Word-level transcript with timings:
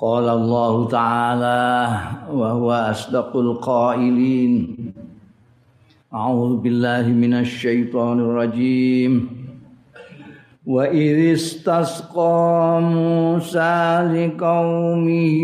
قال 0.00 0.28
الله 0.28 0.88
تعالى 0.88 1.98
وهو 2.32 2.72
أصدق 2.72 3.36
القائلين. 3.36 4.76
أعوذ 6.14 6.56
بالله 6.56 7.08
من 7.08 7.34
الشيطان 7.34 8.20
الرجيم. 8.20 9.28
وإذ 10.66 11.32
استسقى 11.32 12.80
موسى 12.82 14.00
لقومه 14.14 15.38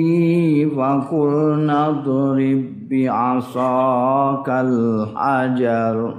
فقلنا 0.76 1.88
اضرب 1.88 2.64
بعصاك 2.90 4.48
الحجر. 4.48 6.14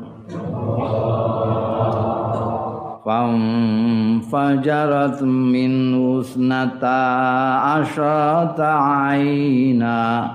فانفجرت 3.05 5.23
منه 5.23 6.21
اثنتا 6.21 7.03
عشرة 7.57 8.63
عينا 8.63 10.31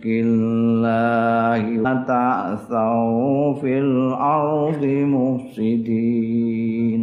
الله 0.06 1.62
وتأثوا 1.82 3.54
في 3.54 3.74
الأرض 3.80 4.84
مفسدين 5.16 7.02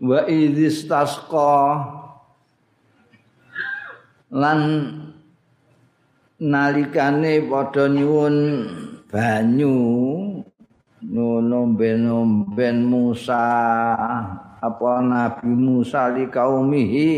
وإذ 0.00 0.66
استسقى 0.66 1.84
lan 4.30 4.62
nalikane 6.38 7.42
padha 7.50 7.90
nyuwun 7.90 8.36
banyu 9.10 9.74
nomben-nomben 11.02 12.86
Musa 12.86 13.42
apa 14.62 14.90
Nabi 15.02 15.50
Musa 15.50 16.14
li 16.14 16.30
kaumihi 16.30 17.10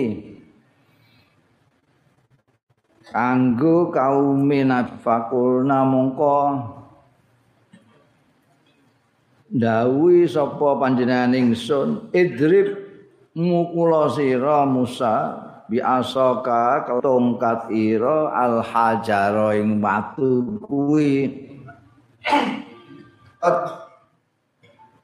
Kanggo 3.11 3.91
kaum 3.91 4.47
Nabi 4.47 4.95
Fakulna 4.99 5.87
mongko 5.87 6.37
dawuhi 9.47 10.27
sapa 10.27 10.75
panjenengan 10.75 11.31
ingsun 11.31 12.11
idrib 12.11 12.75
mukula 13.31 14.11
sira 14.11 14.67
Musa 14.67 15.47
bi 15.71 15.79
asaka 15.79 16.87
tongkat 16.99 17.71
ira 17.71 18.31
al 18.31 18.63
hajara 18.63 19.55
ing 19.55 19.79
watu 19.79 20.59
kuwi 20.63 21.47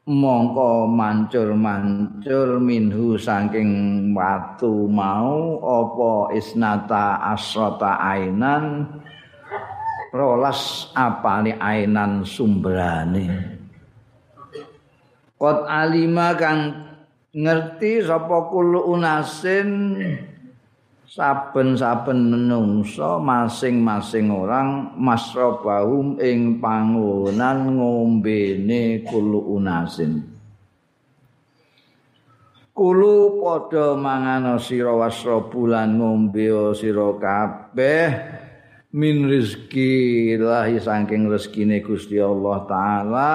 mongko 0.03 0.83
mancur-mancur 0.91 2.59
minhu 2.59 3.15
saking 3.15 4.11
watu 4.11 4.91
mau 4.91 5.63
apa 5.63 6.35
isnata 6.35 7.23
asrata 7.31 8.03
ainan 8.03 8.99
rolas 10.11 10.91
apane 10.91 11.55
ainan 11.55 12.27
sumberane. 12.27 13.55
Qad 15.39 15.59
alima 15.67 16.35
kang 16.35 16.59
ngerti 17.31 18.03
sapa 18.03 18.51
kulo 18.51 18.91
unasin 18.91 20.03
saben-saben 21.13 22.25
menungso 22.25 23.21
masing-masing 23.21 24.33
orang 24.33 24.97
masrabahum 24.97 26.17
ing 26.17 26.57
pangonan 26.57 27.77
ngombene 27.77 29.05
kulu 29.05 29.61
unasin. 29.61 30.25
Kulu 32.73 33.37
padha 33.37 33.93
mangan 33.93 34.57
sira 34.57 34.89
wasrabulan 34.97 36.01
ngombe 36.01 36.73
sira 36.73 37.13
kabeh 37.21 38.09
min 38.97 39.29
rezeki 39.29 40.33
lahi 40.41 40.81
saking 40.81 41.29
rezekine 41.29 41.85
Gusti 41.85 42.17
Allah 42.17 42.57
taala. 42.65 43.33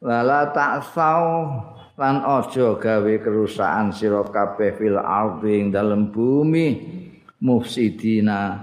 Lala 0.00 0.48
tak 0.56 0.88
lan 2.00 2.24
aja 2.24 2.80
gawe 2.80 3.14
kerusakan 3.20 3.92
sira 3.92 4.24
kabeh 4.24 4.72
fil 4.80 4.96
ardi 4.96 5.60
ing 5.60 5.68
dalem 5.68 6.08
bumi. 6.08 6.96
Mufsidina 7.40 8.56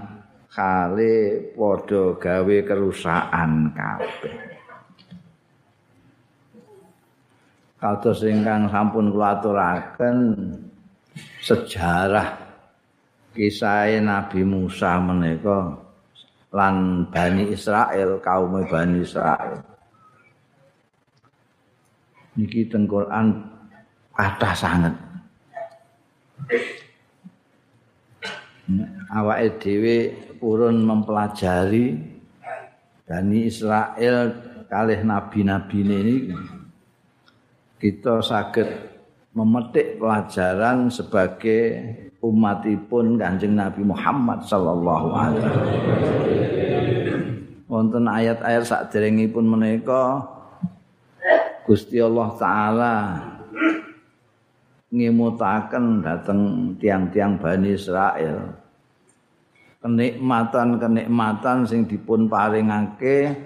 kale 0.50 1.46
padha 1.54 2.18
gawe 2.18 2.56
kerusakan 2.66 3.50
kabeh. 3.78 4.36
Kados 7.78 8.26
ingkang 8.26 8.66
sampun 8.66 9.14
kula 9.14 9.38
aturaken 9.38 10.18
sejarah 11.38 12.42
kisah 13.38 13.86
Nabi 14.02 14.42
Musa 14.42 14.98
menika 14.98 15.78
lan 16.50 17.06
Bani 17.06 17.54
Israel 17.54 18.18
kaum 18.18 18.66
Bani 18.66 19.06
Israel 19.06 19.77
niki 22.38 22.70
teng 22.70 22.86
Quran 22.86 23.42
kathah 24.14 24.54
sanget. 24.54 24.94
Awake 29.10 29.58
dhewe 29.58 29.96
purun 30.38 30.84
mempelajari 30.86 31.98
Bani 33.08 33.48
Israel 33.48 34.36
kalih 34.68 35.00
nabi-nabi 35.00 35.80
ini 35.80 36.16
kita 37.80 38.20
saged 38.20 38.68
memetik 39.32 39.96
pelajaran 39.96 40.92
sebagai 40.92 41.80
umatipun 42.20 43.16
Kanjeng 43.16 43.56
Nabi 43.56 43.80
Muhammad 43.86 44.44
sallallahu 44.44 45.08
alaihi 45.14 45.46
wasallam. 45.48 45.68
Wonten 47.64 48.04
ayat-ayat 48.04 48.64
saderengipun 48.68 49.44
menika 49.48 50.20
Gusti 51.68 52.00
Allah 52.00 52.32
taala 52.40 52.94
ngemutaken 54.88 56.00
dateng 56.00 56.72
tiang-tiang 56.80 57.36
Bani 57.36 57.76
Israel. 57.76 58.56
Kenikmatan-kenikmatan 59.84 61.68
sing 61.68 61.84
dipun 61.84 62.24
paringake 62.24 63.36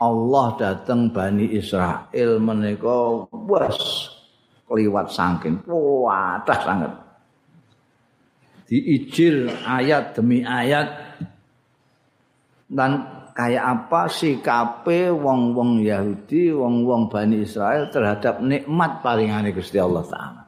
Allah 0.00 0.46
dateng 0.56 1.12
Bani 1.12 1.52
Israel 1.52 2.40
menika 2.40 3.28
wes 3.28 3.76
kliwat 4.64 5.12
saking 5.12 5.60
kuatah 5.68 6.60
sangat 6.64 6.92
diijil 8.70 9.52
ayat 9.68 10.16
demi 10.16 10.46
ayat 10.46 10.94
dan 12.72 13.19
kayak 13.40 13.64
apa 13.64 14.12
sikape 14.12 15.08
wong-wong 15.08 15.80
Yahudi, 15.80 16.52
wong-wong 16.52 17.08
Bani 17.08 17.40
Israel 17.40 17.88
terhadap 17.88 18.44
nikmat 18.44 19.00
paringane 19.00 19.56
Gusti 19.56 19.80
Allah 19.80 20.04
taala. 20.04 20.44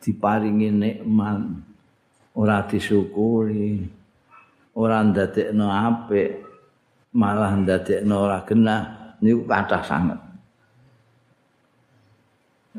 Diparingi 0.00 0.72
nikmat. 0.72 1.68
Ora 2.32 2.64
disyukuri, 2.64 3.84
ora 4.72 5.04
ndadekno 5.04 5.68
apik, 5.68 6.40
malah 7.12 7.52
ndadekno 7.52 8.14
ora 8.24 8.40
genah. 8.48 8.82
Niku 9.20 9.44
kathah 9.44 9.84
sanget. 9.84 10.20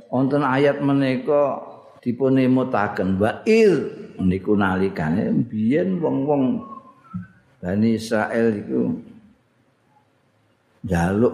Wonten 0.09 0.41
ayat 0.41 0.81
menika 0.81 1.61
dipun 2.01 2.41
emutaken 2.41 3.21
wa 3.21 3.45
il 3.45 3.93
niku 4.17 4.57
nalikane 4.57 5.29
biyen 5.45 6.01
wong-wong 6.01 6.72
Bani 7.63 7.95
Israel 7.95 8.59
itu 8.59 8.91
jaluk 10.83 11.31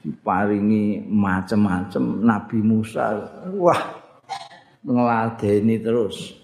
diparingi 0.00 1.04
macam-macam 1.04 2.24
Nabi 2.24 2.58
Musa. 2.64 3.20
Wah 3.52 4.00
ngeladeni 4.80 5.76
terus. 5.76 6.40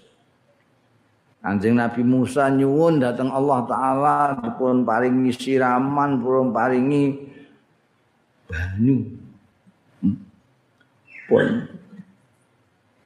Anjing 1.41 1.73
Nabi 1.73 2.05
Musa 2.05 2.53
nyuwun 2.53 3.01
datang 3.01 3.33
Allah 3.33 3.65
Ta'ala 3.65 4.17
pun 4.61 4.85
paringi 4.85 5.33
siraman 5.33 6.21
pun 6.21 6.53
paringi 6.53 7.17
banyu. 8.45 8.97
Hmm. 10.05 10.21
pun 11.25 11.65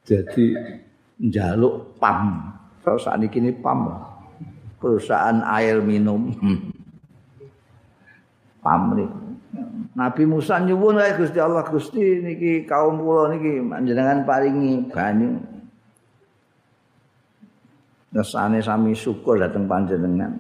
jadi 0.04 0.46
jaluk 1.32 1.96
pam. 1.96 2.52
Kalau 2.84 3.00
saat 3.00 3.24
ini 3.24 3.56
pam. 3.56 3.88
lah 3.88 4.15
perusahaan 4.78 5.42
air 5.46 5.80
minum 5.82 6.32
pamrik 8.64 9.26
Nabi 9.96 10.28
Musa 10.28 10.60
nyuwun 10.60 11.00
wae 11.00 11.16
Gusti 11.16 11.40
Allah 11.40 11.64
Gusti 11.64 12.20
niki 12.20 12.68
kaum 12.68 13.00
kula 13.00 13.32
niki 13.32 13.64
panjenengan 13.64 14.28
paringi 14.28 14.92
banyu. 14.92 15.40
Nesane 18.12 18.60
sami 18.60 18.92
syukur 18.92 19.40
dateng 19.40 19.72
panjenengan. 19.72 20.36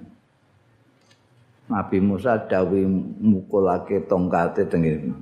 Nabi 1.72 1.98
Musa 2.04 2.36
dawuh 2.36 2.84
mukulake 3.24 4.04
tongkate 4.12 4.68
tengene. 4.68 5.16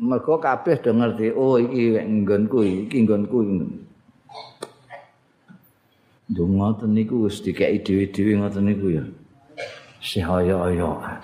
Mergo 0.00 0.40
kabeh 0.40 0.80
do 0.80 0.96
ngerti, 0.96 1.28
oh 1.36 1.60
iki 1.60 2.00
nggonku 2.00 2.88
iki 2.88 3.04
nggonku 3.04 3.38
iki. 6.30 6.36
Dungoten 6.38 6.94
niku 6.94 7.26
wis 7.26 7.42
dikeki 7.42 7.82
dewi-dewi 7.82 8.38
ngoten 8.38 8.64
niku 8.70 8.86
ya. 8.94 9.04
Sehaya-aya. 9.98 11.18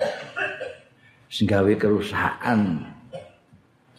sing 1.27 1.45
gawe 1.47 1.71
kerusakan. 1.75 2.87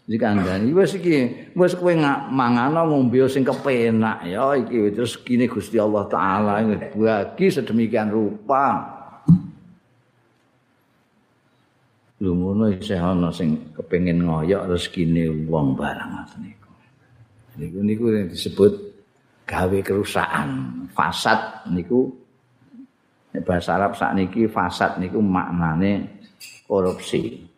Iki 0.09 0.17
kandhani 0.17 0.73
wis 0.73 0.97
iki 0.97 1.53
wis 1.53 1.77
kowe 1.77 1.93
mangano 2.33 2.89
ngombe 2.89 3.29
sing 3.29 3.45
kepenak 3.45 4.25
ya 4.25 4.57
iki 4.57 4.97
terus 4.97 5.21
kene 5.21 5.45
Gusti 5.45 5.77
Allah 5.77 6.09
taala 6.09 6.65
bagi 6.65 7.47
sedemikian 7.53 8.09
rupa. 8.09 8.97
Isih 12.19 12.99
ana 12.99 13.29
sing 13.31 13.77
kepengin 13.77 14.25
ngoyok 14.25 14.73
rezekine 14.73 15.29
wong 15.45 15.77
barang 15.77 16.11
ngoten 16.17 16.41
niku. 16.41 16.71
Niku 17.61 17.79
niku 17.85 18.05
disebut 18.33 18.88
gawe 19.49 19.79
kerusakan, 19.81 20.49
fasad 20.93 21.65
niku 21.73 22.13
bahasa 23.49 23.81
Arab 23.81 23.97
sakniki 23.97 24.45
fasad 24.45 25.01
niku 25.01 25.25
maknane 25.25 26.21
korupsi. 26.69 27.49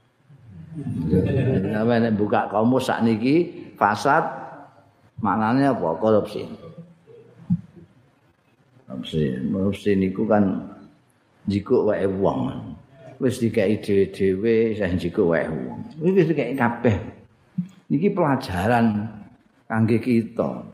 Apa 1.75 1.99
nek 1.99 2.15
buka 2.15 2.47
kamus 2.47 2.87
sak 2.87 3.03
niki 3.03 3.51
fasad 3.75 4.23
maknanya 5.19 5.75
apa? 5.75 5.99
Korupsi. 5.99 6.47
Korupsi, 8.87 9.23
korupsi 9.51 9.91
niku 9.99 10.31
kan 10.31 10.71
jikuk 11.51 11.91
wae 11.91 12.07
wong. 12.07 12.71
Wis 13.21 13.43
dikai 13.43 13.83
dhewe-dhewe 13.83 14.79
sing 14.79 14.95
jikuk 14.97 15.27
wae 15.35 15.51
wong. 15.51 15.91
Wis 16.01 16.31
dikai 16.31 16.55
kabeh. 16.55 16.97
Niki 17.91 18.15
pelajaran 18.15 19.11
kangge 19.67 19.99
kita. 19.99 20.70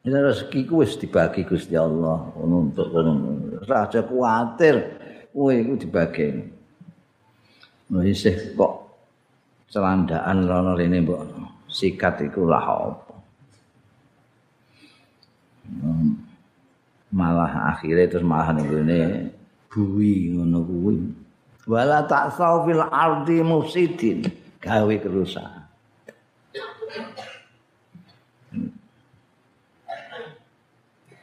Ini 0.00 0.16
rezeki 0.16 0.64
wis 0.72 0.96
dibagi 0.96 1.44
Gusti 1.44 1.76
Allah 1.76 2.32
untuk 2.40 2.88
kono. 2.88 3.12
Ora 3.60 3.84
aja 3.84 4.00
kowe 4.00 5.52
iku 5.52 5.76
dibagi. 5.76 6.60
isih 7.98 8.54
kok 8.54 8.86
celandaan 9.70 10.46
rono 10.46 10.78
rene 10.78 11.02
mbok 11.02 11.22
sikat 11.66 12.22
iku 12.26 12.46
lah 12.46 12.62
apa 12.62 13.14
hmm. 15.70 16.10
malah 17.14 17.74
akhirnya 17.74 18.06
terus 18.06 18.26
malah 18.26 18.54
ngene 18.54 19.30
buwi 19.70 20.34
ngono 20.34 20.58
kuwi 20.62 20.98
wala 21.66 22.06
tak 22.06 22.34
fil 22.34 22.82
ardi 22.82 23.42
mufsidin 23.42 24.26
gawe 24.62 24.94
kerusakan 24.98 25.59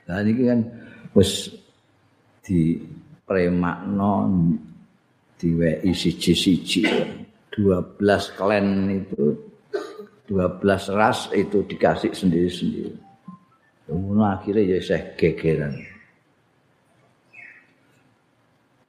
Dan 0.08 0.24
ini 0.32 0.42
kan 0.48 0.60
wis 1.12 1.52
di 2.48 2.80
diweki 5.38 5.92
siji-siji. 5.92 6.82
12 7.58 8.38
klan 8.38 8.88
itu 8.88 9.34
12 10.30 10.94
ras 10.94 11.28
itu 11.34 11.66
dikasih 11.66 12.14
sendiri-sendiri. 12.14 12.94
Kemudian 13.90 14.30
akhirnya 14.30 14.78
ya 14.78 14.80
saya 14.84 15.16
gegeran. 15.18 15.74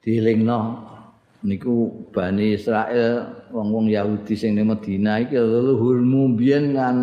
Dilingno 0.04 0.60
niku 1.46 2.06
Bani 2.10 2.58
Israel 2.58 3.46
wong-wong 3.54 3.88
Yahudi 3.88 4.34
sing 4.34 4.58
ning 4.58 4.68
Madinah 4.68 5.22
iki 5.22 5.38
leluhurmu 5.38 6.34
mbiyen 6.34 6.74
kan 6.74 6.96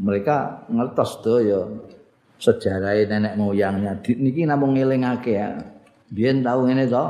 mereka 0.00 0.64
ngertos 0.72 1.20
ya 1.44 1.68
sejarah 2.38 2.98
nenek 3.06 3.34
moyangnya 3.38 3.98
niki 4.02 4.44
namung 4.44 4.74
ngelingake 4.74 5.38
ya. 5.38 5.48
Biyen 6.14 6.46
tau 6.46 6.62
ngene 6.62 6.86
to, 6.86 7.04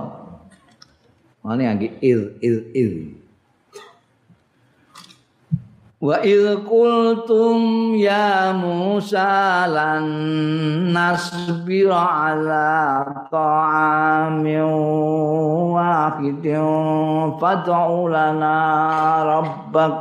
Mane 1.44 1.68
angge 1.68 1.92
il 2.00 2.40
il 2.40 2.56
il. 2.72 2.92
Wa 6.00 6.24
il 6.24 6.64
qultum 6.64 7.92
ya 8.00 8.56
Musa 8.56 9.68
lan 9.68 10.08
nasbir 10.88 11.92
ala 11.92 13.04
ta'amin 13.28 14.68
wahidin 15.76 17.36
fad'u 17.36 18.08
lana 18.08 18.56
rabbak 19.28 19.94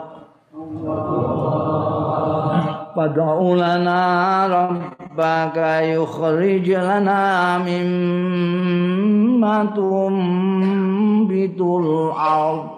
fad'u 2.95 3.47
lana 3.59 3.99
rabbaka 4.47 5.02
yukhrij 5.93 6.67
lana 6.73 7.59
mimma 7.65 9.55
tum 9.75 10.15
tumbitul 11.33 12.13
ard 12.13 12.69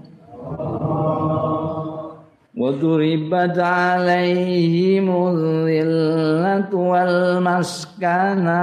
وضربت 2.61 3.59
عليهم 3.59 5.07
الذلة 5.27 6.75
والمسكنة 6.75 8.63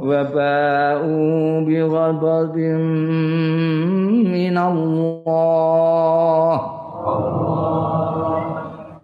وباءوا 0.00 1.60
بغضب 1.60 2.56
من 4.26 4.58
الله 4.58 5.54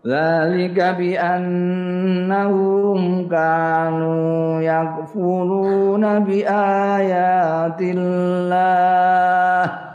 ذلك 0.06 0.78
بأنهم 0.98 3.00
كانوا 3.28 4.60
يكفرون 4.60 6.18
بآيات 6.24 7.80
الله 7.80 9.90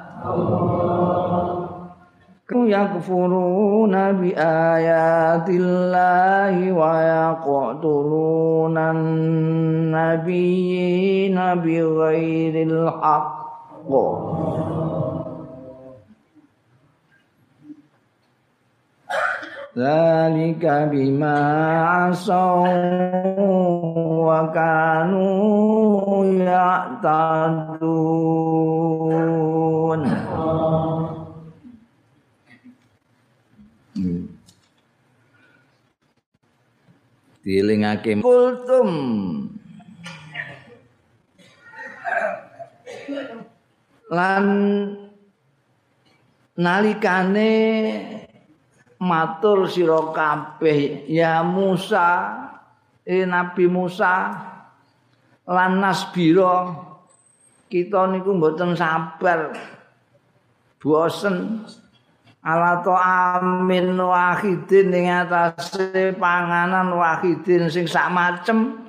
yakfuruna 2.66 4.10
bi 4.18 4.34
ayatillahi 4.34 6.74
wa 6.74 6.92
yaqtuluna 7.02 8.94
nabiyina 9.94 11.56
bi 11.62 11.78
Zalika 19.81 20.93
bima 20.93 21.41
asaw 22.13 22.69
wa 24.29 24.53
kanu 24.53 25.25
ya'tadun. 26.37 27.81
Dilingake 37.41 38.21
kultum. 38.21 38.89
Lan 44.13 44.45
nalikane 46.61 47.57
matur 49.01 49.65
sira 49.67 50.13
kabeh. 50.13 51.09
Ya 51.09 51.41
Musa 51.41 52.37
eh 53.03 53.25
Nabi 53.25 53.65
Musa 53.67 54.37
lan 55.49 55.81
nasbira 55.81 56.77
kita 57.73 58.07
niku 58.13 58.37
mboten 58.37 58.77
sabar. 58.77 59.57
Bosen. 60.81 61.65
Ala 62.41 62.81
amin 62.81 64.01
wahidin 64.01 64.97
ing 64.97 65.13
atase 65.13 66.17
panganan 66.17 66.89
wahidin 66.97 67.69
sing 67.69 67.85
sak 67.85 68.09
macem. 68.09 68.81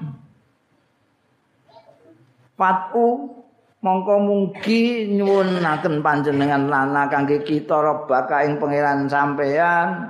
Patu 2.56 3.41
mongko 3.82 4.14
mugi 4.22 5.10
nyuwunaken 5.10 6.06
panjenengan 6.06 6.70
lana 6.70 7.10
kangge 7.10 7.42
kita 7.42 7.82
robaka 7.82 8.46
ing 8.46 8.62
pangeran 8.62 9.10
sampean 9.10 10.06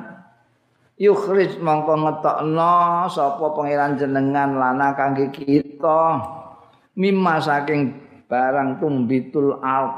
yukhrij 0.99 1.57
mongko 1.63 1.93
ngetokno 2.03 3.07
sapa 3.07 3.45
pangeran 3.55 3.95
jenengan 3.95 4.59
lana 4.59 4.93
kangge 4.93 5.31
kita. 5.31 6.21
Mimma 6.91 7.39
saking 7.39 7.95
barang 8.27 8.83
tumbitul 8.83 9.63
al 9.63 9.95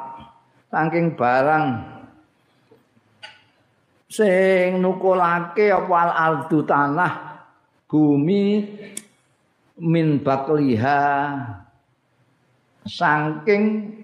saking 0.69 1.17
barang 1.17 1.65
sing 4.13 4.77
nukulake 4.77 5.73
apa 5.73 5.89
al-ardu 5.89 6.61
tanah 6.61 7.13
bumi 7.89 8.61
min 9.81 10.21
bakliha 10.21 11.01
saking 12.87 13.95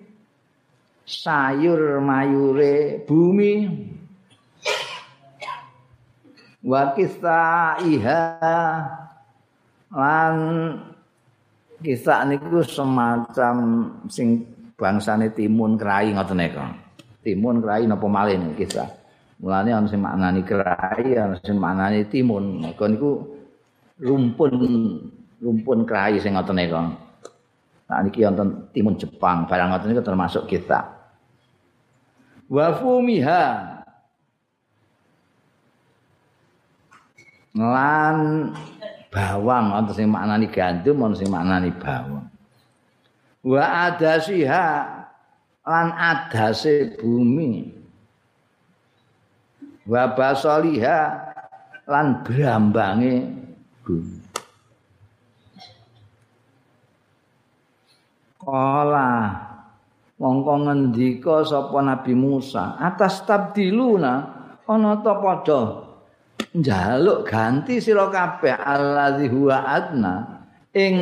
sayur 1.03 1.99
mayure 2.03 3.03
bumi 3.03 3.67
wa 6.63 6.93
iha 7.83 8.21
lan 9.89 10.35
kisah 11.79 12.27
niku 12.27 12.61
semacam 12.61 13.55
sing 14.11 14.43
bangsane 14.75 15.31
timun 15.31 15.79
krai 15.79 16.11
ngoten 16.11 16.45
timun 17.23 17.63
krai 17.63 17.87
napa 17.87 18.05
malih 18.05 18.37
kisah 18.59 18.99
Mulane 19.39 19.71
ana 19.71 19.87
sing 19.87 20.03
maknani 20.03 20.43
krai, 20.43 21.15
ana 21.15 21.39
sing 21.39 21.55
maknani 21.55 22.03
timun. 22.11 22.59
Niku 22.59 23.23
rumpun 23.95 24.51
rumpun 25.39 25.79
krai 25.87 26.19
sing 26.19 26.35
ngoten 26.35 26.59
niku. 26.59 26.75
Nah 27.89 28.05
niki 28.05 28.21
wonten 28.21 28.69
timun 28.69 28.95
Jepang, 29.01 29.49
barang 29.49 29.73
ngoten 29.73 29.89
niku 29.89 30.05
termasuk 30.05 30.45
kita. 30.45 30.85
Wa 32.45 32.77
fumiha 32.77 33.45
lan 37.57 38.17
bawang 39.09 39.65
ana 39.73 39.89
sing 39.89 40.05
maknani 40.05 40.47
gandum, 40.53 41.01
ana 41.01 41.17
sing 41.17 41.33
maknani 41.33 41.73
bawang. 41.73 42.29
Wa 43.41 43.89
adasiha 43.89 44.65
lan 45.65 45.87
adase 45.97 46.93
bumi. 47.01 47.79
wa 49.89 50.13
basaliha 50.13 50.99
lan 51.89 52.21
brambange 52.21 53.25
bumi 53.81 54.18
kala 58.49 59.09
mongko 60.17 60.53
ngendika 60.65 61.45
sapa 61.45 61.79
nabi 61.85 62.17
Musa 62.17 62.75
atas 62.81 63.23
tabdiluna 63.23 64.13
ana 64.65 64.99
ta 65.05 65.13
padha 65.21 65.61
njaluk 66.57 67.29
ganti 67.29 67.77
sira 67.77 68.09
kabeh 68.09 68.57
allazi 68.57 69.29
huwa 69.29 69.57
adna 69.63 70.13
ing 70.73 70.95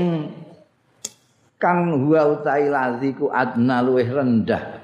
kang 1.57 1.95
huwa 2.03 2.37
utai 2.37 2.69
laziku 2.69 3.31
adna 3.33 3.81
luwih 3.81 4.07
rendah. 4.11 4.77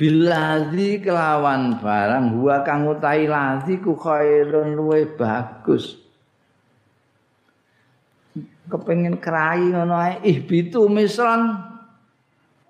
Bilazi 0.00 1.04
kelawan 1.04 1.76
barang 1.76 2.40
huwa 2.40 2.64
kang 2.64 2.88
utahi 2.88 3.28
lazi 3.28 3.84
ku 3.84 3.92
khairun 4.00 4.72
luwe 4.72 5.04
bagus 5.12 6.00
kepengin 8.70 9.18
krai 9.18 9.74
ngono 9.74 9.98
ae. 9.98 10.22
Ihbitu 10.22 10.86
misran 10.86 11.58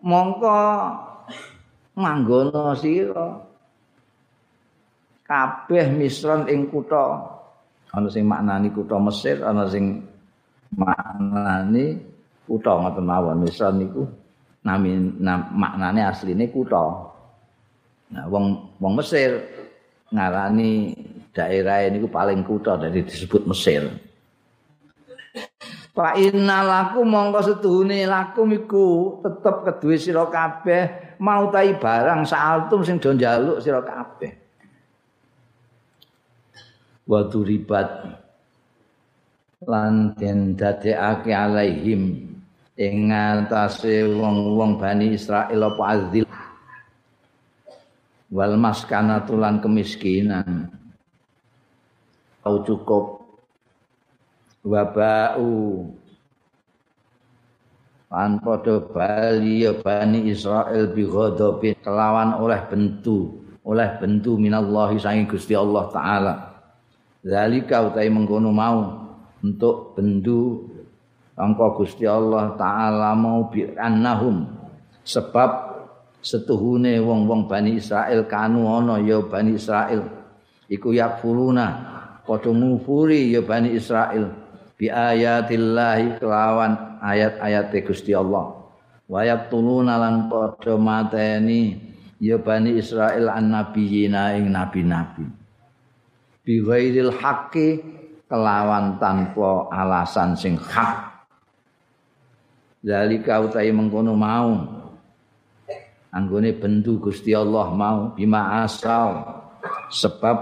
mongko 0.00 0.58
manggono 2.00 2.72
sira. 2.74 3.44
Kabeh 5.28 5.86
misran 5.94 6.50
ing 6.50 6.66
kutha. 6.72 7.38
Ana 7.94 8.08
sing 8.10 8.26
maknani 8.26 8.72
kutha 8.74 8.96
Mesir 8.98 9.38
ana 9.46 9.70
sing 9.70 10.02
maknani 10.74 12.00
kutha 12.48 12.72
ngoten 12.80 13.04
mawon. 13.06 13.46
Misran 13.46 13.78
niku 13.78 14.08
nami 14.66 14.98
maknane 15.54 16.00
asline 16.02 16.50
kutha. 16.50 17.12
Nah, 18.10 18.26
wong 18.26 18.74
wong 18.82 18.98
Mesir 18.98 19.38
ngarani 20.10 20.98
daerah 21.30 21.86
ini 21.86 22.02
paling 22.10 22.42
kutha 22.42 22.74
dari 22.74 23.06
disebut 23.06 23.46
Mesir. 23.46 24.09
Fa 25.90 26.14
inna 26.14 26.62
laku 26.62 27.02
mongko 27.02 27.40
setuhune 27.42 28.06
laku 28.06 28.46
iku 28.46 29.18
tetep 29.26 29.56
keduwe 29.66 29.96
sira 29.98 30.22
kabeh 30.30 31.18
mau 31.18 31.50
tai 31.50 31.74
barang 31.74 32.22
saaltum 32.22 32.86
sing 32.86 33.02
do 33.02 33.10
njaluk 33.10 33.58
sira 33.58 33.82
kabeh. 33.82 34.38
Wa 37.10 37.26
duribat 37.26 38.06
lan 39.66 40.14
den 40.14 40.54
dadekake 40.54 41.34
alaihim 41.34 42.32
ing 42.78 42.94
ngatasé 43.10 44.06
wong-wong 44.08 44.78
Bani 44.78 45.18
Israil 45.18 45.58
apa 45.58 45.82
azil. 45.90 46.24
Wal 48.30 48.54
maskanatu 48.54 49.34
lan 49.34 49.58
kemiskinan. 49.58 50.70
Au 52.46 52.62
cukup 52.62 53.19
wabau. 54.64 55.88
Lan 58.10 58.42
padha 58.42 58.82
bali 58.90 59.62
ya 59.62 59.70
bani 59.78 60.26
Israil 60.26 60.90
bi 60.90 61.06
ghadabin 61.06 61.78
kelawan 61.78 62.42
oleh 62.42 62.58
bentu 62.66 63.38
oleh 63.62 63.86
bentu 64.02 64.34
minallahi 64.34 64.98
saking 64.98 65.30
Gusti 65.30 65.54
Allah 65.54 65.86
taala. 65.94 66.34
Zalika 67.22 67.86
utahe 67.86 68.10
mengkono 68.10 68.50
mau 68.50 68.80
untuk 69.44 69.94
bendu 69.94 70.66
angka 71.38 71.78
Gusti 71.78 72.02
Allah 72.08 72.56
taala 72.58 73.14
mau 73.14 73.46
bi 73.46 73.68
annahum. 73.78 74.48
Sebab 75.06 75.70
setuhune 76.18 77.00
wong-wong 77.00 77.48
Bani 77.48 77.78
Israel 77.78 78.26
kanu 78.28 78.68
ana 78.68 79.00
ya 79.00 79.22
Bani 79.24 79.56
Israel 79.56 80.04
iku 80.68 80.92
yakfuruna 80.92 81.66
padha 82.26 82.52
ngufuri 82.52 83.32
ya 83.32 83.40
Bani 83.40 83.72
Israel 83.72 84.39
bi 84.80 84.88
ayatillahi 84.88 86.16
kelawan 86.16 86.96
ayat-ayat 87.04 87.68
Gusti 87.84 88.16
Allah. 88.16 88.56
Wa 89.04 89.20
yaqtuluna 89.28 90.00
lan 90.00 90.32
padha 90.32 90.80
mateni 90.80 91.76
ya 92.16 92.40
Bani 92.40 92.80
Israel 92.80 93.28
an 93.28 93.52
nabiyina 93.52 94.40
ing 94.40 94.48
nabi-nabi. 94.48 95.28
Bi 96.40 96.64
ghairil 96.64 97.12
haqqi 97.12 97.84
kelawan 98.24 98.96
tanpa 98.96 99.68
alasan 99.68 100.32
sing 100.32 100.56
hak. 100.56 101.12
Zalika 102.80 103.44
utai 103.44 103.68
mengkono 103.76 104.16
mau. 104.16 104.80
Anggone 106.10 106.56
bendu 106.56 106.96
Gusti 106.96 107.36
Allah 107.36 107.68
mau 107.76 108.16
bima 108.16 108.64
asal. 108.64 109.44
Sebab 109.92 110.38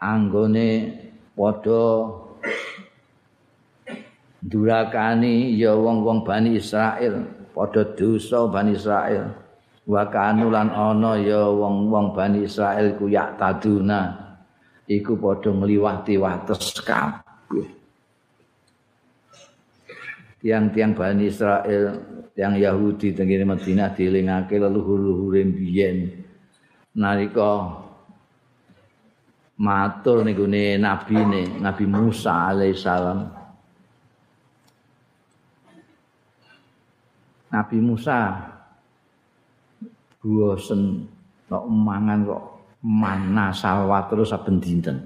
anggone 0.00 0.68
padha 1.36 2.21
durakani 4.42 5.54
ya 5.54 5.78
wong-wong 5.78 6.26
Bani 6.26 6.58
Israel 6.58 7.22
padha 7.54 7.86
dosa 7.94 8.50
Bani 8.50 8.74
Israel. 8.74 9.38
Wa 9.82 10.06
kanulan 10.10 10.70
ana 10.70 11.18
ya 11.18 11.46
wong-wong 11.46 12.14
Bani 12.14 12.46
Israel 12.46 12.98
ku 12.98 13.06
yak 13.06 13.38
taduna 13.38 14.34
iku 14.90 15.14
padha 15.14 15.50
ngliwati 15.54 16.18
wates 16.18 16.82
kabeh. 16.82 17.68
Tiang-tiang 20.42 20.98
Bani 20.98 21.30
Israel 21.30 21.84
yang 22.34 22.58
Yahudi 22.58 23.14
tenggine 23.14 23.46
Madinah 23.46 23.94
dielingake 23.94 24.58
leluhur-leluhure 24.58 25.46
biyen 25.54 26.10
nalika 26.98 27.78
matur 29.60 30.26
niku 30.26 30.50
nabi 30.50 31.18
ne 31.22 31.42
Nabi 31.62 31.84
Musa 31.86 32.50
alaihissalam 32.50 33.41
Nabi 37.52 37.78
Musa. 37.84 38.48
Bosen 40.22 41.04
kok 41.50 41.68
mangan 41.68 42.24
kok 42.24 42.42
mana 42.80 43.52
salwa 43.52 44.00
terus 44.08 44.32
saben 44.32 44.56
dinten. 44.62 45.04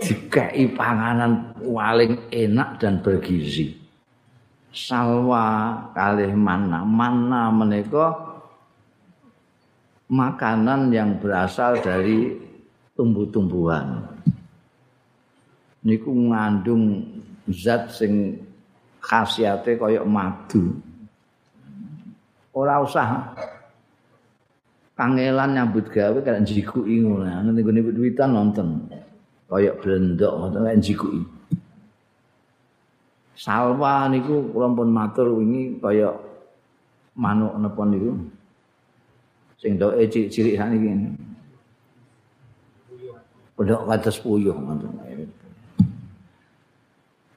Dikai 0.00 0.72
panganan 0.72 1.52
paling 1.60 2.32
enak 2.32 2.80
dan 2.80 3.04
bergizi. 3.04 3.76
Salwa 4.72 5.76
kalih 5.92 6.32
mana 6.32 6.80
mana 6.86 7.52
menika 7.52 8.16
makanan 10.08 10.88
yang 10.88 11.20
berasal 11.20 11.76
dari 11.82 12.38
tumbuh-tumbuhan. 12.96 14.08
Niku 15.82 16.08
ngandung 16.30 17.02
zat 17.50 17.90
sing 17.92 18.38
khasiate 19.02 19.76
kaya 19.76 20.06
madu. 20.06 20.78
Ora 22.54 22.78
usah. 22.78 23.34
Kangelan 24.94 25.58
nyambut 25.58 25.90
gawe 25.90 26.18
kan 26.22 26.46
jikuki 26.46 27.02
ngono. 27.02 27.26
Ngene 27.26 27.82
niku 27.82 27.90
witan 27.98 28.32
nonton 28.32 28.86
kaya 29.50 29.74
blendok 29.76 30.32
ngoten 30.38 30.80
jikuki 30.80 31.42
salwa 33.42 34.06
niku 34.06 34.54
kula 34.54 34.70
pun 34.70 34.88
matur 34.92 35.34
wingi 35.34 35.82
kaya 35.82 36.14
manuk 37.18 37.58
napa 37.58 37.82
niku. 37.88 38.12
Sing 39.58 39.78
doke 39.78 39.98
cilik-cilik 40.10 40.54
sakniki. 40.58 40.90
Pondok 43.54 43.82
kados 43.86 44.18
puyuh 44.22 44.54
ngoten. 44.54 44.90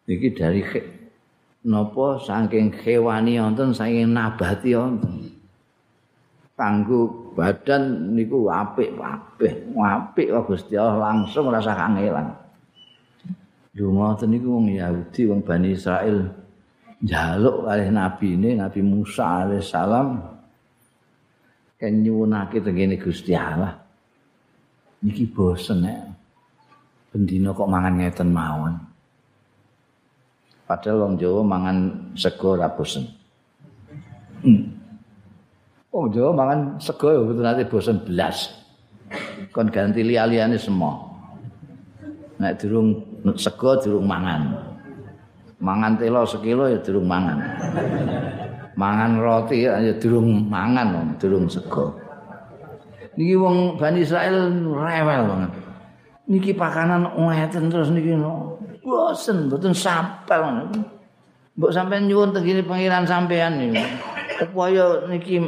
Iki 0.06 0.28
dari 0.38 0.62
napa 1.66 2.22
saking 2.22 2.70
hewani 2.86 3.42
wonten 3.42 3.74
saking 3.74 4.14
nabati 4.14 4.78
wonten. 4.78 5.34
Kanggo 6.56 7.34
badan 7.36 8.16
niku 8.16 8.48
apik-apik, 8.48 9.76
apik 9.76 10.28
kok 10.32 10.46
Gusti 10.48 10.80
Allah 10.80 11.12
langsung 11.12 11.52
rasa 11.52 11.76
kangelan. 11.76 12.32
Lho 13.76 13.92
ngoten 13.92 14.32
niku 14.32 14.56
wong 14.56 14.72
Yahudi 14.72 15.22
wong 15.28 15.44
Bani 15.44 15.76
Israel 15.76 16.32
njaluk 17.04 17.68
kalih 17.68 17.92
nabi 17.92 18.40
ini 18.40 18.56
Nabi 18.56 18.80
Musa 18.80 19.44
alaihissalam 19.44 20.08
kan 21.76 21.92
nyuwunake 21.92 22.64
tengene 22.64 22.96
Gusti 22.96 23.36
Allah. 23.36 23.76
Niki 25.04 25.28
bosen 25.28 25.84
ya. 25.84 26.08
Bendina 27.12 27.52
kok 27.52 27.68
mangan 27.68 28.00
ngeten 28.00 28.32
mawon. 28.32 28.95
Padahal 30.66 31.06
wong 31.06 31.14
Jawa 31.22 31.42
mangan 31.46 31.78
sego 32.18 32.58
ora 32.58 32.66
bosen. 32.74 33.06
Hmm. 34.42 34.66
Wong 35.94 36.10
Jawa 36.10 36.34
mangan 36.34 36.60
sego 36.82 37.14
ya 37.14 37.22
nanti 37.22 37.70
bosen 37.70 38.02
belas. 38.02 38.50
Kon 39.54 39.70
ganti 39.70 40.02
liya-liyane 40.02 40.58
semua. 40.58 40.98
Nek 42.42 42.58
durung 42.58 42.98
sego 43.38 43.78
durung 43.78 44.10
mangan. 44.10 44.74
Mangan 45.62 46.02
telo 46.02 46.26
sekilo 46.26 46.66
ya 46.66 46.82
durung 46.82 47.06
mangan. 47.06 47.40
Mangan 48.76 49.22
roti 49.22 49.64
ya 49.64 49.80
durung 50.02 50.50
mangan, 50.50 51.16
durung 51.16 51.46
sego. 51.48 51.96
Niki 53.16 53.38
wong 53.40 53.80
Bani 53.80 54.04
Israel 54.04 54.52
rewel 54.52 55.22
banget. 55.30 55.52
Niki 56.28 56.52
pakanan 56.52 57.08
ngeten 57.16 57.72
terus 57.72 57.88
niki 57.94 58.18
no. 58.18 58.60
Bosen, 58.86 59.50
mboten 59.50 59.74
sampel. 59.74 60.70
Mbok 61.58 61.72
sampean 61.74 62.06
nyuwun 62.06 62.30
tengene 62.38 62.62
pangeran 62.62 63.10
sampean 63.10 63.58
niku. 63.58 63.82
Upaya 64.46 65.10
niki 65.10 65.42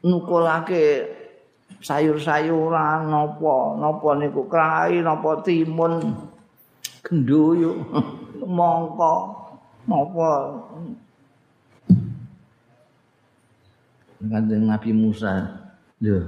nukulake 0.00 1.04
sayur-sayuran 1.84 3.12
napa 3.12 3.76
napa 3.76 4.08
niku 4.16 4.48
krai 4.48 5.04
napa 5.04 5.44
timun. 5.44 6.16
Gendoyo 7.04 7.76
mongko 8.40 9.14
napa. 9.84 10.30
Kanjeng 14.20 14.64
Nabi 14.68 14.90
Musa. 14.96 15.32
Lho. 16.00 16.24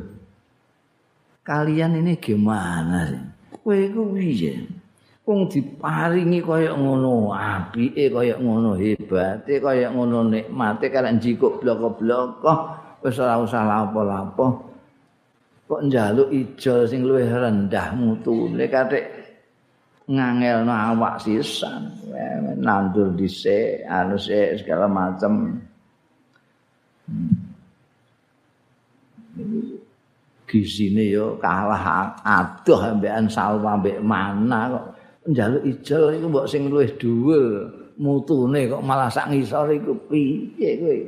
Kalian 1.44 1.96
ini 1.96 2.20
gimana 2.20 3.08
sih? 3.08 3.24
Kowe 3.62 3.76
iku 3.78 4.12
piye 4.12 4.81
wong 5.22 5.46
diparingi 5.46 6.42
kaya 6.42 6.74
ngono 6.74 7.30
apike 7.30 8.10
kaya 8.10 8.34
ngono 8.42 8.74
hebate 8.74 9.62
kaya 9.62 9.94
ngono 9.94 10.26
nikmate 10.26 10.90
karek 10.90 11.14
njikuk 11.22 11.62
bloko-bloko 11.62 12.52
wis 13.02 13.18
ora 13.18 13.38
usah 13.38 13.62
lapo-lapo. 13.62 14.46
Kok 15.66 15.82
njaluk 15.88 16.28
ijol 16.28 16.84
sing 16.84 17.06
luwih 17.06 17.30
rendah 17.30 17.94
mutune 17.96 18.66
katik 18.66 19.06
ngangelno 20.10 20.74
awak 20.74 21.22
sisan 21.22 21.88
nandur 22.58 23.14
dhisik 23.14 23.86
anu 23.86 24.18
segala 24.18 24.90
macam 24.90 25.62
gizine 30.44 31.08
yo 31.08 31.40
kalah 31.40 32.12
adoh 32.20 32.92
ambekan 32.92 33.30
salwa 33.30 33.80
ambek 33.80 34.04
mana 34.04 34.68
kok 34.68 34.86
njaluk 35.28 35.62
ijol 35.62 36.18
iku 36.18 36.26
mbok 36.30 36.46
sing 36.50 36.66
luwih 36.66 36.90
dhuwur 36.98 37.44
mutune 37.98 38.66
kok 38.66 38.82
malah 38.82 39.10
sak 39.12 39.30
ngisor 39.30 39.70
iku 39.70 39.94
piye 40.10 40.70
kowe 40.80 40.98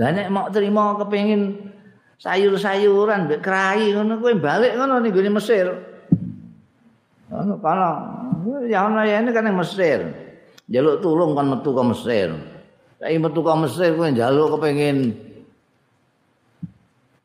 lah 0.00 0.08
nek 0.10 0.28
mau 0.32 0.48
terima 0.48 0.96
kepengin 0.98 1.70
sayur-sayuran 2.18 3.30
mbek 3.30 3.42
krai 3.44 3.92
ngono 3.94 4.18
kowe 4.18 4.32
balik 4.34 4.74
ngono 4.74 4.98
ning 4.98 5.14
Mesir 5.34 5.92
Ono 7.32 7.56
kana 7.64 7.88
ya 8.68 8.84
ono 8.84 9.00
ya 9.08 9.24
ini 9.24 9.32
Mesir. 9.56 10.04
Jaluk 10.68 11.00
tulung 11.00 11.32
kan 11.32 11.48
metu 11.48 11.72
ke 11.72 11.82
Mesir. 11.84 12.28
Saiki 13.00 13.18
metu 13.18 13.40
ke 13.40 13.52
Mesir 13.56 13.96
kowe 13.96 14.08
njaluk 14.12 14.60
kepengin 14.60 15.16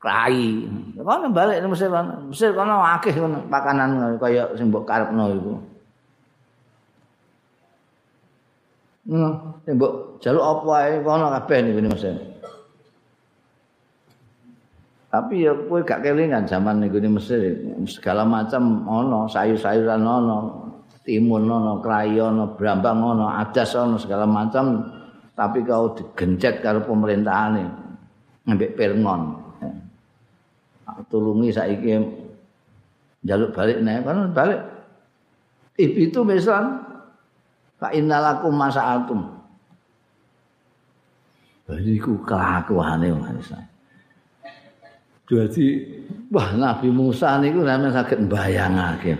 klai. 0.07 0.63
Kono 0.95 1.27
balik 1.35 1.59
ke 1.59 1.67
Mesir. 1.67 1.91
Mesir 2.31 2.55
kono 2.55 2.79
akeh 2.79 3.11
kono 3.11 3.43
pakanan 3.51 4.15
kaya 4.15 4.47
sing 4.55 4.71
mbok 4.71 4.87
karepno 4.87 5.35
iku. 5.35 5.53
Ngono, 9.11 9.29
mbok 9.67 9.93
jaluk 10.23 10.45
apa 10.47 10.71
ae 10.87 10.93
kono 11.03 11.25
kabeh 11.35 11.57
niku 11.59 11.79
Mesir. 11.91 12.15
Tapi 15.07 15.43
ya 15.47 15.55
kowe 15.55 15.79
gak 15.83 16.03
kelingan 16.03 16.47
zaman 16.47 16.79
niku 16.83 17.03
di 17.03 17.11
Mesir 17.11 17.39
segala 17.87 18.23
macam 18.23 18.87
ono, 18.87 19.27
sayur-sayuran 19.27 20.03
ono, 20.03 20.37
timun 21.03 21.47
ono, 21.47 21.79
krayon 21.83 22.35
ono, 22.35 22.45
brambang 22.55 22.99
ono, 23.03 23.25
adas 23.31 23.75
ono 23.75 23.99
segala 23.99 24.27
macam 24.27 24.83
tapi 25.37 25.61
kau 25.63 25.93
digencet 25.93 26.65
karo 26.65 26.81
pemerintahane 26.81 27.63
ngambek 28.49 28.73
pirngon. 28.73 29.46
Tulungi 31.05 31.53
saiki 31.53 32.01
jaluk 33.21 33.53
balik 33.53 33.85
nek 33.85 34.01
kan 34.01 34.33
balik. 34.33 34.61
Ibu 35.77 36.09
itu 36.09 36.19
misal 36.25 36.87
Fa 37.77 37.93
innalakum 37.93 38.57
masa'altum. 38.57 39.21
Jadi 41.69 41.93
ku 42.01 42.17
kelakuane 42.25 43.13
manusia. 43.13 43.61
Jadi 45.27 45.65
wah 46.31 46.55
Nabi 46.55 46.89
Musa 46.89 47.37
niku 47.37 47.61
sampeyan 47.61 47.93
saged 47.93 48.19
mbayangake. 48.25 49.13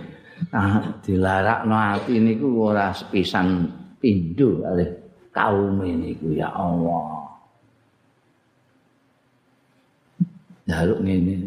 Nah, 0.54 0.80
dilarakno 1.04 1.76
ati 1.76 2.18
niku 2.18 2.48
ora 2.72 2.96
sepisan 2.96 3.68
pindho 4.00 4.64
kali 4.64 4.86
kaum 5.36 5.84
niku 5.84 6.34
ya 6.34 6.50
Allah. 6.50 7.28
Jaluk 10.66 11.04
ngene. 11.04 11.47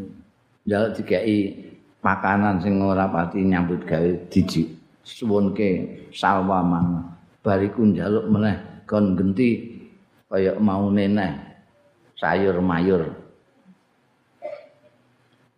Jaluk 0.68 1.00
dikai 1.00 1.56
makanan 2.00 2.60
sing 2.60 2.80
ora 2.80 3.08
pati 3.08 3.44
nyambut 3.44 3.84
gawe 3.84 4.10
dijik. 4.28 4.80
suwunke 5.10 5.68
salwa 6.12 6.62
mang 6.62 6.88
bariku 7.40 7.88
njaluk 7.88 8.28
meneh 8.28 8.84
kon 8.86 9.16
genti 9.16 9.80
kaya 10.30 10.54
mau 10.60 10.86
neneh 10.92 11.34
sayur 12.14 12.60
mayur. 12.62 13.10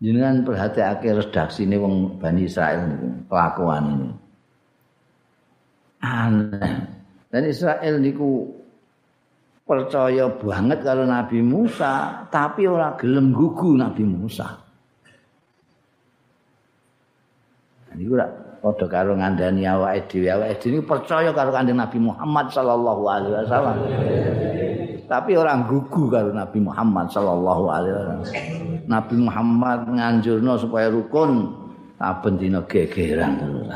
Jenengan 0.02 0.42
perhatiake 0.42 1.14
redaksine 1.14 1.78
wong 1.78 2.18
Bani 2.18 2.50
Israel 2.50 2.90
niku 2.90 3.06
kelakuan 3.30 3.84
ini. 3.86 4.08
Aneh. 6.02 6.74
Dan 7.30 7.46
Israel 7.46 8.02
niku 8.02 8.50
percaya 9.62 10.26
banget 10.26 10.82
kalau 10.82 11.06
Nabi 11.06 11.38
Musa 11.38 12.26
tapi 12.34 12.66
ora 12.66 12.98
gelem 12.98 13.30
gugu 13.30 13.78
Nabi 13.78 14.02
Musa 14.02 14.61
niku 17.96 18.16
padha 18.62 18.86
karo 18.86 19.18
ngandani 19.18 19.66
awake 19.66 20.06
dhewe. 20.06 20.30
Awake 20.30 20.62
dhewe 20.62 20.80
percaya 20.86 21.34
karo 21.34 21.50
kanjeng 21.50 21.76
Nabi 21.76 21.98
Muhammad 21.98 22.46
sallallahu 22.54 23.02
alaihi 23.10 23.34
wasallam. 23.42 23.76
Tapi 25.10 25.30
orang 25.34 25.66
gugu 25.66 26.08
karo 26.08 26.30
Nabi 26.30 26.58
Muhammad 26.62 27.10
sallallahu 27.10 27.64
alaihi 27.68 27.94
wasallam. 27.98 28.20
Nabi 28.86 29.14
Muhammad 29.18 29.80
nganjurno 29.90 30.52
supaya 30.62 30.86
rukun 30.94 31.50
saben 31.98 32.34
dina 32.38 32.62
gegeran 32.70 33.42
terus. 33.42 33.66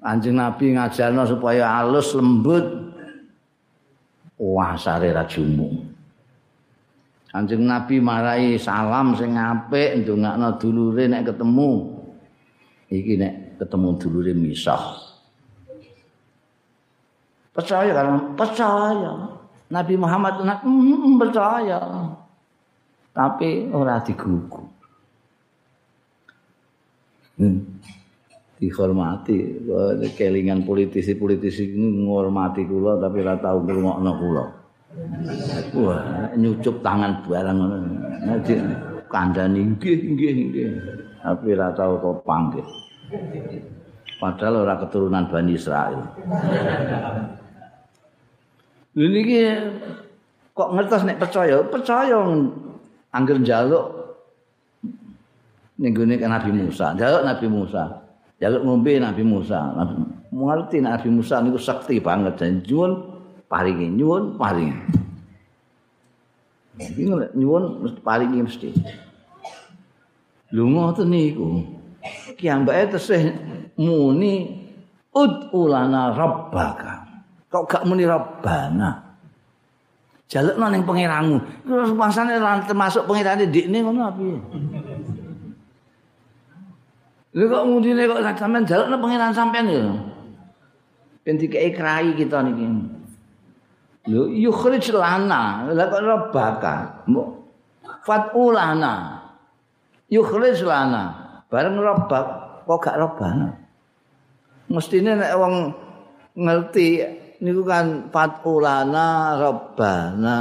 Anjing 0.00 0.36
Nabi 0.36 0.76
ngajarno 0.76 1.22
supaya 1.28 1.64
halus 1.80 2.12
lembut. 2.16 2.92
Wah 4.40 4.72
sare 4.80 5.12
ra 5.12 5.28
Anjing 7.30 7.62
Nabi 7.62 8.02
marai 8.02 8.58
salam 8.58 9.14
sing 9.14 9.38
apik 9.38 10.02
ndongakno 10.02 10.58
dulure 10.58 11.06
nek 11.06 11.30
ketemu 11.30 11.70
iki 12.90 13.14
nek 13.14 13.62
ketemu 13.62 13.88
dulure 14.02 14.32
misah. 14.34 14.98
Percaya 17.54 17.90
kan? 17.94 18.34
Percaya. 18.34 19.12
Nabi 19.70 19.94
Muhammad 19.94 20.42
nak 20.42 20.66
mm, 20.66 21.14
percaya. 21.22 21.78
Tapi 23.14 23.70
ora 23.70 24.02
digugu. 24.02 24.62
Hmm. 27.38 27.78
Dihormati 28.60 29.64
kelingan 30.18 30.68
politisi-politisi 30.68 31.72
ini 31.72 32.04
menghormati 32.04 32.68
kula 32.68 33.00
tapi 33.00 33.16
ora 33.22 33.38
tau 33.38 33.62
ngrungokno 33.62 34.12
kula. 34.18 34.59
Wah, 35.78 36.34
nyucup 36.34 36.82
tangan 36.82 37.22
barang 37.22 37.56
ngono. 37.56 37.78
Kandhani 39.10 39.74
nggih 39.74 39.96
nggih 40.14 40.32
nggih. 40.50 40.70
tapi 41.20 41.52
ora 41.52 41.68
tau 41.76 42.00
kok 42.00 42.24
panggil. 42.24 42.64
Padahal 44.16 44.64
ora 44.64 44.74
keturunan 44.80 45.28
Bani 45.28 45.52
Israel. 45.52 46.00
Ini 48.96 49.20
ki 49.22 49.40
kok 50.56 50.70
ngertos 50.74 51.06
nek 51.06 51.20
percaya, 51.20 51.62
percaya 51.66 52.18
angger 53.14 53.38
njaluk 53.42 53.86
ning 55.80 55.92
gone 55.96 56.16
Nabi 56.18 56.50
Musa, 56.50 56.96
njaluk 56.96 57.22
Nabi 57.26 57.46
Musa. 57.46 57.84
Njaluk 58.40 58.62
ngombe 58.64 58.92
Nabi 58.98 59.22
Musa. 59.22 59.60
Nabi 59.76 59.94
ngerti 60.30 60.78
Nabi 60.80 61.08
Musa 61.10 61.42
niku 61.42 61.58
sakti 61.58 61.98
banget 61.98 62.38
nyuwun 62.40 63.09
paringi, 63.50 63.90
nyuwun 63.90 64.38
paringi. 64.38 64.78
Nyuwun 67.34 67.82
mesti 67.82 68.00
paringi 68.00 68.38
mesti. 68.46 68.70
Lho 70.54 70.62
ngoten 70.70 71.10
niku. 71.10 71.66
Kiambake 72.38 72.94
tesih 72.96 73.34
muni 73.74 74.62
ud'ulana 75.10 76.14
rabbaka. 76.14 77.10
Kok 77.50 77.66
gak 77.66 77.82
muni 77.84 78.06
rabbana? 78.06 79.18
Jalukno 80.30 80.70
ning 80.70 80.86
pangeranmu. 80.86 81.66
Terus 81.66 81.90
pasane 81.98 82.38
termasuk 82.70 83.02
pangerane 83.10 83.50
ndikne 83.50 83.82
ngono 83.82 84.00
apa 84.06 84.22
Lha 87.30 87.44
kok 87.46 87.66
mundine 87.66 88.10
kok 88.10 88.22
sampean 88.38 88.66
jalukno 88.66 88.96
pangeran 89.02 89.34
sampean 89.34 89.66
ya. 89.70 89.82
Ben 91.26 91.38
dikei 91.38 91.74
krai 91.74 92.14
kita 92.14 92.42
niki. 92.46 92.98
Lho 94.08 94.32
yukhrij 94.32 94.96
lana, 94.96 95.68
lha 95.68 95.84
kok 95.92 96.00
rabbaka. 96.00 96.72
Fatulana. 98.06 99.20
yukhlis 100.10 100.66
lana 100.66 101.14
bareng 101.46 101.78
robak 101.78 102.26
kok 102.66 102.78
gak 102.82 102.98
robana 102.98 103.54
mestine 104.66 105.14
nek 105.14 105.32
wong 105.38 105.70
ngerti 106.34 106.88
niku 107.38 107.62
kan 107.62 108.10
fatulana 108.10 109.38
robbana 109.38 110.38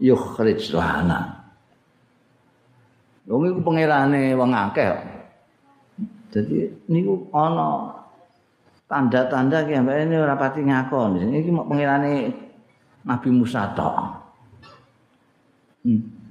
yukhrij 0.00 0.72
lana 0.72 1.20
wong 3.28 3.52
iku 3.52 3.60
pangerane 3.60 4.32
wong 4.32 4.50
akeh 4.56 4.88
dadi 6.32 6.72
niku 6.88 7.28
ana 7.36 7.92
tanda-tanda 8.92 9.64
ki 9.64 9.72
ambek 9.80 10.04
ini 10.04 10.20
ora 10.20 10.36
pati 10.36 10.60
ngakon 10.60 11.32
iki 11.32 11.48
mau 11.48 11.64
pangerane 11.64 12.28
Nabi 13.08 13.28
Musa 13.32 13.72
tok 13.72 13.96
hmm. 15.88 16.22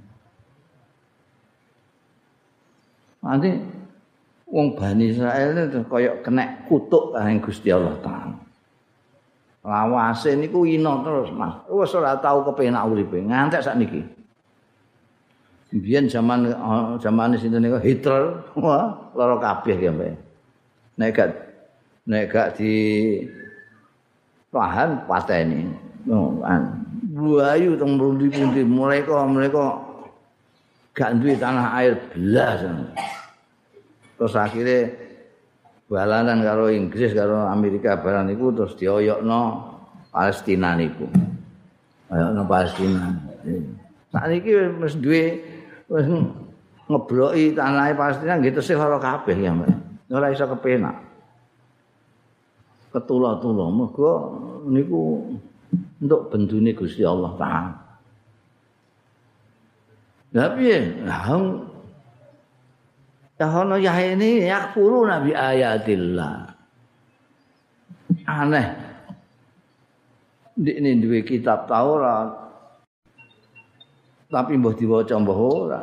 Nanti 3.21 3.53
wong 4.49 4.73
Bani 4.73 5.13
Israel 5.13 5.53
itu 5.53 5.85
kaya 5.85 6.17
kena 6.25 6.65
kutuk 6.65 7.13
karo 7.13 7.29
Gusti 7.37 7.69
Allah 7.69 7.95
Taala. 8.01 8.37
Lawase 9.61 10.33
niku 10.33 10.65
ino 10.65 11.05
terus, 11.05 11.29
Mas. 11.29 11.53
Wis 11.69 11.93
ora 11.93 12.17
tau 12.17 12.41
kepenak 12.41 12.81
uripe 12.89 13.21
ngantek 13.21 13.61
sakniki. 13.61 14.01
Biyen 15.69 16.09
zaman 16.09 16.49
zaman 16.97 17.37
sinten 17.37 17.61
niku 17.61 17.77
Hitler, 17.77 18.41
wah 18.65 19.13
lara 19.13 19.37
kabeh 19.37 19.77
ya, 19.77 19.93
Mbak. 19.93 20.13
Nek 20.97 21.09
nek 22.07 22.23
gak 22.31 22.57
di 22.57 22.73
tahan 24.49 25.05
pateni. 25.05 25.69
Oh, 26.09 26.41
an. 26.41 26.81
Buayu 27.11 27.77
teng 27.77 27.99
pundi-pundi 27.99 28.65
mulai 28.65 29.05
kok 29.05 29.21
mereka 29.29 29.77
gak 30.97 31.21
duwe 31.21 31.37
tanah 31.37 31.77
air 31.77 31.93
belas. 32.15 32.65
Terus 34.17 34.33
akhirnya 34.37 34.89
balanan 35.91 36.39
karo 36.41 36.71
Inggris 36.71 37.11
karo 37.11 37.45
Amerika 37.45 37.99
barang 37.99 38.31
niku 38.31 38.55
terus 38.55 38.73
dioyokno 38.79 39.41
Palestina 40.09 40.73
niku. 40.79 41.05
Oyokno 42.11 42.41
Palestina. 42.47 43.11
Saat 44.11 44.29
ini 44.35 44.51
wis 44.83 44.95
duwe 44.99 45.39
wis 45.87 46.05
ngebloki 46.91 47.55
tanah 47.55 47.91
Palestina 47.95 48.35
nggih 48.39 48.55
tesih 48.55 48.75
ora 48.75 48.99
kabeh 48.99 49.37
ya, 49.37 49.51
Mbak. 49.55 49.69
Ora 50.11 50.27
iso 50.31 50.43
kepenak. 50.47 51.10
Ketula-tula 52.91 53.71
mergo 53.71 54.13
niku 54.67 55.23
untuk 56.03 56.27
bendune 56.27 56.75
Gusti 56.75 57.07
Allah 57.07 57.31
Taala. 57.39 57.79
Lah 60.31 60.49
piye? 60.55 60.79
Lah 61.07 61.27
ya 63.41 63.47
ono 63.49 63.75
ya 63.81 63.97
ini 63.97 64.45
yakfuru 64.45 65.09
nabi 65.09 65.33
ayatillah. 65.33 66.51
aneh 68.27 68.67
ini 70.61 70.99
duwe 71.01 71.25
kitab 71.25 71.65
Taurat 71.65 72.29
tapi 74.29 74.55
mbah 74.59 74.75
diwaca 74.77 75.15
mbah 75.17 75.39
ora 75.39 75.81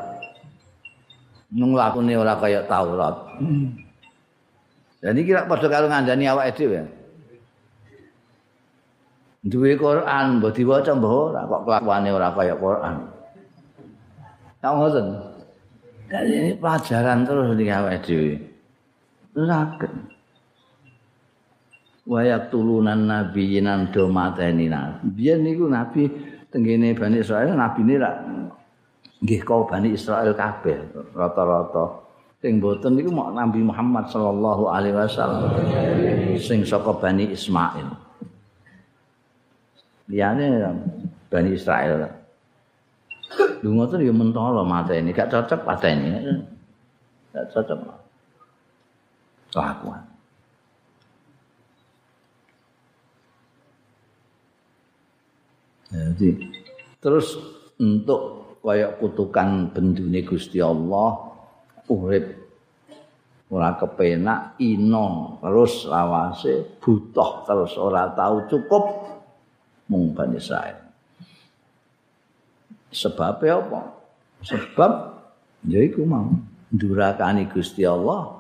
nung 1.51 1.75
lakune 1.75 2.15
ora 2.15 2.39
kaya 2.39 2.63
Taurat 2.69 3.43
ini 5.03 5.21
kira 5.27 5.51
pada 5.51 5.67
kalau 5.67 5.89
ngandani 5.91 6.25
awak 6.31 6.55
dhewe 6.55 6.85
duwe 9.45 9.79
Quran 9.79 10.43
mbah 10.43 10.51
diwaca 10.51 10.93
mbah 10.99 11.13
ora 11.13 11.41
kok 11.47 11.63
kelakuane 11.63 12.09
ora 12.11 12.29
kaya 12.35 12.55
Quran. 12.59 12.97
Tak 14.59 14.73
ngoten. 14.75 15.07
Dari 16.09 16.33
ini 16.35 16.51
pelajaran 16.57 17.23
terus 17.23 17.55
di 17.55 17.65
awak 17.69 18.03
dhewe. 18.03 18.35
Sakit 19.39 19.93
wayak 22.09 22.49
tulunan 22.49 23.05
nabi 23.05 23.61
yinan 23.61 23.93
do 23.93 24.09
mateni 24.09 24.67
nabi 24.67 25.13
biyen 25.13 25.45
niku 25.45 25.69
nabi 25.69 26.09
tenggene 26.49 26.97
Bani 26.97 27.21
Israel 27.21 27.53
nabi 27.53 27.85
ini 27.85 27.95
rak 28.01 28.17
nggih 29.21 29.41
kau 29.45 29.69
Bani 29.69 29.93
Israel 29.93 30.33
kabeh 30.33 30.79
rata-rata. 31.13 32.09
Sing 32.39 32.63
boten 32.63 32.95
niku 32.95 33.11
mau 33.11 33.35
Nabi 33.35 33.67
Muhammad 33.67 34.07
sallallahu 34.15 34.71
alaihi 34.71 34.95
wasallam 34.95 35.59
sing 36.39 36.63
saka 36.63 36.95
Bani 36.95 37.35
Ismail 37.35 38.08
liyane 40.09 40.65
Bani 41.29 41.51
Israel. 41.53 42.19
Lu 43.63 43.75
ngoten 43.75 44.01
ya 44.01 44.15
mentolo 44.15 44.63
mateni 44.65 45.11
gak 45.13 45.29
cocok 45.29 45.61
pateni 45.67 46.15
gak 47.35 47.47
cocok 47.53 47.79
kelakuan 49.53 50.03
Jadi 55.89 56.37
terus 57.01 57.41
untuk 57.81 58.53
kayak 58.61 59.01
kutukan 59.01 59.73
bendune 59.73 60.21
Gusti 60.21 60.61
Allah 60.61 61.33
urip 61.89 62.27
ora 63.49 63.73
kepenak 63.81 64.61
ino 64.61 65.41
terus 65.41 65.89
lawase 65.89 66.77
butuh 66.77 67.49
terus 67.49 67.73
ora 67.81 68.13
tahu 68.13 68.45
cukup 68.53 68.85
mung 69.89 70.15
Bani. 70.15 70.39
Sebab 72.89 73.43
apa? 73.43 73.81
Sebab 74.45 74.93
ya 75.67 75.81
iku 75.83 76.07
mau 76.07 76.31
durakani 76.71 77.49
Gusti 77.51 77.83
Allah 77.83 78.39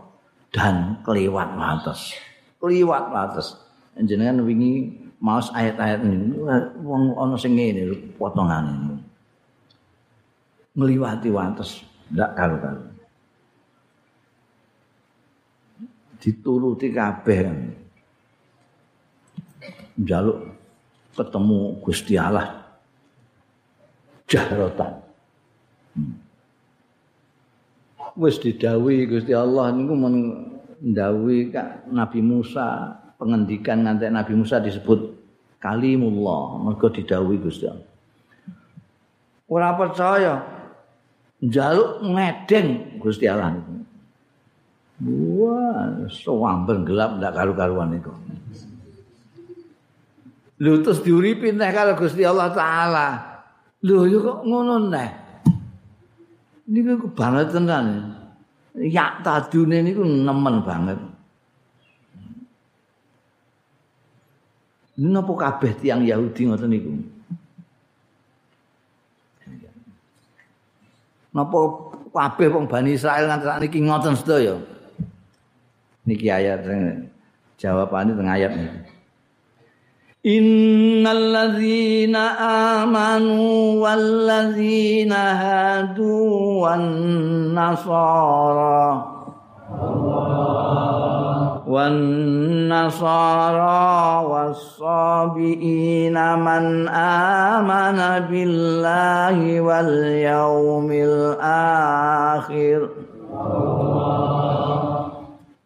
dan 0.54 1.02
keliwat 1.02 1.58
batas. 1.58 2.14
Keliwat 2.62 3.10
batas. 3.10 3.58
Jenengan 3.98 4.46
wingi 4.46 5.08
maos 5.18 5.50
ayat-ayat 5.50 6.06
ini 6.06 6.38
wong 6.86 7.18
ana 7.18 7.34
sing 7.34 7.58
ngene 7.58 8.14
potongane 8.14 9.02
ngliwati 10.78 11.28
wates 11.34 11.82
ndak 12.14 12.38
karo-karo 12.38 12.86
dituruti 16.22 16.94
kabeh 16.94 17.50
njaluk 19.98 20.54
ketemu 21.18 21.82
Gusti 21.82 22.14
Allah 22.14 22.62
jahratan 24.30 25.02
hmm. 25.98 26.14
wis 28.14 28.38
didhawuhi 28.38 29.10
Gusti 29.10 29.34
Allah 29.34 29.74
niku 29.74 29.94
men 29.98 30.14
ndhawuhi 30.78 31.50
Nabi 31.90 32.20
Musa 32.22 32.94
pengendikan 33.18 33.82
nganti 33.82 34.06
Nabi 34.14 34.32
Musa 34.38 34.62
disebut 34.62 35.18
kalimullah 35.58 36.62
mergo 36.62 36.86
didhawuhi 36.90 37.38
Gusti 37.42 37.66
Allah. 37.66 37.88
Ora 39.48 39.74
percaya 39.74 40.34
njaluk 41.42 42.04
ngedeng 42.04 43.00
Gusti 43.02 43.26
Allah 43.26 43.58
niku. 43.58 43.74
Wah, 45.38 46.10
sawamben 46.10 46.82
gelap 46.82 47.22
ndak 47.22 47.32
karu-karuan 47.34 47.94
niku. 47.94 48.10
Lho 50.58 50.82
terus 50.82 51.06
diuripi 51.06 51.54
nek 51.54 51.70
karo 51.70 51.92
Gusti 51.94 52.26
Allah 52.26 52.50
taala. 52.50 53.08
Lho 53.86 54.10
yo 54.10 54.18
kok 54.18 54.38
ngono 54.42 54.90
neh. 54.90 55.10
Niku 56.66 57.08
banget 57.14 57.54
tenan. 57.54 58.14
Ya 58.74 59.22
tadune 59.22 59.86
niku 59.86 60.02
nemen 60.02 60.66
banget. 60.66 60.98
Napa 64.98 65.32
kabeh 65.38 65.78
tiang 65.78 66.02
Yahudi 66.02 66.50
ngoten 66.50 66.70
niku? 66.74 66.90
Napa 71.30 71.58
kabeh 72.10 72.50
wong 72.50 72.66
Bani 72.66 72.98
Israel 72.98 73.30
nganti 73.30 73.62
niki 73.62 73.78
ngoten 73.86 74.18
sedaya? 74.18 74.58
Niki 76.02 76.26
ayat 76.26 76.66
jawabane 77.62 78.10
teng 78.18 78.26
ayat 78.26 78.52
niki. 78.58 78.97
إن 80.28 81.06
الذين 81.06 82.16
آمنوا 82.76 83.88
والذين 83.88 85.12
هادوا 85.12 86.68
والنصارى 87.56 88.38
والنصارى 91.68 93.26
والصابئين 94.26 96.14
من 96.38 96.88
آمن 96.88 98.26
بالله 98.30 99.60
واليوم 99.60 100.92
الآخر 100.92 102.08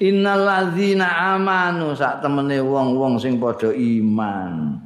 Innal 0.00 0.48
ladzina 0.48 1.36
amanu 1.36 1.92
sak 1.92 2.24
temene 2.24 2.64
wong-wong 2.64 3.20
sing 3.20 3.36
padha 3.36 3.68
iman. 3.68 4.80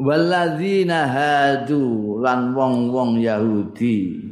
Wal 0.00 0.24
ladzina 0.32 1.04
hadu 1.04 2.16
lan 2.16 2.56
wong-wong 2.56 3.20
Yahudi. 3.20 4.24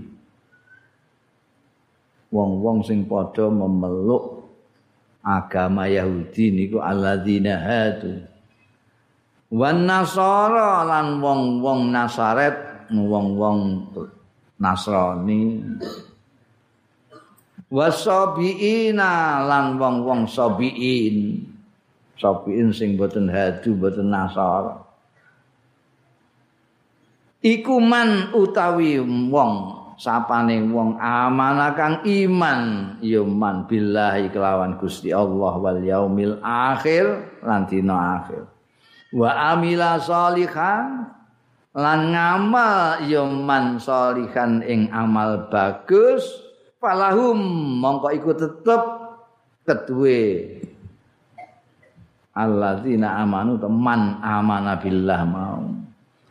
Wong-wong 2.33 2.81
sing 2.81 3.05
padha 3.05 3.53
memeluk 3.53 4.39
agama 5.21 5.85
Yahudi 5.85 6.57
niku 6.57 6.81
alladzina 6.81 7.61
hadu 7.61 8.25
wan 9.53 9.89
nasara 9.89 10.85
lan 10.85 11.21
wong-wong 11.21 11.93
Nasaret 11.93 12.89
wong-wong 12.93 13.89
Nasrani 14.59 15.63
wasabiina 17.73 19.45
lan 19.45 19.81
wong-wong 19.81 20.29
sabiin. 20.29 21.47
Sabiin 22.19 22.75
sing 22.75 22.99
boten 22.99 23.31
hadu 23.31 23.79
boten 23.79 24.11
nasara 24.11 24.89
iku 27.43 27.79
man 27.79 28.35
utawi 28.35 28.99
wong 29.03 29.53
sapane 29.99 30.63
wong 30.71 30.99
amanah 30.99 31.75
kang 31.75 32.03
iman 32.07 32.95
ya 33.03 33.23
man 33.23 33.67
billahi 33.67 34.31
kelawan 34.31 34.79
Gusti 34.79 35.15
Allah 35.15 35.55
wal 35.59 35.83
yaumil 35.83 36.39
akhir 36.43 37.39
lan 37.43 37.67
dina 37.67 38.23
akhir. 38.23 38.43
Wa 39.09 39.55
amila 39.57 39.97
salihan 39.99 41.09
lan 41.73 42.01
ngamal 42.13 43.07
ya 43.07 43.25
man 43.27 43.79
salihan 43.81 44.63
ing 44.67 44.91
amal 44.91 45.51
bagus 45.51 46.48
falahum 46.79 47.39
mongko 47.83 48.09
iku 48.15 48.31
tetep 48.35 48.83
kedue 49.67 50.23
alladzina 52.39 53.19
amanu 53.19 53.59
teman 53.59 54.23
amanah 54.23 54.79
billah 54.79 55.23
mau. 55.27 55.67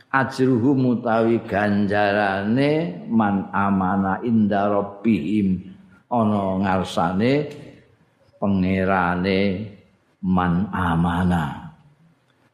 Ajruhu 0.07 0.71
mutawi 0.71 1.43
ganjarane 1.43 3.03
man 3.11 3.51
amana 3.51 4.23
inda 4.23 4.71
rabbihim. 4.71 5.75
Ana 6.07 6.63
ngarsane 6.63 7.51
pangerane 8.39 9.67
man 10.23 10.71
amana. 10.71 11.75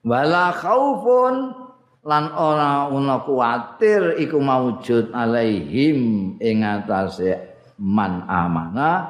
Wala 0.02 0.50
khaufun 0.50 1.54
lan 2.04 2.26
ora 2.34 2.90
ana 2.90 3.22
kuwatir 3.22 4.18
iku 4.18 4.42
maujud 4.42 5.14
alaihim 5.14 6.36
ing 6.42 6.66
atase 6.66 7.53
man 7.84 8.24
amana 8.32 9.04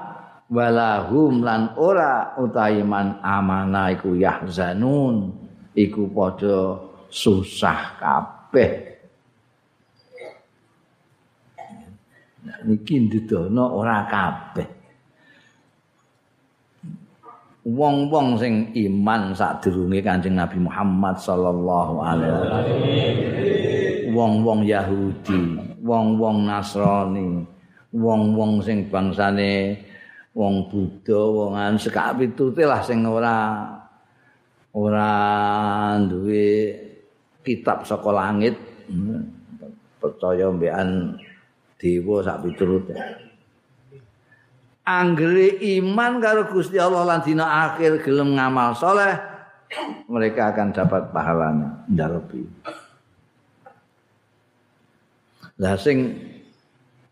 walahum 0.50 1.46
lan 1.46 1.78
ora 1.78 2.34
utahi 2.42 2.82
man 2.82 3.22
amana 3.22 3.94
iku 3.94 4.18
yahzanun 4.18 5.30
iku 5.78 6.10
padha 6.10 6.82
susah 7.14 8.02
kabeh 8.02 8.98
niki 12.66 12.96
ndudono 13.06 13.78
ora 13.78 14.10
kabeh 14.10 14.84
wong-wong 17.64 18.36
sing 18.36 18.76
iman 18.76 19.32
sadurunge 19.32 20.04
Kanjeng 20.04 20.36
Nabi 20.36 20.60
Muhammad 20.60 21.16
sallallahu 21.16 21.96
alaihi 22.04 22.32
wasallam. 22.36 22.66
Wong-wong 24.14 24.62
Yahudi, 24.68 25.42
wong-wong 25.82 26.46
Nasrani, 26.46 27.48
wong-wong 27.94 28.60
sing 28.66 28.90
bangsane 28.90 29.78
wong 30.34 30.68
Buddha, 30.68 31.22
wong 31.30 31.54
an 31.54 31.78
sekapitute 31.78 32.66
lah 32.66 32.82
sing 32.82 33.06
ora 33.06 33.70
ora 34.74 35.10
duwe 36.02 36.74
kitab 37.46 37.86
saka 37.86 38.10
langit. 38.10 38.58
Percaya 40.02 40.52
mbekan 40.52 41.16
dewa 41.80 42.20
sak 42.20 42.44
piturute. 42.44 43.24
anggere 44.84 45.64
iman 45.80 46.20
karo 46.20 46.52
Gusti 46.52 46.76
Allah 46.76 47.08
lan 47.08 47.24
dina 47.24 47.72
akhir 47.72 48.04
gelem 48.04 48.36
ngamal 48.36 48.76
soleh 48.76 49.16
mereka 50.12 50.52
akan 50.52 50.76
dapat 50.76 51.04
pahalanya 51.16 51.88
ndalepi 51.88 52.44
lah 55.58 55.80
sing 55.80 56.20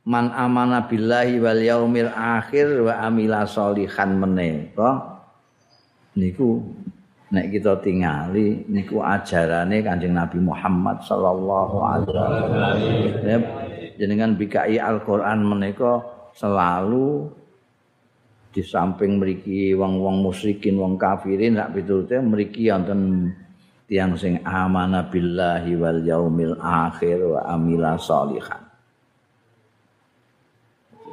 man 0.01 0.33
amana 0.33 0.89
billahi 0.89 1.37
wal 1.37 1.61
yaumil 1.61 2.09
akhir 2.09 2.81
wa 2.81 3.05
amila 3.05 3.45
solihan 3.45 4.17
menika 4.17 5.21
niku 6.17 6.57
nek 7.31 7.53
kita 7.53 7.79
tingali 7.79 8.65
niku 8.65 8.99
ajarane 8.99 9.79
Kanjeng 9.85 10.17
Nabi 10.17 10.41
Muhammad 10.41 10.99
sallallahu 11.05 11.75
alaihi 11.79 12.09
wasallam. 12.11 13.41
Jenengan 13.95 14.33
bikai 14.33 14.81
Al-Qur'an 14.81 15.45
menika 15.45 16.01
selalu 16.33 17.29
di 18.51 18.59
samping 18.65 19.21
mriki 19.21 19.71
wong-wong 19.77 20.27
musyrikin 20.27 20.75
wong 20.75 20.99
kafirin 20.99 21.55
sak 21.55 21.71
pitulute 21.71 22.19
mriki 22.19 22.67
wonten 22.67 23.31
tiyang 23.87 24.17
sing 24.19 24.43
amana 24.43 25.07
billahi 25.07 25.71
wal 25.79 26.03
yaumil 26.03 26.59
akhir 26.59 27.23
wa 27.23 27.47
amila 27.47 27.95
sholihan 27.95 28.70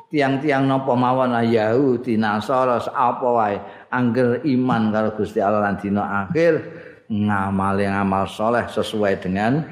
tiang-tiang 0.08 0.64
napa 0.64 0.92
mawon 0.96 1.36
Yahudi 1.44 2.16
Nasara 2.16 2.80
apa 2.92 3.28
wae 3.28 3.56
angger 3.92 4.40
iman 4.44 4.92
karo 4.92 5.12
Gusti 5.16 5.40
Allah 5.40 5.68
lan 5.68 5.76
dina 5.76 6.24
akhir 6.24 6.52
ngamale 7.08 7.88
ngamal 7.88 8.24
soleh 8.28 8.64
sesuai 8.68 9.14
dengan 9.20 9.64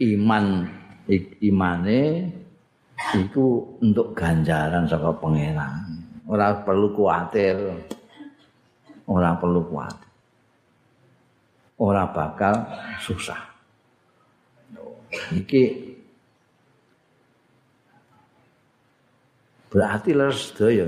iman. 0.00 0.46
Imane 1.44 2.32
iku 3.12 3.76
untuk 3.84 4.16
ganjaran 4.16 4.88
saka 4.88 5.12
pangeran. 5.20 6.00
Ora 6.24 6.64
perlu 6.64 6.96
kuatir. 6.96 7.60
Ora 9.04 9.36
perlu 9.36 9.68
kuatir. 9.68 10.08
Ora 11.76 12.08
bakal 12.08 12.64
susah. 13.04 13.36
Iki 15.36 15.93
berarti 19.74 20.14
leres 20.14 20.54
sedaya. 20.54 20.86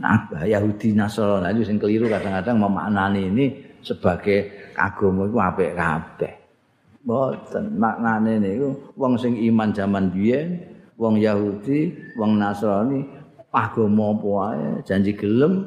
Nah 0.00 0.44
Yahudi 0.44 0.92
Nasrani 0.92 1.56
itu 1.56 1.64
sing 1.64 1.80
keliru 1.80 2.12
kadang-kadang 2.12 2.60
memaknani 2.60 3.32
ini 3.32 3.46
sebagai 3.80 4.72
agama 4.76 5.24
iku 5.24 5.38
apik 5.40 5.72
kabeh. 5.72 6.32
Mboten 7.00 7.80
maknane 7.80 8.36
niku 8.36 8.92
wong 9.00 9.16
sing 9.16 9.40
iman 9.48 9.72
zaman 9.72 10.12
biyen 10.12 10.60
wong 11.00 11.16
Yahudi 11.16 12.12
wong 12.20 12.36
Nasrani 12.36 13.00
agama 13.48 14.12
apa 14.12 14.28
wae 14.28 14.68
janji 14.84 15.16
gelem 15.16 15.64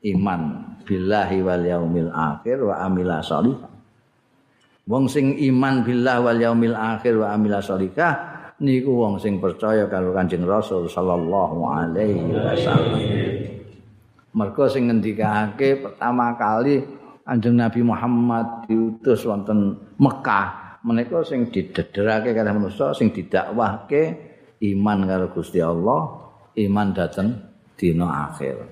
iman 0.00 0.40
billahi 0.88 1.44
wal 1.44 1.64
yaumil 1.64 2.08
akhir 2.08 2.64
wa 2.64 2.80
amila 2.88 3.20
sholihah 3.20 3.70
wong 4.88 5.04
sing 5.06 5.38
iman 5.38 5.86
billah 5.86 6.18
wal 6.18 6.40
yaumil 6.40 6.74
akhir 6.74 7.14
wa 7.14 7.30
amila 7.36 7.62
sholihah 7.62 8.29
niku 8.60 8.92
wong 8.92 9.16
sing 9.16 9.40
percaya 9.40 9.88
karo 9.88 10.12
Kanjeng 10.12 10.44
Rasul 10.44 10.84
sallallahu 10.84 11.58
alaihi 11.64 12.28
wasallam 12.28 13.00
mergo 14.36 14.64
sing 14.68 14.92
ngendikake 14.92 15.80
pertama 15.80 16.36
kali 16.36 16.84
Kanjeng 17.24 17.56
Nabi 17.56 17.80
Muhammad 17.80 18.68
diutus 18.68 19.24
wonten 19.24 19.80
Mekah 19.96 20.80
menika 20.84 21.20
sing 21.24 21.48
didederake 21.48 22.36
kalih 22.36 22.52
manusa 22.56 22.92
sing 22.96 23.12
didakwahke 23.12 24.02
iman 24.60 24.98
karo 25.08 25.26
Gusti 25.32 25.60
Allah 25.60 26.00
iman 26.56 26.88
dateng 26.92 27.28
dina 27.76 28.28
akhir. 28.28 28.68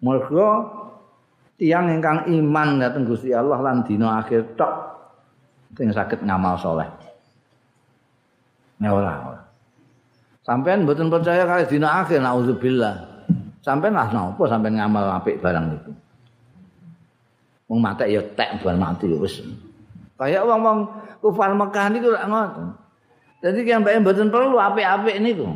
Mergo 0.00 0.48
tiyang 1.60 1.92
ingkang 1.92 2.26
iman 2.26 2.80
dateng 2.82 3.06
Gusti 3.06 3.30
Allah 3.30 3.58
lan 3.60 3.86
dina 3.86 4.22
akhir 4.22 4.58
tok 4.58 4.74
sing 5.76 5.90
saged 5.94 6.22
ngamal 6.22 6.58
soleh. 6.58 6.88
Nek 8.80 8.90
ora. 8.90 9.14
Sampeyan 10.40 10.88
mboten 10.88 11.12
percaya 11.12 11.44
kali 11.44 11.68
dina 11.68 12.00
akhir 12.00 12.24
naudzubillah. 12.24 12.96
Sampeyan 13.60 13.92
lah 13.92 14.08
napa 14.08 14.42
sampeyan 14.48 14.80
ngamal 14.80 15.20
apik 15.20 15.38
barang 15.44 15.66
itu. 15.76 15.92
Wong 17.68 17.78
mate 17.78 18.08
ya 18.08 18.24
tek 18.34 18.58
bukan 18.58 18.80
mati 18.80 19.06
wis. 19.06 19.44
Kayak 20.18 20.42
wong-wong 20.48 20.90
kufar 21.22 21.54
Mekah 21.54 21.86
niku 21.92 22.10
ora 22.10 22.26
ngoten. 22.26 22.66
Jadi 23.40 23.64
yang 23.64 23.84
mbak 23.84 24.00
mboten 24.04 24.28
perlu 24.32 24.56
apik-apik 24.58 25.16
niku. 25.20 25.46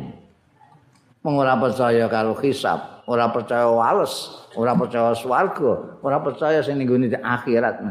ora 1.25 1.57
percaya 1.57 2.05
karo 2.05 2.37
hisab, 2.37 3.01
ora 3.09 3.25
percaya 3.33 3.65
wales, 3.65 4.45
ora 4.53 4.77
percaya 4.77 5.09
swarga, 5.17 5.97
ora 6.05 6.21
percaya 6.21 6.61
sing 6.61 6.77
ning 6.77 7.09
akhirat. 7.17 7.81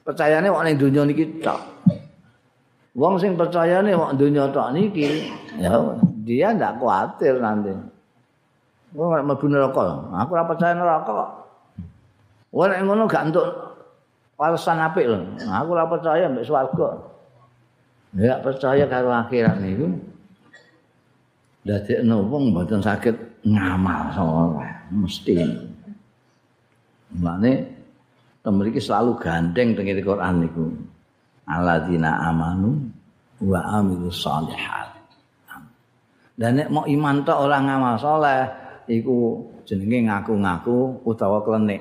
Percayane 0.00 0.48
wong 0.48 0.64
ning 0.64 0.80
donya 0.80 1.04
niki 1.04 1.44
tok. 1.44 1.60
Wong 2.96 3.20
sing 3.20 3.36
percayane 3.36 3.92
wong 3.92 4.16
donya 4.16 4.48
tok 4.48 4.72
niki, 4.72 5.28
ya 5.60 5.76
dia 6.24 6.56
ndak 6.56 6.80
kuatir 6.80 7.36
nanti. 7.36 7.68
Wong 8.96 9.12
nek 9.12 9.24
mlebu 9.28 9.46
neraka, 9.52 9.84
aku 10.16 10.30
ora 10.32 10.48
percaya 10.48 10.72
neraka 10.72 11.10
kok. 11.12 11.30
Wong 12.56 12.66
nek 12.72 12.80
ngono 12.88 13.04
gak 13.04 13.28
entuk 13.28 13.44
walesan 14.40 14.80
apik 14.80 15.12
lho. 15.12 15.20
Aku 15.44 15.76
ora 15.76 15.84
percaya 15.84 16.24
mbek 16.32 16.48
swarga. 16.48 16.88
Ya 18.16 18.40
percaya 18.40 18.88
karo 18.88 19.12
akhirat 19.12 19.60
niku. 19.60 19.92
dadekno 21.66 22.22
wong 22.30 22.54
mboten 22.54 22.78
saged 22.78 23.18
ngamal 23.42 24.14
saleh 24.14 24.70
mesti. 24.94 25.36
Mane 27.18 27.52
temriki 28.46 28.78
selalu 28.78 29.18
gandeng 29.18 29.74
dengan 29.74 29.98
Quran 29.98 30.34
niku. 30.46 30.64
Alladzina 31.46 32.26
amanu 32.26 32.90
wa 33.42 33.60
amilus 33.78 34.22
shalihat. 34.22 34.92
Dan 36.36 36.60
nek 36.60 36.68
mau 36.68 36.84
iman 36.84 37.24
tok 37.24 37.48
ora 37.48 37.62
ngamal 37.62 37.96
saleh 37.96 38.44
iku 38.92 39.40
jenenge 39.64 40.04
ngaku-ngaku 40.10 41.00
utawa 41.06 41.40
klenik. 41.40 41.80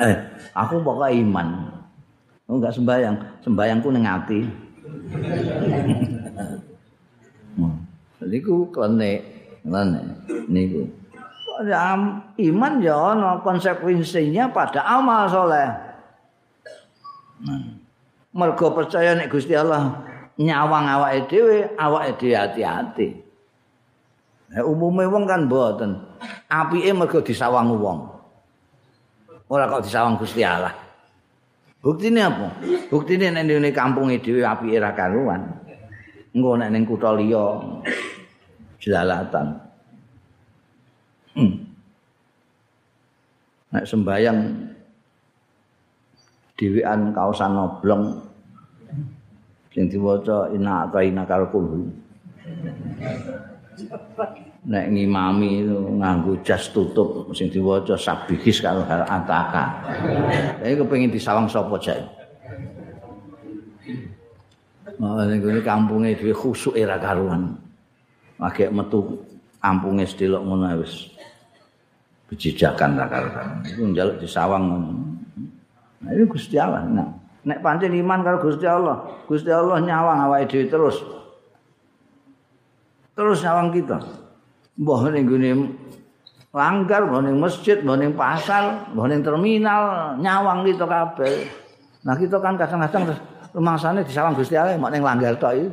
Eh, 0.00 0.16
aku 0.52 0.82
pokoknya 0.84 1.16
iman. 1.24 1.48
Oh, 2.50 2.58
enggak 2.58 2.74
sembayang, 2.74 3.16
sembayangku 3.46 3.88
ning 3.94 4.04
ati. 4.04 4.40
niku 8.30 8.68
klenek 8.68 9.20
ngene 9.64 10.00
niku 10.48 10.84
iman 12.40 12.72
ya 12.80 12.96
ana 12.96 13.40
konsekuensinya 13.44 14.48
pada 14.48 14.80
amal 14.84 15.28
soleh 15.28 15.68
mergo 18.34 18.66
percaya 18.72 19.16
nek 19.16 19.32
Gusti 19.32 19.56
Allah 19.56 20.04
nyawang 20.40 20.86
awake 20.86 21.28
dhewe 21.28 21.56
awake 21.76 22.16
dhewe 22.20 22.36
hati-hati 22.36 23.30
Nah, 24.50 24.66
umumnya 24.66 25.06
wong 25.06 25.30
kan 25.30 25.46
mboten. 25.46 25.94
Apike 26.50 26.90
mergo 26.90 27.22
disawang 27.22 27.70
wong. 27.78 28.02
Ora 29.46 29.70
kok 29.70 29.86
disawang 29.86 30.18
Gusti 30.18 30.42
Allah. 30.42 30.74
Buktine 31.80 32.20
apa? 32.20 32.58
Buktine 32.90 33.30
nek 33.30 33.46
ndene 33.46 33.70
kampunge 33.70 34.18
dhewe 34.18 34.42
apike 34.42 34.82
ra 34.82 34.90
karuan. 34.90 35.54
Engko 36.34 36.58
nek 36.58 36.70
ning 36.74 36.82
kutha 36.82 37.14
liya 37.14 37.62
jelalatan. 38.82 39.46
Hmm. 41.38 41.54
Nek 43.70 43.86
sembayang 43.86 44.38
dhewean 46.60 47.16
kaosan 47.16 47.56
oblong 47.56 48.20
sing 49.72 49.88
diwaca 49.88 50.52
ina 50.52 50.84
ta 50.92 51.00
ina 51.00 51.24
karo 51.24 51.48
kulo 51.48 51.88
nek 54.68 54.92
ngimami 54.92 55.64
itu 55.64 55.78
nganggo 55.96 56.36
jas 56.44 56.68
tutup 56.68 57.32
sing 57.32 57.48
diwaca 57.48 57.96
sabihis 57.96 58.60
karo 58.60 58.84
ataka 58.84 59.88
iki 60.60 60.76
kepengin 60.84 61.08
disawang 61.08 61.48
sapa 61.48 61.80
jek 61.80 62.20
Oh, 65.00 65.16
ini 65.24 65.64
kampungnya 65.64 66.12
dhewe 66.12 66.36
khusuk 66.36 66.76
era 66.76 67.00
karuan. 67.00 67.56
Lagi 68.36 68.68
metu 68.68 69.24
kampunge 69.56 70.04
sedelok 70.04 70.44
ngono 70.44 70.76
wis 70.84 71.08
bejijakan 72.28 73.00
ra 73.00 73.08
karuan. 73.08 73.64
Iku 73.64 73.96
njaluk 73.96 74.20
disawang 74.20 74.60
ngono. 74.68 75.09
Nah, 76.00 76.10
ini 76.16 76.24
Gusti 76.24 76.56
Allah. 76.56 76.84
Nah, 76.88 77.08
nek 77.44 77.60
pancen 77.60 77.92
iman 77.92 78.24
karo 78.24 78.40
Gusti 78.40 78.64
Allah, 78.64 79.04
Gusti 79.28 79.52
Allah 79.52 79.80
nyawang 79.84 80.18
awake 80.28 80.48
dhewe 80.48 80.64
terus. 80.68 80.96
Terus 83.12 83.38
nyawang 83.44 83.68
kita. 83.76 84.00
Mbah 84.80 85.12
ning 85.12 85.28
gone 85.28 85.50
langgar, 86.56 87.04
mbah 87.04 87.20
ning 87.20 87.36
masjid, 87.36 87.84
mbah 87.84 88.00
ning 88.00 88.16
pasar, 88.16 88.88
mbah 88.96 89.06
ning 89.12 89.20
terminal, 89.20 90.16
nyawang 90.16 90.64
kita 90.64 90.88
kabeh. 90.88 91.44
Nah, 92.00 92.16
kita 92.16 92.40
kan 92.40 92.56
kadang-kadang 92.56 93.12
rumangsane 93.52 94.00
disawang 94.06 94.32
Gusti 94.32 94.56
Allah 94.56 94.80
mak 94.80 94.96
ning 94.96 95.04
langgar 95.04 95.36
tok 95.36 95.52
iki. 95.52 95.68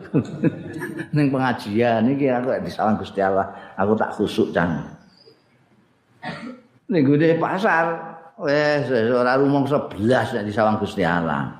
ning 1.16 1.32
pengajian 1.32 2.04
iki 2.12 2.28
aku 2.28 2.52
disawang 2.68 3.00
Gusti 3.00 3.24
Allah, 3.24 3.48
aku 3.80 3.96
tak 3.96 4.12
khusuk 4.12 4.52
can. 4.52 4.92
Ning 6.92 7.08
gede 7.08 7.40
pasar 7.40 8.17
wis 8.38 8.86
ora 9.10 9.34
rumangsa 9.34 9.90
blas 9.90 10.30
nek 10.34 10.46
disawang 10.46 10.78
Gusti 10.78 11.02
Allah. 11.02 11.58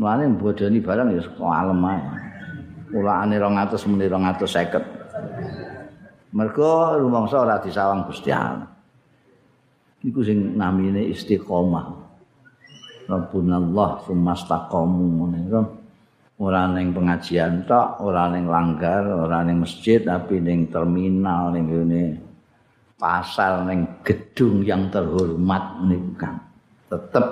Mulane 0.00 0.32
bodoni 0.32 0.80
barang 0.80 1.12
ya 1.12 1.20
kok 1.20 1.44
alem 1.44 1.84
ae. 1.84 2.00
Ulaane 2.96 3.36
200 3.36 3.76
muni 3.86 4.08
250. 4.08 6.32
Mergo 6.32 6.96
rumangsa 6.96 7.44
ora 7.44 7.60
disawang 7.60 8.08
Gusti 8.08 8.32
Allah. 8.32 8.64
Iku 10.00 10.24
sing 10.24 10.56
namine 10.56 11.04
istiqomah. 11.12 12.08
Rabbunallah 13.10 14.06
sumastaqamu 14.06 15.06
menika 15.18 15.66
ora 16.40 16.64
ning 16.72 16.96
pengajian 16.96 17.68
tok, 17.68 18.00
ora 18.00 18.32
ning 18.32 18.48
langgar, 18.48 19.04
ora 19.04 19.44
ning 19.44 19.60
masjid 19.60 20.00
tapi 20.00 20.40
ning 20.40 20.72
terminal 20.72 21.52
ning 21.52 21.68
ngene 21.68 22.29
pasar 23.00 23.64
ning 23.64 23.88
gedung 24.04 24.60
yang 24.60 24.92
terhormat 24.92 25.80
niku 25.88 26.12
kan. 26.20 26.36
Tetep 26.92 27.26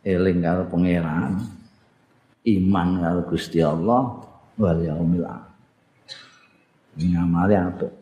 eling 0.00 0.40
karo 0.40 0.64
pangeran. 0.72 1.44
Iman 2.46 2.88
karo 3.04 3.20
Gusti 3.28 3.60
Allah 3.60 4.16
wal 4.56 4.80
yaumil 4.80 5.28
akhir. 5.28 5.52
Ngamali 6.96 7.54
apik. 7.60 7.92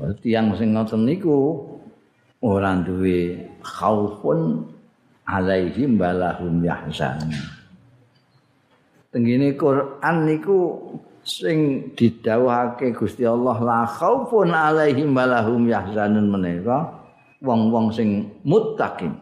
Berarti 0.00 0.28
yang 0.32 0.56
sing 0.56 0.72
ngoten 0.72 1.04
niku 1.04 1.60
ora 2.40 2.72
duwe 2.80 3.36
khaufun 3.60 4.64
alaihim 5.28 6.00
balahum 6.00 6.64
yahzan. 6.64 7.28
Tenggine 9.10 9.58
Quran 9.58 10.16
niku 10.24 10.58
sing 11.24 11.90
didhawuhake 11.96 12.96
Gusti 12.96 13.28
Allah 13.28 13.58
la 13.60 13.80
khaufun 13.84 14.50
alaihim 14.52 15.12
balahum 15.12 15.68
yahzanun 15.68 16.26
menika 16.32 16.96
wong-wong 17.44 17.92
sing 17.92 18.28
muttaqin 18.44 19.16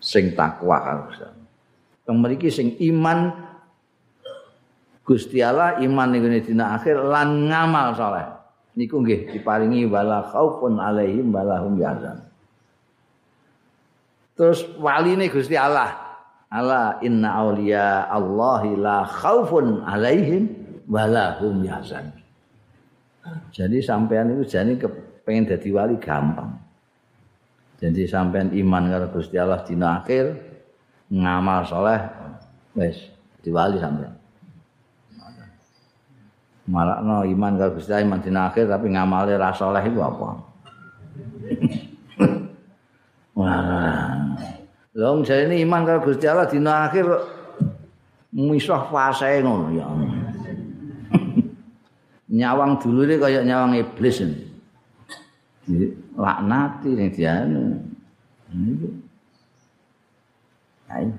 sing 0.00 0.32
takwa 0.32 0.78
harus. 0.80 1.20
Teng 2.08 2.24
mriki 2.24 2.48
sing 2.48 2.76
iman 2.80 3.48
Gusti 5.04 5.40
Allah 5.40 5.80
iman 5.80 6.08
ning 6.12 6.24
dina 6.44 6.76
akhir 6.76 7.00
lan 7.00 7.48
ngamal 7.48 7.96
saleh. 7.96 8.28
Niku 8.76 9.02
nggih 9.02 9.34
diparingi 9.34 9.88
wala 9.88 10.28
khaufun 10.30 10.78
alaihim 10.78 11.32
balahum 11.32 11.80
yahzan. 11.80 12.24
Terus 14.38 14.62
waline 14.78 15.26
Gusti 15.32 15.58
Allah. 15.58 16.08
Allah 16.48 16.96
inna 17.04 17.44
auliya 17.44 18.08
Allahi 18.08 18.72
la 18.78 19.04
khaufun 19.04 19.84
alaihim 19.84 20.57
wala 20.88 21.36
hum 21.38 21.62
yahzan. 21.62 22.08
Jadi 23.52 23.84
sampean 23.84 24.32
itu 24.32 24.48
jane 24.48 24.80
kepengen 24.80 25.44
dadi 25.44 25.68
wali 25.68 26.00
gampang. 26.00 26.56
Jadi 27.78 28.08
sampean 28.08 28.50
iman 28.56 28.88
karo 28.88 29.06
Gusti 29.12 29.36
Allah 29.36 29.62
dina 29.62 30.00
akhir 30.02 30.32
ngamal 31.12 31.62
soleh 31.68 32.00
wis 32.72 33.12
diwali 33.44 33.76
sampean. 33.78 34.16
Marakno 36.72 37.28
iman 37.28 37.52
karo 37.60 37.76
Gusti 37.76 37.92
Allah 37.92 38.08
iman 38.08 38.20
dina 38.24 38.40
akhir 38.48 38.64
tapi 38.72 38.88
ngamale 38.88 39.36
ra 39.36 39.52
saleh 39.52 39.84
iku 39.84 40.00
apa? 40.08 40.28
Wah. 43.36 44.16
Lha 44.96 45.08
jane 45.22 45.54
iman 45.62 45.84
karo 45.84 46.00
Gusti 46.00 46.24
Allah 46.24 46.48
dina 46.48 46.88
akhir 46.88 47.04
misah 48.32 48.88
fase 48.88 49.44
ngono 49.44 49.68
ya. 49.76 49.86
Nyawang 52.28 52.80
dulure 52.80 53.16
kaya 53.16 53.44
nyawang 53.44 53.76
iblis. 53.76 54.24
Laknati 56.16 56.90
ning 56.92 57.10
dianu. 57.12 57.62
Niku. 58.52 58.88
Ayo. 60.88 61.12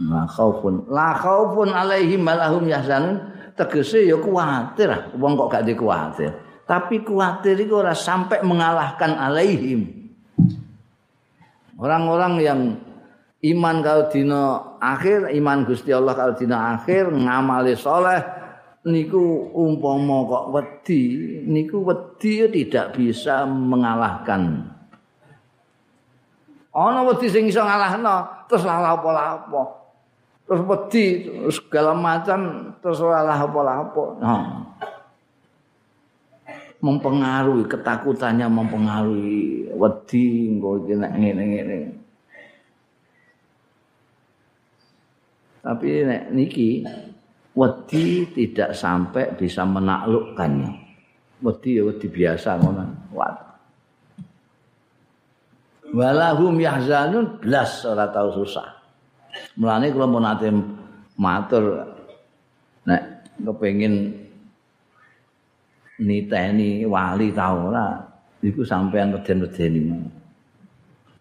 La 0.00 0.24
khaufun 0.24 0.88
la 0.88 1.12
khaufun 1.12 1.70
alaihim 1.76 2.24
malahum 2.24 2.64
yahzanun 2.64 3.20
tegese 3.52 4.08
ya 4.08 4.16
kuwatir 4.16 5.12
wong 5.20 5.36
kok 5.36 5.52
gak 5.52 5.68
dikuwatir 5.68 6.32
tapi 6.64 7.04
kuwatir 7.04 7.60
iku 7.60 7.84
ora 7.84 7.92
sampai 7.92 8.40
mengalahkan 8.40 9.12
alaihim 9.12 10.00
Orang-orang 11.80 12.34
yang 12.44 12.60
iman 13.40 13.76
kalau 13.80 14.12
dina 14.12 14.40
akhir, 14.84 15.32
iman 15.32 15.64
Gusti 15.64 15.96
Allah 15.96 16.12
kalau 16.12 16.36
dina 16.36 16.76
akhir, 16.76 17.08
ngamali 17.08 17.72
soleh, 17.72 18.20
niku 18.86 19.52
umpama 19.52 20.24
kok 20.24 20.44
wedi, 20.56 21.00
niku 21.44 21.84
wedi 21.84 22.48
tidak 22.48 22.96
bisa 22.96 23.44
mengalahkan. 23.44 24.72
Ana 26.70 27.02
wedi 27.04 27.26
sing 27.28 27.50
iso 27.50 27.60
ngalahno, 27.60 28.46
terus 28.46 28.62
lalah 28.62 28.94
apa-apa. 28.96 29.62
Terus 30.46 30.62
wedi, 30.64 31.04
segala 31.50 31.92
macam, 31.92 32.72
terus 32.80 33.02
lalah 33.02 33.38
apa-apa. 33.42 34.04
Nah. 34.22 34.44
mempengaruhi 36.80 37.68
ketakutannya 37.68 38.48
mempengaruhi 38.48 39.68
wedi 39.76 40.48
engko 40.48 40.80
iki 40.80 40.94
nek 40.96 41.12
ngene-ngene. 41.12 41.78
Tapi 45.60 45.88
nek 46.08 46.22
niki 46.32 46.88
wedi 47.54 48.28
tidak 48.30 48.74
sampai 48.74 49.34
bisa 49.34 49.66
menaklukkannya. 49.66 50.70
Wedi 51.40 51.80
ya 51.80 51.82
wedi 51.88 52.06
biasa 52.06 52.60
ngono. 52.60 52.84
Walahum 55.90 56.54
yahzanun 56.62 57.42
blas 57.42 57.82
ora 57.82 58.06
tau 58.14 58.30
susah. 58.30 58.68
Mulane 59.58 59.90
kula 59.90 60.06
mun 60.06 60.26
ate 60.26 60.48
matur 61.18 61.82
nek 62.86 63.02
kepengin 63.42 64.14
niteni 66.00 66.86
wali 66.86 67.28
ta 67.34 67.52
ora 67.52 67.86
iku 68.40 68.64
sampean 68.64 69.12
weden-wedeni 69.12 69.80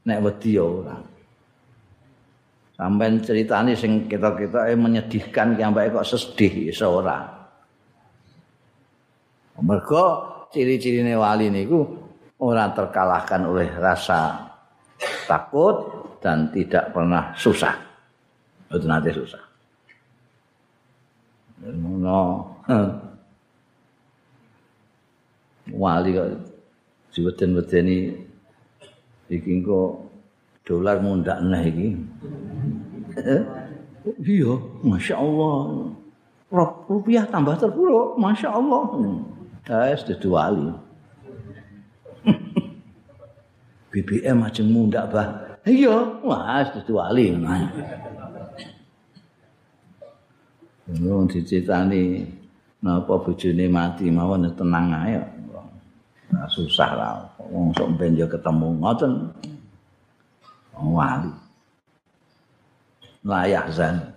nek 0.08 0.20
wedi 0.24 0.56
ya 0.56 0.64
ora 0.64 0.96
sampean 2.80 3.20
critani 3.20 3.76
sing 3.76 4.08
kita-kita 4.08 4.72
menyedihkan 4.80 5.60
ki 5.60 5.62
ambek 5.68 5.92
kok 6.00 6.08
sedih 6.08 6.72
iso 6.72 7.04
ora 7.04 7.28
mergo 9.60 10.06
ciri-cirine 10.48 11.20
wali 11.20 11.52
niku 11.52 11.84
ora 12.40 12.72
terkalahkan 12.72 13.44
oleh 13.44 13.68
rasa 13.76 14.48
takut 15.28 16.08
dan 16.24 16.48
tidak 16.56 16.96
pernah 16.96 17.36
susah 17.36 17.76
itu 18.72 18.88
nanti 18.88 19.12
susah 19.12 19.44
no. 21.68 22.48
wali 25.76 26.16
kok 26.16 26.28
diweden-wedeni 27.12 28.16
iki 29.30 29.50
engko 29.52 30.08
dolar 30.66 31.02
mundak 31.02 31.42
neh 31.42 31.64
iki. 31.66 31.90
Iya, 34.24 34.54
masyaallah. 34.82 35.58
Rupiah 36.90 37.30
tambah 37.30 37.54
terpuruk, 37.62 38.18
masyaallah. 38.18 38.84
Guys, 39.68 40.02
dadi 40.08 40.26
wali. 40.26 40.68
BBM 43.94 44.46
aja 44.46 44.62
mundak 44.66 45.10
bah 45.10 45.50
Iya, 45.68 46.24
wah 46.24 46.64
dudu 46.66 46.98
wali. 46.98 47.36
Wong 50.90 51.30
dicitani 51.30 52.26
napa 52.82 53.14
bojone 53.22 53.66
mati 53.70 54.10
mawon 54.10 54.50
tenang 54.58 54.90
ae. 54.90 55.20
Nah, 56.34 56.48
susah 56.50 56.92
lah. 56.98 57.14
Wong 57.54 57.70
sok 57.78 58.02
ben 58.02 58.18
ketemu 58.18 58.68
ngoten. 58.82 59.14
Wali. 60.80 61.49
Layak 63.29 63.73
zan. 63.73 64.15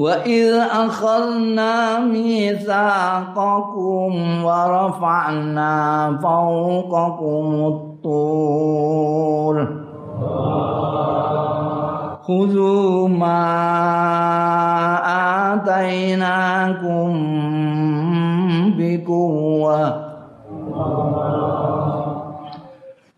وإذ 0.00 0.54
أخذنا 0.54 2.00
ميثاقكم 2.00 4.12
ورفعنا 4.44 5.74
فوقكم 6.22 7.66
الطور 7.66 9.56
خذوا 12.22 13.08
ما 13.08 13.42
آتيناكم 15.52 17.12
بقوة 18.78 20.03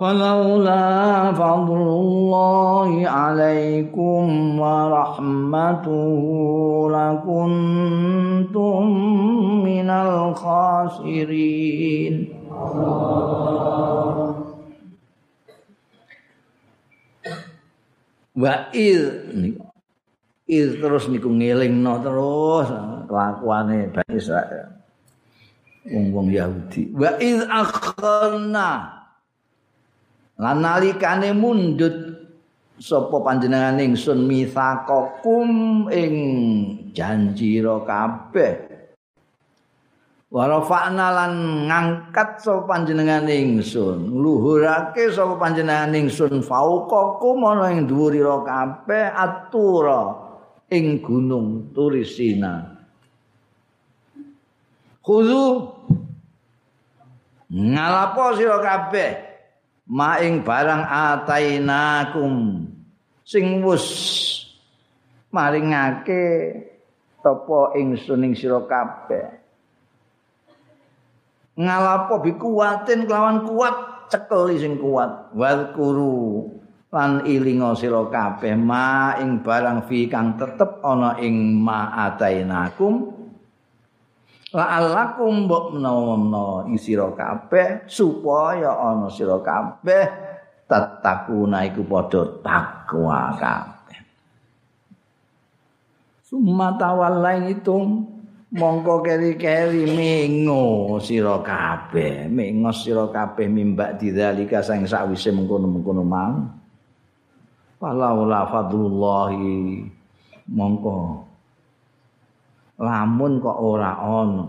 فلولا 0.00 0.84
فضل 1.32 1.82
الله 1.82 3.08
عليكم 3.08 4.24
ورحمته 4.60 6.18
لكنتم 6.90 8.82
من 9.64 9.88
الخاسرين 9.90 11.48
wa 18.38 18.70
il 18.70 19.02
il 20.46 20.68
terus 20.78 21.10
niku 21.10 21.26
ngelingno 21.26 21.98
terus 21.98 22.70
kelakuane 23.10 23.90
Bani 23.90 24.14
Israil 24.14 24.78
wong-wong 25.82 26.30
Yahudi 26.30 26.94
wa 26.94 27.18
il 27.18 27.42
akhna 27.50 28.70
lan 30.41 30.57
nalikane 30.65 31.29
mundut 31.35 32.13
sapa 32.81 33.21
panjenengan 33.21 33.77
ingsun 33.77 34.25
mitsaqakum 34.25 35.49
ing 35.93 36.13
janji 36.91 37.61
ro 37.61 37.85
kabeh. 37.85 38.73
Warafa'na 40.33 41.07
lan 41.13 41.33
ngangkat 41.69 42.41
sapa 42.41 42.65
panjenengan 42.65 43.29
ingsun 43.29 44.09
ngluhurake 44.09 45.13
sapa 45.13 45.37
panjenengan 45.37 45.93
ingsun 45.93 46.41
fauqakum 46.41 47.45
ana 47.45 47.69
ing 47.69 47.85
dhuwur 47.85 48.41
kabeh 48.41 49.13
atura 49.13 50.17
ing 50.73 51.05
gunung 51.05 51.69
turisina. 51.69 52.73
Khudu 55.05 55.69
ngalapo 57.53 58.33
sira 58.33 58.57
kabeh 58.57 59.32
maing 59.93 60.41
barang 60.41 60.83
atainakum. 60.89 62.65
Sing 63.23 63.61
wis 63.61 63.85
maringake 65.29 66.25
tapa 67.21 67.77
ingsun 67.77 68.25
ing 68.25 68.33
sira 68.33 68.65
kabeh. 68.65 69.39
Ngalapo 71.53 72.25
bikuwatin 72.25 73.05
kelawan 73.05 73.45
kuat 73.45 74.09
cekel 74.09 74.57
sing 74.57 74.81
kuat. 74.81 75.29
Wazkuru 75.37 76.49
lan 76.89 77.29
ilinga 77.29 77.77
sira 77.77 78.01
kabeh. 78.09 78.57
Maing 78.57 79.45
barang 79.45 79.85
fi 79.85 80.09
kang 80.09 80.41
tetep 80.41 80.81
ana 80.81 81.21
ing 81.21 81.53
ma 81.61 81.93
atainakum 82.09 83.12
la'allakum 84.53 85.49
mbok 85.49 85.73
menawa 85.73 86.69
isira 86.69 87.09
kabeh 87.17 87.89
supaya 87.89 88.69
ana 88.69 89.09
sira 89.09 89.41
kabeh 89.41 90.05
tatakuna 90.69 91.65
iku 91.65 91.81
padha 91.89 92.21
takwa 92.45 93.33
kabeh. 93.33 93.99
Sumata 96.21 96.93
wallahi 96.93 97.57
itu 97.57 97.77
mongko 98.53 99.01
keri-keri 99.01 99.89
mengo 99.89 101.01
sira 101.01 101.41
kabeh 101.41 102.29
mengo 102.29 102.69
sira 102.69 103.09
kabeh 103.09 103.49
mimbak 103.49 103.97
didzalika 103.97 104.61
sang 104.61 104.85
sakwise 104.85 105.33
mengkono-mengkono 105.33 106.03
mang. 106.05 106.61
Walaula 107.81 108.45
fadlullahi 108.47 109.81
mongko 110.45 111.25
lamun 112.79 113.37
kok 113.37 113.57
ora 113.57 113.97
ana 114.01 114.45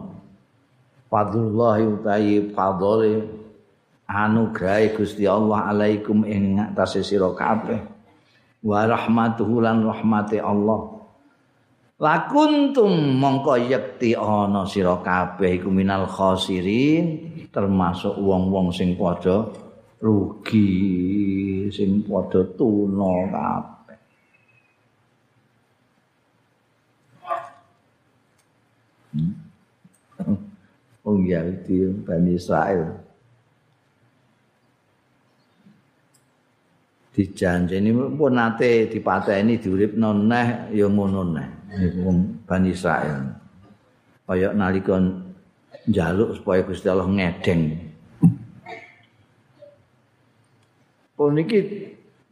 fadlullah 1.15 1.79
utahi 1.79 2.51
fadhole 2.51 3.45
anugrahe 4.09 4.93
Gusti 4.93 5.25
Allah 5.25 5.71
alaikum 5.71 6.27
ing 6.27 6.59
ngatasé 6.61 7.07
sira 7.07 7.31
kabeh. 7.33 7.81
Wa 8.65 8.89
rahmatuhu 8.89 9.61
lan 9.61 9.85
rahmate 9.85 10.41
Allah. 10.41 11.05
Lakuntum 12.01 12.91
mongko 13.23 13.55
yekti 13.71 14.19
ana 14.19 14.67
sira 14.67 14.99
kabeh 14.99 15.63
iku 15.63 15.71
minal 15.71 16.11
khosirin 16.11 17.31
termasuk 17.55 18.19
wong-wong 18.19 18.75
sing 18.75 18.99
padha 18.99 19.47
rugi 20.03 21.71
sing 21.71 22.03
padha 22.03 22.43
tuna 22.59 23.13
kabeh 23.31 23.74
Wong 31.05 31.19
Yahudi 31.29 31.93
Bani 32.03 32.35
Israel. 32.35 32.99
Dijanjeni 37.15 37.95
pun 38.19 38.35
nate 38.35 38.91
dipateni 38.91 39.63
diuripno 39.63 40.11
neh 40.17 40.75
ya 40.75 40.91
ngono 40.91 41.23
neh. 41.31 41.49
Wong 42.03 42.43
Bani 42.43 42.75
Israel. 42.75 43.39
Kaya 44.25 44.57
nalika 44.57 44.99
njaluk 45.87 46.41
supaya 46.41 46.65
Gusti 46.65 46.89
Allah 46.89 47.07
ngedeng. 47.07 47.63
Pun 51.15 51.39
iki 51.39 51.59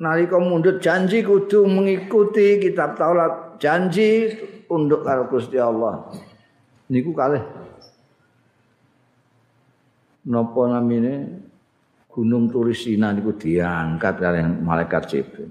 nalika 0.02 0.40
mundut 0.42 0.82
janji 0.82 1.22
kudu 1.22 1.68
mengikuti 1.68 2.58
kitab 2.58 2.98
Taurat, 2.98 3.60
janji 3.62 4.34
tunduk 4.66 5.06
karo 5.06 5.30
Gusti 5.30 5.60
Allah. 5.60 6.10
Niku 6.90 7.14
kalih 7.14 7.44
napa 10.22 10.62
namine 10.70 11.42
gunung 12.06 12.46
turisina 12.52 13.10
niku 13.10 13.34
diangkat 13.34 14.14
kalian 14.22 14.62
malaikat 14.62 15.02
Jibril. 15.08 15.50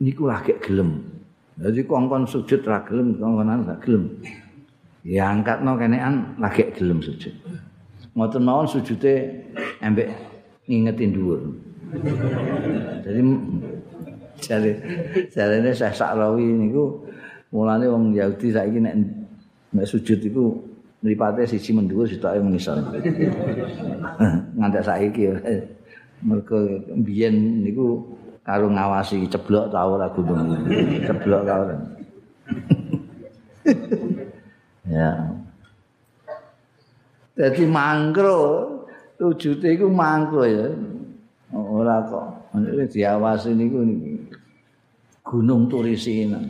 Niku 0.00 0.24
lagi 0.24 0.56
gelem. 0.64 1.04
Jadi 1.60 1.84
kongkon 1.84 2.24
sujud 2.24 2.64
ra 2.64 2.80
gelem, 2.88 3.20
kongkonan 3.20 3.68
gak 3.68 3.84
gelem. 3.84 4.16
Diangkat 5.04 5.60
no 5.60 5.76
kenean 5.76 6.40
lagi 6.40 6.72
gelem 6.72 7.04
sujud. 7.04 7.36
Ngoten 8.16 8.42
mawon 8.42 8.64
sujude 8.64 9.44
embek 9.84 10.08
ngingetin 10.64 11.12
dhuwur. 11.12 11.40
Jadi 13.04 13.20
jare 14.40 14.72
jarene 15.30 15.70
Syekh 15.70 15.94
Sakrawi 15.94 16.44
niku 16.44 17.04
mulane 17.52 17.86
wong 17.86 18.14
Yahudi 18.16 18.54
saiki 18.54 18.78
nek 18.80 18.94
nek 19.74 19.86
sujud 19.86 20.20
iku 20.24 20.56
mripate 21.00 21.48
siji 21.48 21.72
mendhuwur 21.72 22.08
sitoke 22.08 22.40
mengisor. 22.40 22.76
Ngantek 24.58 24.84
saiki 24.84 25.22
mergo 26.20 26.58
biyen 27.00 27.64
niku 27.64 28.04
karo 28.44 28.68
ngawasi 28.68 29.24
ceblok 29.28 29.72
ta 29.72 29.88
ora 29.88 30.08
gunung. 30.12 30.68
Ceblok 31.04 31.42
ta 31.48 31.54
ora. 31.64 31.76
ya. 34.94 35.10
Dadi 37.36 37.64
mangkro 37.64 38.38
wujute 39.16 39.72
iku 39.72 39.88
mangkro 39.88 40.44
ya. 40.44 40.68
Ora 41.50 42.04
kok 42.06 42.26
diawasi 42.90 43.56
niku 43.56 43.80
gunung 45.30 45.70
turisina. 45.70 46.42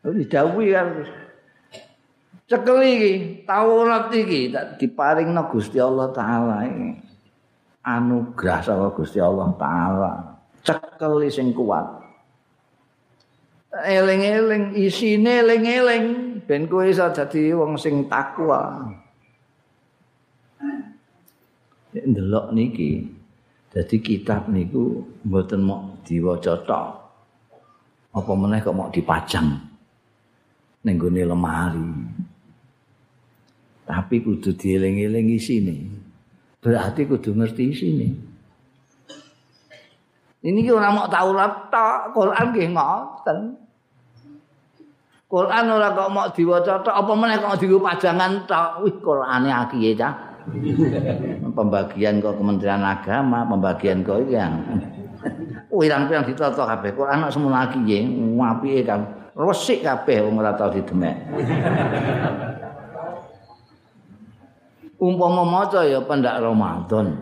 Wis 0.00 0.24
dawuhi 0.32 0.72
kan 0.72 1.04
cekel 2.48 2.80
iki 2.80 3.12
Taurat 3.44 4.08
iki 4.08 4.48
tak 4.48 4.80
diparingna 4.80 5.52
Gusti 5.52 5.76
Allah 5.76 6.08
taala 6.16 6.64
iki. 6.64 6.96
Anugerah 7.84 8.64
saka 8.64 8.88
Gusti 8.96 9.20
Allah 9.20 9.52
taala. 9.60 10.12
Cekel 10.64 11.20
sing 11.28 11.52
kuat. 11.52 12.00
Eling-eling 13.68 14.72
isine 14.80 15.44
eling-eling 15.44 16.04
ben 16.48 16.64
kowe 16.64 16.88
iso 16.88 17.04
dadi 17.12 17.52
wong 17.52 17.76
sing 17.76 18.08
takwa. 18.08 18.88
Ndelok 21.92 22.56
niki 22.56 23.04
dadi 23.68 23.96
kitab 24.00 24.48
niku 24.48 25.04
mboten 25.28 25.68
mok 25.68 26.00
diwaca 26.08 26.64
tok. 26.64 26.97
Apa 28.14 28.32
meneh 28.32 28.60
kok 28.64 28.76
mok 28.76 28.92
dipajang 28.92 29.68
ning 30.86 30.96
lemari. 31.02 31.90
tapi 33.88 34.20
kudu 34.20 34.52
dieling-eling 34.52 35.32
isine. 35.32 35.88
Berarti 36.60 37.08
kudu 37.08 37.32
ngerti 37.32 37.62
isine. 37.72 38.08
Ini 40.44 40.58
ki 40.60 40.70
ora 40.70 40.92
mok 40.92 41.08
Taurat 41.08 41.72
tok, 41.72 42.12
Quran 42.12 42.46
nggih 42.52 42.68
ngoten. 42.76 43.38
Quran 45.24 45.64
ora 45.72 45.88
kok 45.96 46.12
mok 46.12 46.28
diwaca 46.36 46.84
tok, 46.84 46.94
apa 46.94 47.12
meneh 47.16 47.36
kok 47.40 47.56
dienggo 47.56 47.80
pajangan 47.80 48.44
tok. 48.44 48.84
Wih, 48.84 48.94
Qurane 49.00 49.48
akiye 49.48 49.96
ta? 49.96 50.28
pembagian 51.52 52.24
kok 52.24 52.40
Kementerian 52.40 52.80
Agama, 52.80 53.44
pembagian 53.44 54.00
kok 54.00 54.24
iki 54.24 54.36
yang 54.36 54.54
pirang-pirang 55.68 56.24
ditata 56.24 56.64
kabeh. 56.64 56.90
Quran 56.96 57.24
nek 57.24 57.32
semono 57.32 57.56
akiye, 57.56 58.08
apike 58.40 58.82
kan. 58.88 59.00
Resik 59.38 59.86
kabeh 59.86 60.24
wong 60.26 60.42
ora 60.42 60.56
tau 60.58 60.72
didemek. 60.72 61.16
umpama 64.98 65.46
maca 65.46 65.86
ya 65.86 66.02
pendak 66.02 66.42
Ramadan. 66.42 67.14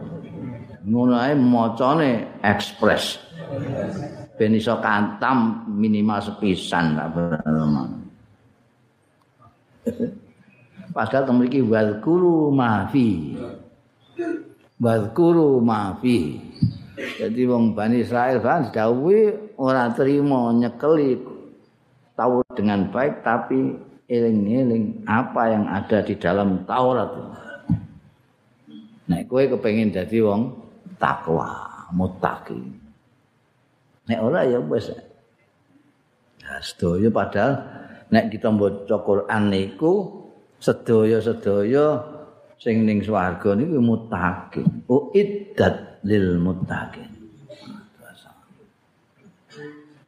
Ngono 0.86 1.14
ae 1.20 1.36
macane 1.36 2.40
ekspres. 2.40 3.20
Ben 4.36 4.52
iso 4.52 4.76
kantam 4.80 5.64
minimal 5.68 6.20
sepisan 6.20 6.96
tak 6.96 7.08
Padahal 10.96 11.24
temen 11.28 11.46
iki 11.46 11.60
wazkuru 11.60 12.48
mafi. 12.48 13.36
Wazkuru 14.80 15.60
mafi. 15.60 16.40
Jadi 16.96 17.44
wong 17.44 17.76
Bani 17.76 18.00
Israel 18.00 18.40
kan 18.40 18.72
didhawuhi 18.72 19.52
ora 19.60 19.92
terima 19.92 20.48
nyekeli 20.56 21.20
tahu 22.16 22.40
dengan 22.56 22.88
baik 22.88 23.20
tapi 23.20 23.76
eling-eling 24.08 25.04
apa 25.04 25.42
yang 25.52 25.64
ada 25.68 26.00
di 26.00 26.16
dalam 26.16 26.64
Taurat. 26.64 27.12
Nek 29.06 29.28
kowe 29.28 29.44
kepengin 29.44 29.92
dadi 29.92 30.24
wong 30.24 30.56
takwa, 30.96 31.68
muttaqi. 31.92 32.58
Nek 34.08 34.20
ora 34.24 34.48
ya 34.48 34.58
wis. 34.58 34.88
Ya 36.40 36.56
sedaya 36.64 37.12
padahal 37.12 37.52
nek 38.08 38.32
kita 38.32 38.48
maca 38.48 38.96
Quran 39.04 39.42
niku 39.52 40.24
sedaya-sedaya 40.64 42.00
sing 42.56 42.88
ning 42.88 43.04
swarga 43.04 43.52
niku 43.52 43.84
muttaqi. 43.84 44.64
Uiddat 44.88 45.95
lil 46.06 46.38
muttaqin. 46.38 47.10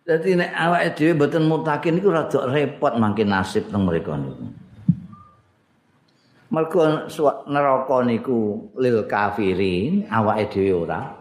Dadi 0.07 0.41
nek 0.41 0.51
awake 0.57 0.89
dhewe 0.97 1.13
mboten 1.19 1.45
muttaqin 1.51 1.99
niku 1.99 2.09
rada 2.15 2.49
repot 2.49 2.97
mangke 2.97 3.27
nasib 3.27 3.69
teng 3.69 3.85
mriku 3.85 4.15
niku. 4.17 4.47
mergo 6.49 6.81
neraka 7.45 7.97
niku 8.09 8.73
lil 8.81 9.05
kafirin 9.05 10.09
awake 10.09 10.49
dhewe 10.49 10.89
ora. 10.89 11.13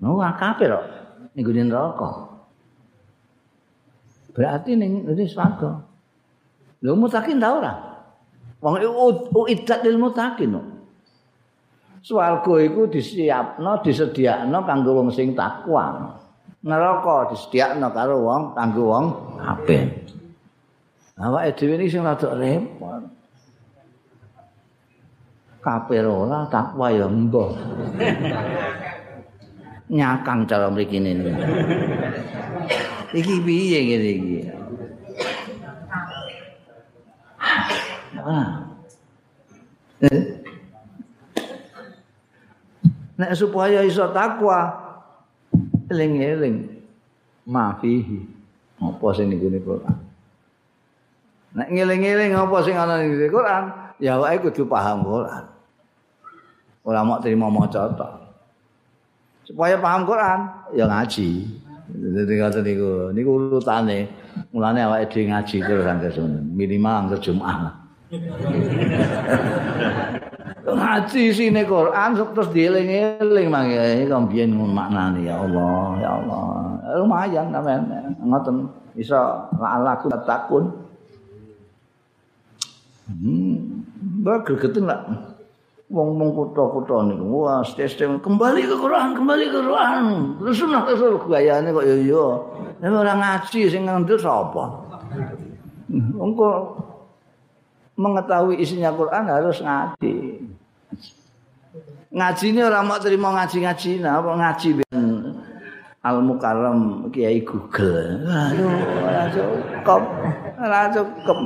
No 0.00 0.22
kafir 0.38 0.72
kok 0.72 0.86
ning 1.36 1.44
neraka. 1.68 2.32
Berarti 4.32 4.72
ning 4.72 5.04
ini 5.04 5.28
swarga. 5.28 5.84
Lho 6.80 6.96
mutakin 6.96 7.36
ta 7.36 7.48
ora? 7.52 7.74
Wong 8.64 8.80
uidat 9.36 9.84
lil 9.84 10.00
mutakin 10.00 10.71
swarga 12.02 12.54
iku 12.66 12.90
disiapno 12.90 13.78
disediakno 13.86 14.58
kanggo 14.66 14.90
wong 14.98 15.08
sing 15.14 15.38
takwa 15.38 16.18
neraka 16.66 17.30
disediakno 17.30 17.88
karo 17.94 18.18
wong 18.22 18.42
kanggo 18.58 18.82
wong 18.90 19.06
apik. 19.38 20.02
Awake 21.22 21.54
dhewe 21.54 21.78
iki 21.78 21.92
sing 21.94 22.02
rada 22.02 22.34
repot. 22.34 23.02
Kafir 25.62 26.02
ora 26.02 26.42
takwa 26.50 26.90
ya 26.90 27.06
mbah 27.06 27.54
nyakang 29.92 30.48
cara 30.48 30.72
mriki 30.72 30.96
ini 30.96 31.20
iki 33.12 33.34
piye 33.44 33.78
ngene 33.84 34.10
iki 34.16 34.40
nek 43.22 43.38
supaya 43.38 43.86
iso 43.86 44.10
takwa 44.10 44.74
eling-eling 45.86 46.82
mafihi 47.46 48.26
apa 48.82 49.06
sing 49.14 49.30
niku 49.30 49.46
Quran 49.62 49.96
nek 51.54 51.68
ngeling-eling 51.70 52.34
apa 52.34 52.56
sing 52.66 52.74
ana 52.74 52.98
ning 52.98 53.14
Quran 53.30 53.70
ya 54.02 54.18
wae 54.18 54.42
kudu 54.42 54.66
paham 54.66 55.06
Quran 55.06 55.52
ora 56.82 57.06
mau 57.06 57.22
terima 57.22 57.46
maca 57.46 57.86
tok. 57.94 58.12
Supaya 59.46 59.78
paham 59.78 60.06
Quran 60.06 60.38
ya 60.74 60.86
ngaji. 60.86 61.28
Dadi 61.92 62.32
ngoten 62.38 62.62
niku, 62.64 62.90
niku 63.14 63.30
urutane. 63.38 64.08
Mulane 64.54 64.80
awake 64.80 65.12
dhewe 65.12 65.28
ngaji 65.28 65.56
terus 65.60 65.84
sampe 65.84 66.08
minimal 66.56 67.04
angker 67.04 67.20
Jumat. 67.20 67.76
Ngaji 70.62 71.22
sine 71.34 71.62
Quran 71.66 72.14
terus 72.14 72.48
dieling-eling 72.54 73.48
mangke 73.50 74.06
mbiyen 74.06 74.54
ngono 74.54 74.70
maknane 74.70 75.26
ya 75.26 75.42
Allah 75.42 75.82
ya 75.98 76.10
Allah. 76.22 76.44
Lumayan 77.02 77.50
sampean 77.50 77.82
ngoten. 78.22 78.56
Iso 78.92 79.16
la'alaku 79.56 80.12
takun. 80.28 80.68
Hmm 83.08 83.82
bagegeten 84.22 84.86
lah 84.86 85.02
wong-wong 85.92 86.32
kutha-kutha 86.32 87.04
niku. 87.10 87.44
Wah 87.44 87.60
stres-stres. 87.66 88.22
Kembali 88.22 88.64
ke 88.64 88.76
Quran 88.78 89.12
kembali 89.12 89.44
ke 89.50 89.60
Quran. 89.60 90.04
Terus 90.40 90.56
sunah 90.56 90.82
rasul 90.88 91.20
gayane 91.28 91.68
kok 91.74 91.84
yo 91.84 91.96
yo 92.00 92.26
nek 92.80 92.90
ora 92.90 93.14
ngaji 93.18 93.60
sing 93.68 93.84
ngandel 93.84 94.16
sapa? 94.16 94.64
Wong 95.92 96.32
mengetahui 97.92 98.56
isinya 98.56 98.88
Quran 98.96 99.28
harus 99.28 99.60
ngaji 99.60 100.31
ngaji 102.12 102.44
ini 102.52 102.60
orang 102.60 102.84
mau 102.84 103.00
terima 103.00 103.32
ngaji-ngaji. 103.32 104.04
Nah 104.04 104.20
apa 104.20 104.30
ngaji 104.36 104.68
ben 104.84 105.00
al 106.04 106.16
mukarram 106.20 107.08
kiai 107.08 107.40
Google. 107.40 108.28
Aduh 108.28 108.76
ora 109.00 109.24
cukup 109.32 110.02
ora 110.60 110.80
cukup. 110.92 111.38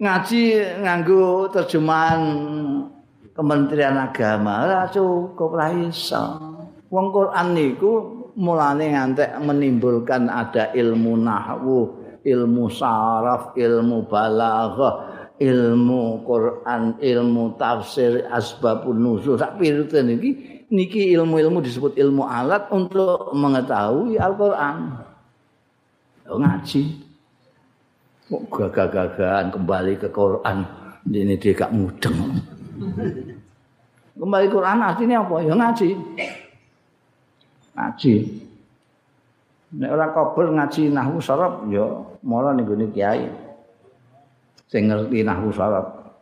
Ngaji 0.00 0.42
nganggo 0.80 1.50
terjemahan 1.52 2.22
Kementerian 3.34 3.98
Agama 3.98 4.64
ora 4.64 4.86
cukup 4.86 5.50
ra 5.58 5.74
iso. 5.74 6.38
Wong 6.90 7.06
Quran 7.14 7.54
niku 7.54 7.92
mulane 8.34 8.94
ngantek 8.94 9.38
menimbulkan 9.42 10.26
ada 10.26 10.70
ilmu 10.74 11.18
nahwu, 11.18 11.78
ilmu 12.22 12.66
saraf, 12.66 13.54
ilmu 13.54 14.10
balaghah, 14.10 15.09
ilmu 15.40 16.20
Quran, 16.28 17.00
ilmu 17.00 17.56
tafsir, 17.56 18.28
asbabun 18.28 19.00
nuzul. 19.00 19.40
Sak 19.40 19.56
piruten 19.56 20.20
iki 20.20 20.30
niki 20.68 21.16
ilmu-ilmu 21.16 21.64
disebut 21.64 21.96
ilmu 21.96 22.28
alat 22.28 22.68
untuk 22.68 23.32
mengetahui 23.32 24.20
Al-Qur'an. 24.20 25.08
Ngaji. 26.30 27.10
kok 28.30 28.46
gagah-gagahan 28.46 29.50
kembali 29.50 29.98
ke 29.98 30.06
Quran 30.14 30.62
ini 31.10 31.34
dia 31.34 31.50
gak 31.50 31.74
mudeng 31.74 32.38
kembali 34.14 34.46
ke 34.46 34.54
Quran 34.54 34.78
artinya 34.86 35.26
apa 35.26 35.36
ya 35.42 35.54
ngaji 35.58 35.88
ngaji 37.74 38.14
nek 39.82 39.90
ora 39.90 40.06
kabel 40.14 40.46
ngaji 40.54 40.82
nahwu 40.94 41.18
sarab 41.18 41.66
ya 41.74 42.06
malah 42.22 42.54
ning 42.54 42.70
gone 42.70 42.86
kiai 42.94 43.26
sing 44.70 44.86
ngerti 44.86 45.26
nahwu 45.26 45.50
saraf 45.50 46.14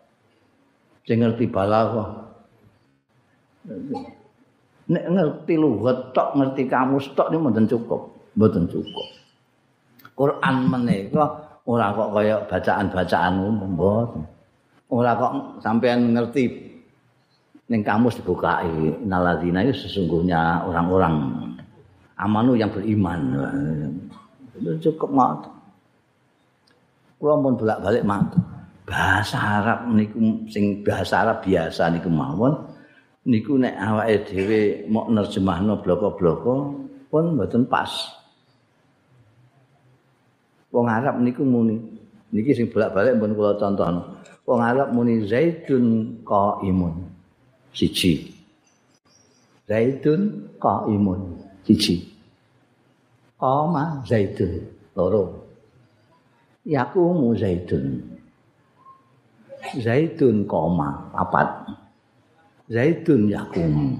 sing 1.04 1.20
ngerti 1.20 1.44
balaghah 1.52 2.28
nek 4.88 5.04
ngerti 5.04 5.54
lughat 5.60 6.16
tok 6.16 6.32
ngerti 6.40 6.64
kamus 6.64 7.12
tok 7.12 7.28
niku 7.28 7.40
mboten 7.44 7.66
cukup. 7.68 8.02
Mboten 8.36 8.64
cukup. 8.72 9.06
Quran 10.16 10.56
menika 10.66 11.24
ora 11.68 11.92
kok 11.92 12.10
kaya 12.16 12.36
bacaan-bacaan 12.48 13.34
umum 13.36 13.76
mboten. 13.76 14.24
Ora 14.88 15.12
kok 15.12 15.60
sampean 15.60 16.16
ngerti 16.16 16.48
ning 17.68 17.84
kamus 17.84 18.16
dibukai. 18.16 19.04
Naladzina 19.04 19.60
itu 19.60 19.76
sesungguhnya 19.84 20.64
orang-orang 20.64 21.14
amanu 22.16 22.56
yang 22.56 22.72
beriman. 22.72 23.20
Cukup 24.80 25.12
mati 25.12 25.57
kula 27.18 27.34
pun 27.42 27.54
bolak-balik 27.58 28.06
mati 28.06 28.38
bahasa 28.88 29.36
Arab 29.36 29.92
niku 29.92 30.48
sing 30.48 30.80
bahasa 30.80 31.26
Arab 31.26 31.44
biasa 31.44 31.92
niku 31.92 32.08
mawon 32.08 32.56
niku 33.28 33.60
nek 33.60 33.76
awake 33.76 34.24
dhewe 34.32 34.60
mok 34.88 35.12
nerjemahno 35.12 35.84
bloko-bloko 35.84 36.54
pun 37.08 37.24
mboten 37.36 37.68
pas. 37.68 37.88
Wong 40.72 40.86
Arab 40.88 41.20
niku 41.20 41.44
muni. 41.44 41.76
Niki 42.28 42.52
sing 42.52 42.68
bolak-balik 42.68 43.16
pun 43.16 43.32
kula 43.32 43.56
contohno. 43.56 44.20
Wong 44.44 44.60
Arab 44.60 44.92
muni 44.92 45.24
zaidun 45.24 46.20
qaimun. 46.24 47.08
Siji. 47.72 48.28
Zaidun 49.68 50.52
qaimun. 50.60 51.40
Siji. 51.64 52.04
Qama 53.40 54.04
zaidun. 54.04 54.68
Loro. 54.92 55.37
Yakumu 56.68 57.32
zaidun. 57.32 58.04
Zaidun 59.80 60.44
qama. 60.44 61.08
Papat. 61.16 61.48
zaitun 62.68 63.32
yakum 63.32 63.96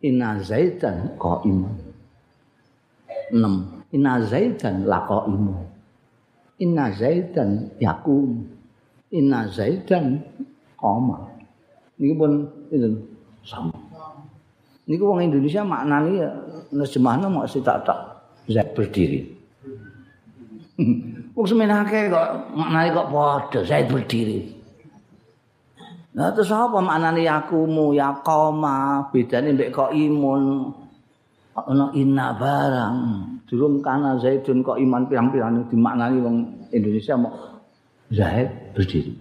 inna 0.00 0.40
zaitan 0.40 1.12
qaim 1.20 1.68
enam. 3.32 3.54
Inna 3.88 4.20
zaitan 4.20 4.84
laqaim 4.84 5.48
inna 6.60 6.92
zaitan 6.92 7.72
yakum 7.80 8.44
inna 9.08 9.48
zaitan 9.48 10.20
qama 10.76 11.24
niki 11.96 12.12
pun 12.12 12.44
itu 12.68 12.88
sama. 13.48 13.72
Niku 14.88 15.04
wong 15.08 15.20
Indonesia 15.24 15.64
maknane 15.64 16.20
nerjemahno 16.72 17.28
mok 17.32 17.48
tak 17.64 17.84
tak 17.84 18.00
zat 18.48 18.72
berdiri 18.72 19.20
Wong 21.38 21.46
semenake 21.46 22.10
kok 22.10 22.50
maknane 22.50 22.90
kok 22.90 23.14
padha 23.14 23.60
zat 23.62 23.86
berdiri 23.86 24.58
Nah 26.18 26.34
terus 26.34 26.50
apa 26.50 26.82
maknane 26.82 27.22
yakumu 27.22 27.94
ya 27.94 28.10
koma 28.26 29.06
bedane 29.14 29.54
mbek 29.54 29.70
kok 29.70 29.94
imun? 29.94 30.74
Ana 31.54 31.94
inna 31.94 32.34
barang? 32.34 32.96
Durung 33.46 33.78
kana 33.78 34.18
zaidun 34.18 34.66
kok 34.66 34.82
iman 34.82 35.06
pirang-pirang 35.06 35.62
dimaknani 35.70 36.18
wong 36.18 36.36
Indonesia 36.74 37.14
mau 37.14 37.30
zaid 38.10 38.74
berdiri. 38.74 39.14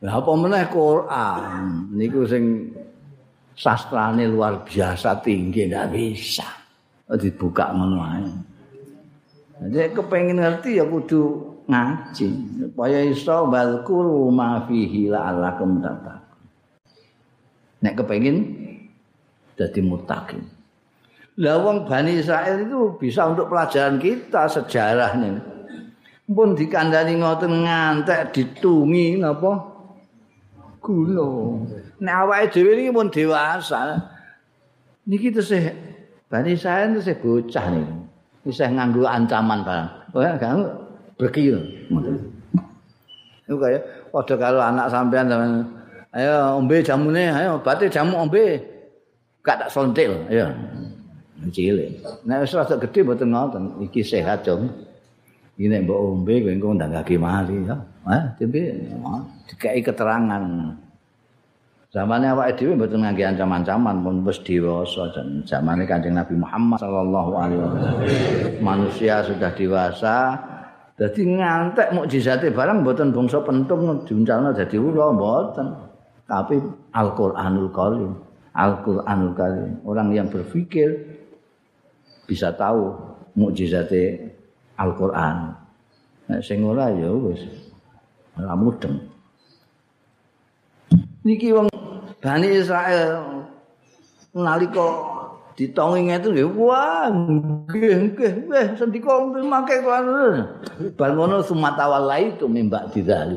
Lah 0.00 0.16
apa 0.16 0.32
meneh 0.32 0.64
Quran? 0.72 1.92
Niku 1.92 2.24
sing 2.24 2.72
sastrane 3.52 4.24
luar 4.24 4.64
biasa 4.64 5.20
tinggi 5.20 5.68
ndak 5.68 5.92
bisa. 5.92 6.48
Dibuka 7.20 7.68
ngono 7.76 8.00
ae. 8.00 8.56
Jadi 9.58 9.90
kepengen 9.90 10.38
ngerti 10.38 10.78
ya 10.78 10.86
kudu 10.86 11.22
ngaji. 11.66 12.28
Supaya 12.62 12.98
iso 13.02 13.50
balkuru 13.50 14.30
ma 14.30 14.62
fihi 14.64 15.10
la'allakum 15.10 15.82
tattaqun. 15.82 16.46
Nek 17.82 17.94
kepengin 17.98 18.36
dadi 19.58 19.80
muttaqin. 19.82 20.42
Lah 21.38 21.62
wong 21.62 21.86
Bani 21.86 22.18
Israel 22.18 22.66
itu 22.66 22.98
bisa 22.98 23.30
untuk 23.30 23.46
pelajaran 23.46 24.02
kita 24.02 24.50
sejarah 24.50 25.14
nih 25.22 25.38
pun 26.28 26.52
dikandani 26.52 27.16
ngoten 27.22 27.64
ngantek 27.64 28.34
ditungi 28.34 29.16
napa? 29.16 29.78
Gula. 30.82 31.62
Nek 31.98 32.14
awake 32.26 32.52
dhewe 32.54 32.72
iki 32.78 32.90
pun 32.94 33.08
dewasa. 33.08 34.02
Niki 35.08 35.30
tesih 35.32 35.72
Bani 36.28 36.52
Israel 36.54 36.98
tesih 36.98 37.16
bocah 37.16 37.66
nih 37.72 38.07
isih 38.48 38.72
nganggo 38.72 39.04
ancaman 39.04 39.60
barang 39.60 39.88
oh 40.16 40.24
ya 40.24 40.34
berkil. 41.18 41.58
Itu 43.44 43.58
kayak 43.58 43.82
pada 44.14 44.34
kalau 44.38 44.62
anak 44.62 44.86
sampean 44.88 45.26
sama 45.28 45.46
ayo 46.14 46.56
ombe 46.56 46.80
jamune, 46.80 47.28
ayo 47.28 47.60
bate 47.60 47.90
jamu 47.90 48.24
ombe. 48.24 48.62
Gak 49.42 49.66
tak 49.66 49.70
sontil, 49.72 50.12
ayo. 50.28 50.52
Cilik. 51.48 52.02
Nek 52.26 52.44
wis 52.44 52.52
rada 52.52 52.74
gedhe 52.76 53.00
mboten 53.06 53.30
ngoten, 53.30 53.64
iki 53.86 54.02
sehat. 54.02 54.44
Iki 54.44 55.66
nek 55.70 55.86
mbok 55.86 55.98
ombe 55.98 56.34
kowe 56.42 56.52
engko 56.52 56.68
ndangake 56.74 57.14
mari 57.16 57.56
ya. 57.66 57.76
Hah, 58.08 58.24
tembe 58.36 58.74
dikai 59.48 59.80
keterangan. 59.80 60.44
Zamane 61.88 62.28
awake 62.28 62.60
dhewe 62.60 62.76
mboten 62.76 63.00
ngangge 63.00 63.24
ancaman-ancaman 63.24 64.04
pun 64.04 64.20
wis 64.20 64.44
dewasa 64.44 65.08
jan 65.16 65.40
zamane 65.48 65.88
Kanjeng 65.88 66.20
Nabi 66.20 66.36
Muhammad 66.36 66.84
sallallahu 66.84 67.32
alaihi 67.32 67.60
wasallam. 67.64 67.96
Manusia 68.60 69.24
sudah 69.24 69.56
dewasa, 69.56 70.36
Dadi 70.98 71.22
ngantek 71.22 71.94
mukjizate 71.94 72.50
barang 72.50 72.82
mboten 72.82 73.14
bangsa 73.14 73.38
pentung 73.46 74.02
diuncalno 74.02 74.50
dadi 74.50 74.82
ula 74.82 75.14
mboten. 75.14 75.86
Tapi 76.26 76.58
Al-Qur'anul 76.92 77.70
Karim, 77.72 78.12
Al-Qur'anul 78.52 79.32
Karim, 79.32 79.80
orang 79.86 80.12
yang 80.12 80.28
berpikir 80.28 81.08
bisa 82.26 82.52
tahu 82.52 82.98
mukjizate 83.38 84.34
Al-Qur'an. 84.74 85.54
Nek 86.28 86.42
sing 86.42 86.66
ora 86.66 86.90
ya 86.90 87.14
wis 87.14 87.46
ora 88.34 88.58
mudeng. 88.58 88.98
Niki 91.22 91.54
wong 91.54 91.70
Bani 92.18 92.48
Israel. 92.50 93.46
Nalika 94.34 94.86
ditongi 95.58 96.06
ngeten 96.06 96.30
nggih 96.34 96.50
wah 96.54 97.10
nggih 97.10 98.14
nggih 98.14 98.32
weh 98.46 98.66
sendika 98.78 99.10
mangke 99.42 99.82
kan 99.82 100.06
bar 100.94 101.10
ngono 101.18 101.42
sumatawalai 101.42 102.38
itu 102.38 102.46
mbak 102.46 102.94
didali 102.94 103.34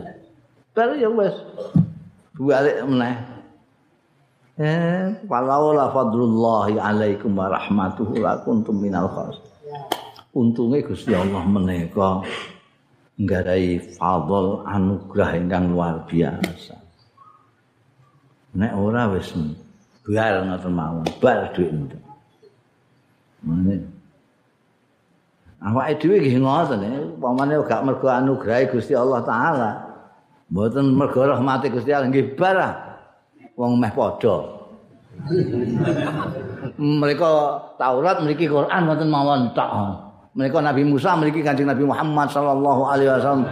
bar 0.78 0.94
ya 0.94 1.10
wis 1.10 1.34
balik 2.38 2.86
meneh. 2.86 3.18
Eh 4.62 5.18
walau 5.26 5.74
la 5.74 5.90
fadlullahi 5.90 6.78
alaikum 6.78 7.34
wa 7.34 7.50
rahmatuhu 7.50 8.22
la 8.22 8.38
kuntum 8.46 8.78
minal 8.78 9.10
khas 9.10 9.42
untunge 10.36 10.86
Gusti 10.86 11.12
Allah 11.18 11.44
menika 11.44 12.22
nggarai 13.18 13.82
fadl 13.98 14.64
anugerah 14.64 15.32
ingkang 15.38 15.74
luar 15.74 16.06
biasa 16.08 16.81
nek 18.56 18.72
ora 18.76 19.12
wis 19.12 19.32
bal 20.04 20.36
ngoten 20.48 20.74
mawon 20.74 21.06
bal 21.22 21.52
dhuwit 21.56 21.96
Mane. 23.42 23.76
Awake 25.62 25.98
dhewe 26.02 26.18
nggih 26.22 26.42
ngoten, 26.42 26.82
pamane 27.22 27.54
gak 27.66 27.82
mergo 27.86 28.10
anugerah 28.10 28.70
Gusti 28.70 28.94
Allah 28.94 29.22
taala. 29.26 29.72
Mboten 30.50 30.94
mergo 30.94 31.26
rahmat 31.26 31.66
Gusti 31.70 31.94
Allah 31.94 32.10
nggih 32.10 32.38
barah. 32.38 33.02
Wong 33.58 33.78
meh 33.78 33.94
padha. 33.94 34.62
Mereka 36.82 37.30
Taurat 37.78 38.18
mriki 38.26 38.50
Quran 38.50 38.82
mboten 38.90 39.10
mawon 39.10 39.54
tok. 39.54 39.70
Mereka 40.34 40.62
Nabi 40.62 40.82
Musa 40.86 41.18
mriki 41.18 41.46
Kanjeng 41.46 41.70
Nabi 41.70 41.86
Muhammad 41.86 42.30
sallallahu 42.30 42.82
alaihi 42.90 43.10
wasallam. 43.10 43.46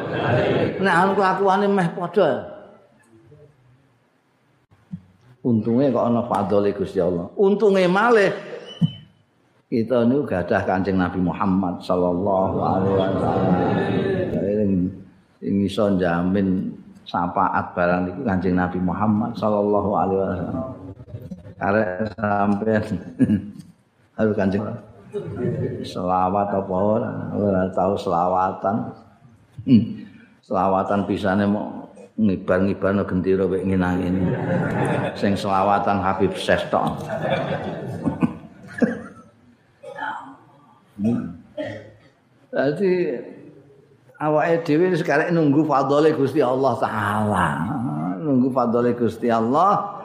Nek 0.82 0.94
anu 0.94 1.12
kelakuane 1.14 1.66
meh 1.70 1.88
padha. 1.94 2.30
Untunge 5.40 5.88
kok 5.88 6.04
ana 6.04 6.22
fadhole 6.28 6.76
Gusti 6.76 7.00
Allah. 7.00 7.32
Untunge 7.40 7.88
malih 7.88 8.32
kita 9.70 10.02
niku 10.02 10.26
gadah 10.26 10.66
Kanjeng 10.66 10.98
Nabi 10.98 11.22
Muhammad 11.22 11.78
sallallahu 11.86 12.58
alaihi 12.58 12.96
wasallam. 12.98 13.54
Sing 15.40 15.56
iso 15.62 15.86
jamin 15.96 16.74
syafaat 17.06 17.78
barang 17.78 18.02
niku 18.10 18.22
Kanjeng 18.26 18.58
Nabi 18.58 18.82
Muhammad 18.82 19.32
sallallahu 19.38 19.92
alaihi 19.94 20.20
wasallam. 20.20 20.70
Karek 21.56 21.88
sampean 22.18 22.86
harus 24.18 24.34
Kanjeng 24.36 24.66
selawat 25.86 26.50
apa 26.50 26.74
ora 26.74 27.14
ora 27.38 27.64
tahu 27.72 27.94
selawatan. 27.96 28.76
Hmm. 29.70 29.84
Selawatan 30.44 31.06
pisane 31.06 31.46
mau 31.46 31.79
ngibar-ngibar 32.20 32.92
no 32.92 33.08
wek 33.08 33.64
nginang. 33.64 34.04
Sing 35.16 35.40
selawatan 35.40 36.04
Habib 36.04 36.36
Sesto. 36.36 37.00
Jadi 42.50 42.92
awake 44.20 44.68
dhewe 44.68 44.92
sekarang 45.00 45.32
nunggu 45.32 45.64
fadhole 45.64 46.12
Gusti 46.12 46.44
Allah 46.44 46.76
taala. 46.76 47.48
Nunggu 48.20 48.52
fadhole 48.52 48.92
Gusti 49.00 49.32
Allah. 49.32 49.96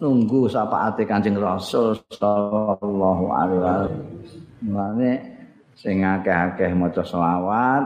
Nunggu 0.00 0.48
syafaate 0.48 1.04
Kanjeng 1.04 1.36
Rasul 1.36 1.96
sallallahu 2.12 3.24
alaihi 3.32 3.60
wasallam. 3.60 5.36
sing 5.76 6.00
akeh-akeh 6.00 6.72
maca 6.72 7.04
selawat, 7.04 7.84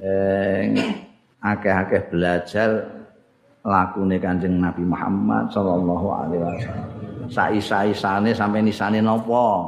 sing 0.00 0.80
akeh-akeh 1.46 2.02
belajar 2.10 2.70
lakune 3.62 4.18
Kanjeng 4.18 4.58
Nabi 4.58 4.82
Muhammad 4.82 5.50
sallallahu 5.54 6.06
alaihi 6.10 6.42
wasallam. 6.42 6.88
Saisa-isane 7.26 8.30
sampai 8.34 8.62
nisane 8.62 8.98
napa? 9.02 9.66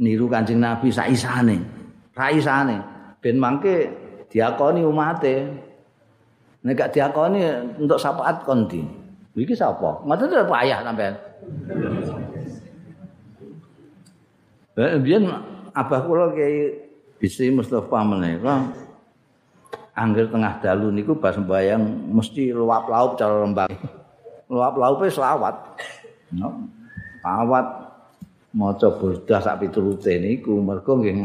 Niru 0.00 0.28
Kanjeng 0.28 0.60
Nabi 0.60 0.88
saisane. 0.88 1.60
Saisane. 2.12 2.78
ben 3.18 3.36
mangke 3.36 3.90
diakoni 4.30 4.86
umate. 4.86 5.48
Nek 6.62 6.74
gak 6.74 6.90
diakoni 6.94 7.42
untuk 7.78 7.98
syafaat 7.98 8.42
kondi. 8.42 8.82
Iki 9.38 9.54
sapa? 9.54 10.02
Ngoten 10.02 10.26
to 10.26 10.42
payah 10.50 10.82
sampean. 10.82 11.14
Eh 14.78 14.98
biyen 14.98 15.30
abah 15.74 16.00
kula 16.02 16.34
Kiai 16.34 16.70
Bisri 17.18 17.50
Mustafa 17.50 18.02
menika 18.06 18.70
angger 19.98 20.30
tengah 20.30 20.62
dalu 20.62 20.94
niku 20.94 21.18
pas 21.18 21.34
sembayang 21.34 21.82
mesti 22.14 22.54
luap 22.54 22.86
laup 22.86 23.18
cara 23.18 23.42
rembang. 23.42 23.74
Luap 24.46 24.78
laupe 24.78 25.10
selawat. 25.10 25.54
No. 26.38 26.70
Awat 27.26 27.66
maca 28.54 28.88
burdah 28.94 29.42
sak 29.42 29.66
piturute 29.66 30.22
niku 30.22 30.62
mergo 30.62 31.02
nggih 31.02 31.18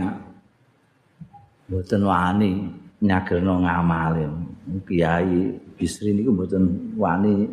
mboten 1.69 2.01
wani 2.03 2.51
nyagerno 2.99 3.61
ngamale. 3.61 4.25
Kiai 4.89 5.61
Bisri 5.77 6.17
niku 6.17 6.33
mboten 6.33 6.97
wani 6.97 7.45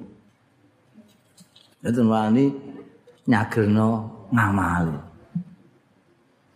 mboten 1.85 2.07
wani 2.09 2.45
nyagerno 3.29 3.89
ngamale. 4.33 4.97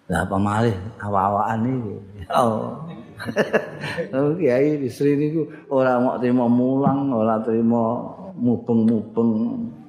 Lah 0.04 0.20
apa 0.20 0.36
malih 0.36 0.76
awa-awaan 1.00 1.64
iki. 1.64 1.94
Oh. 2.28 2.83
Kiai 4.12 4.78
Bisri 4.78 5.14
niku 5.14 5.48
ora 5.70 5.98
mau 6.02 6.18
terima 6.18 6.50
mulang, 6.50 7.10
ora 7.14 7.40
terima 7.40 8.14
mubeng-mubeng 8.34 9.32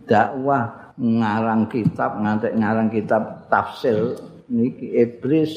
dakwah 0.06 0.94
ngarang 0.96 1.68
kitab 1.68 2.22
ngantek 2.22 2.54
ngarang 2.56 2.88
kitab 2.94 3.50
tafsir 3.50 4.16
niki 4.50 4.94
iblis. 4.96 5.52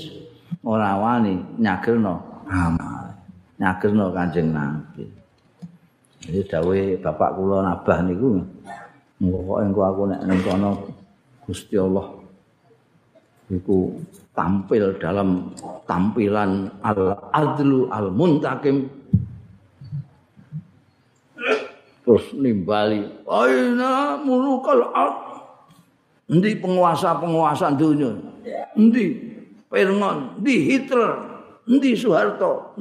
Ora 0.65 0.99
wani 0.99 1.39
nyagerno. 1.61 2.45
Amal. 2.49 3.15
Nyagerno 3.61 4.11
kanjeng 4.11 4.51
nabi. 4.51 5.05
Iki 6.29 6.51
dawuhe 6.51 6.99
bapak 6.99 7.37
kula 7.39 7.63
nabah 7.63 8.05
niku 8.05 8.43
pokoke 9.19 9.61
engko 9.67 9.81
aku 9.83 10.03
nek 10.13 10.21
ning 10.31 10.39
kono 10.47 10.71
Gusti 11.43 11.75
Allah 11.75 12.07
iku 13.51 13.97
tampil 14.37 14.95
dalam 15.01 15.51
tampilan 15.89 16.69
al-adlu 16.85 17.89
al-muntakim 17.89 18.93
terus 22.05 22.31
nimbali 22.37 23.09
aina 23.25 24.21
mulukal 24.21 24.93
endi 26.29 26.61
penguasa-penguasa 26.61 27.73
dunia 27.73 28.13
endi 28.77 29.29
Pirngon, 29.69 30.41
di 30.41 30.65
Hitler, 30.65 31.13
di 31.69 31.93
Soeharto. 31.93 32.73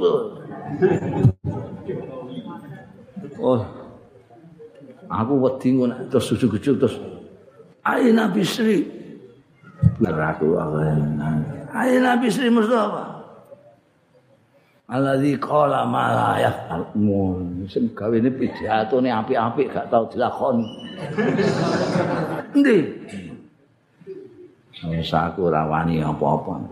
Oh. 3.43 3.60
Aku 5.08 5.34
wedi 5.39 5.72
ngono 5.72 6.08
terus 6.12 6.28
suju-suju 6.32 6.72
terus 6.80 6.95
Ayo 7.88 8.12
Nabi 8.12 8.43
Sri. 8.43 8.84
Beraku 9.99 10.60
Ayo 11.78 12.01
Nabi 12.01 12.25
Sri 12.34 12.49
Mustafa. 12.49 13.21
Alladzi 14.89 15.38
qala 15.38 15.86
ma 15.86 16.09
la 16.09 16.30
yaf'alun. 16.41 17.69
Sing 17.69 17.93
gawene 17.93 18.34
pidhatone 18.34 19.13
apik-apik 19.13 19.69
gak 19.69 19.86
tau 19.93 20.09
dilakoni. 20.09 20.65
Endi? 22.55 22.78
Wis 24.88 25.11
aku 25.13 25.53
ora 25.53 25.69
wani 25.69 26.01
apa-apa. 26.01 26.65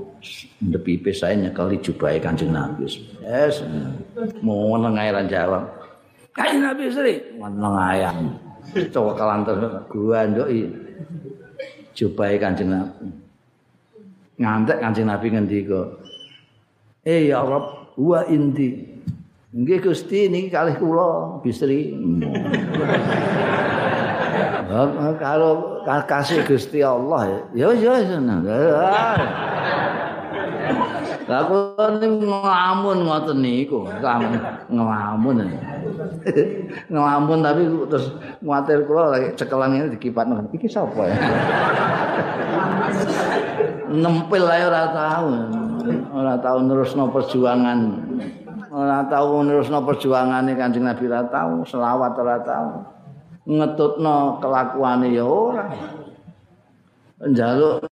Ndepi 0.63 1.05
pisae 1.05 1.37
nyekeli 1.37 1.77
jubahe 1.83 2.17
Kanjeng 2.17 2.55
Nabi. 2.55 2.89
Yes. 3.21 3.61
Mau 4.41 4.73
ae 4.73 5.11
jawab. 5.29 5.69
Kanjeng 6.33 6.65
Nabi 6.65 6.89
Sri, 6.89 7.13
ayam. 7.37 8.41
Coba 8.89 9.11
kalantar 9.13 9.85
gua 9.91 10.25
ndoki. 10.25 10.65
Jubahe 11.93 12.39
Kanjeng 12.41 12.73
Nabi. 12.73 13.24
Ngantek 14.35 14.83
Kanjeng 14.83 15.07
Nabi 15.07 15.31
ngendika. 15.31 15.95
Eh 17.07 17.31
ya 17.31 17.39
Rabb, 17.45 17.95
wa 17.95 18.19
inti. 18.27 18.83
Nggih 19.55 19.79
Gusti 19.79 20.27
niki 20.27 20.51
kalih 20.51 20.75
kula 20.75 21.39
Bisri. 21.39 21.95
Kalau 25.23 25.79
kasih 25.85 26.41
Gusti 26.43 26.83
Allah 26.83 27.47
ya 27.55 27.71
ya. 27.71 27.95
Lah 31.25 31.41
kok 31.49 32.05
nglamun 32.05 33.09
ngoten 33.09 33.41
niku, 33.41 33.89
nglamun. 33.97 34.37
nglamun 34.69 35.35
tapi 37.49 37.65
terus 37.89 38.13
kuwatir 38.45 38.85
kula 38.85 39.09
lagi 39.09 39.33
cekelan 39.33 39.73
ini 39.73 39.89
dikipatno. 39.97 40.45
Iki 40.53 40.69
sapa 40.69 41.09
ya? 41.09 41.17
Nempel 43.91 44.45
ae 44.49 44.63
ora 44.65 44.83
tau. 44.93 45.27
Ora 46.15 46.35
tau 46.41 46.57
nerusno 46.63 47.11
perjuangan. 47.13 47.79
Ora 48.73 49.05
tau 49.05 49.43
nerusno 49.45 49.85
perjuangane 49.85 50.57
Kanjeng 50.57 50.85
Nabi 50.87 51.05
ora 51.07 51.23
tau, 51.29 51.61
selawat 51.63 52.13
ora 52.17 52.37
tau. 52.41 52.69
ngetutno 53.45 54.41
kelakuane 54.41 55.13
ya 55.13 55.21
ora. 55.21 55.69
Njaluk 57.21 57.85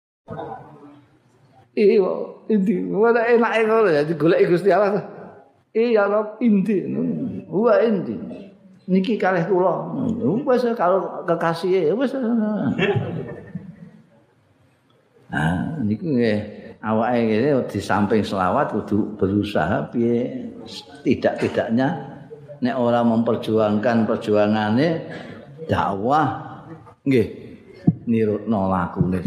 Iya, 1.72 2.04
inti. 2.52 2.84
Mana 2.84 3.24
enak 3.24 3.64
ngono 3.64 3.88
ya 3.88 4.04
digoleki 4.04 4.44
Gusti 4.44 4.68
Allah. 4.68 5.08
Iya, 5.72 6.04
Rob, 6.04 6.36
inti. 6.44 6.84
Wa 7.48 7.80
inti. 7.80 8.12
Niki 8.92 9.16
kalih 9.16 9.48
kula. 9.48 9.88
Wis 10.44 10.68
kalau 10.76 11.24
kekasih 11.24 11.96
wis. 11.96 12.12
Nah, 15.32 15.80
niku 15.80 16.12
nggih 16.12 16.40
awake 16.84 17.18
ngene 17.24 17.50
di 17.70 17.80
samping 17.80 18.20
selawat 18.20 18.76
kudu 18.76 19.16
berusaha 19.16 19.88
piye 19.88 20.50
tidak-tidaknya 21.06 21.88
nek 22.62 22.76
ora 22.76 23.00
memperjuangkan 23.00 24.04
perjuangane 24.04 24.88
dakwah 25.66 26.26
nggih 27.06 27.26
nirutno 28.06 28.70
lakune 28.70 29.18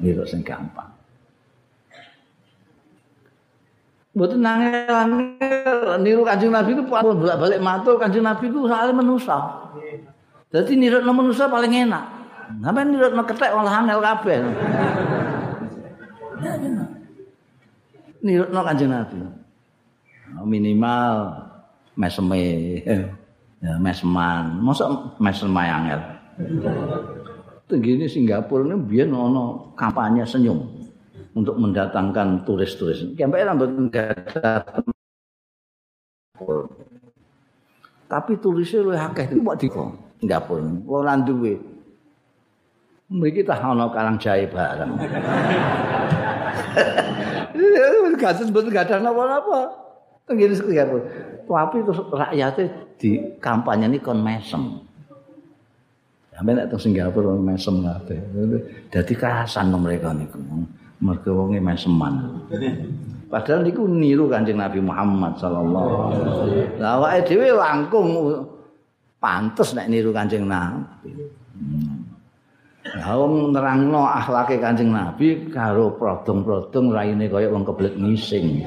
nirut 0.00 0.28
sing 0.28 0.42
gampang 0.42 0.96
Mboten 4.16 4.40
nangel 4.40 6.00
niru 6.00 6.24
Kanjeng 6.24 6.48
Nabi 6.48 6.72
itu 6.72 6.80
pun 6.88 7.04
bolak-balik 7.04 7.60
matur 7.60 8.00
Kanjeng 8.00 8.24
Nabi 8.24 8.48
itu 8.48 8.64
soalnya 8.64 8.96
manusa. 8.96 9.68
Dadi 10.48 10.72
nirutno 10.72 11.12
manusa 11.12 11.52
paling 11.52 11.84
enak. 11.84 12.04
Sampai 12.64 12.88
nirutno 12.88 13.20
kethek 13.28 13.52
malah 13.52 13.84
angel 13.84 14.00
kabeh. 14.00 14.40
Nirutno 18.24 18.60
Kanjeng 18.64 18.90
Nabi. 18.90 19.18
Minimal 20.44 21.12
meseme. 21.96 22.44
ya 23.56 23.80
mesman 23.80 24.60
masa 24.60 24.84
mesman 25.16 25.64
angel 25.64 26.00
Tenggini 27.66 28.06
Singapura 28.06 28.62
ini 28.62 28.78
biar 28.78 29.10
nono 29.10 29.74
kampanye 29.74 30.22
senyum 30.22 30.86
untuk 31.34 31.58
mendatangkan 31.58 32.46
turis-turis. 32.46 33.18
Sampai 33.18 33.42
rambut 33.42 33.90
ada 33.90 34.62
Tapi 38.06 38.32
turisnya 38.38 38.86
lu 38.86 38.94
akeh 38.94 39.26
itu 39.26 39.42
buat 39.42 39.58
di 39.58 39.66
Singapura. 40.22 40.62
Orang 40.86 41.26
duwe. 41.26 41.58
Mriki 43.06 43.46
tak 43.46 43.62
ana 43.62 43.86
karang 43.94 44.18
jahe 44.18 44.50
bareng. 44.50 44.98
Betul 48.50 48.74
gak 48.74 48.90
ada 48.90 48.98
apa-apa. 49.06 49.58
Tenggini 50.26 50.58
Singapura. 50.58 51.06
Tapi 51.46 51.76
terus 51.86 52.00
rakyatnya 52.10 52.64
di 52.98 53.10
kampanye 53.38 53.86
ini 53.86 54.02
kon 54.02 54.18
mesem. 54.18 54.82
Sampai 56.34 56.58
nek 56.58 56.66
teng 56.66 56.82
Singapura 56.82 57.38
mesem 57.38 57.78
kabeh. 57.86 58.18
Dadi 58.90 59.14
kerasan 59.14 59.70
mereka 59.78 60.10
niku. 60.10 60.42
Mergo 60.98 61.30
wonge 61.38 61.62
meseman. 61.62 62.42
Padahal 63.30 63.62
niku 63.62 63.86
niru 63.86 64.26
Kanjeng 64.26 64.58
Nabi 64.58 64.82
Muhammad 64.82 65.38
sallallahu 65.38 65.92
alaihi 66.10 66.22
wasallam. 66.24 66.80
Lah 66.82 66.90
awake 66.98 67.20
dhewe 67.28 67.48
langkung 67.54 68.08
pantes 69.22 69.76
nek 69.78 69.86
niru 69.86 70.10
Kanjeng 70.10 70.48
Nabi. 70.50 71.14
Ya 71.14 71.95
wong 72.94 73.52
nerangno 73.52 74.06
akhlake 74.06 74.62
Kanjeng 74.62 74.94
Nabi 74.94 75.50
karo 75.50 75.90
prodong-prodong 75.98 76.94
raine 76.94 77.26
kaya 77.26 77.50
wong 77.50 77.66
kebelet 77.66 77.98
ngising. 77.98 78.62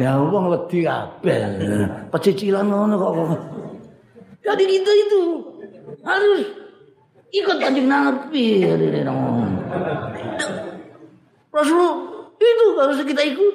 Ya 0.00 0.16
wong 0.16 0.48
wedi 0.52 0.86
kabeh. 0.86 1.36
Pecicilan 2.08 2.68
ngono 2.68 2.94
kok. 2.96 3.12
Jadi 4.44 4.64
kita 4.68 4.92
itu 4.92 5.20
harus 6.04 6.40
ikut 7.32 7.56
Kanjeng 7.60 7.88
Nabi. 7.88 8.64
Rasulullah 11.54 11.96
itu 12.38 12.66
harus 12.80 12.98
kita 13.06 13.22
ikut. 13.24 13.54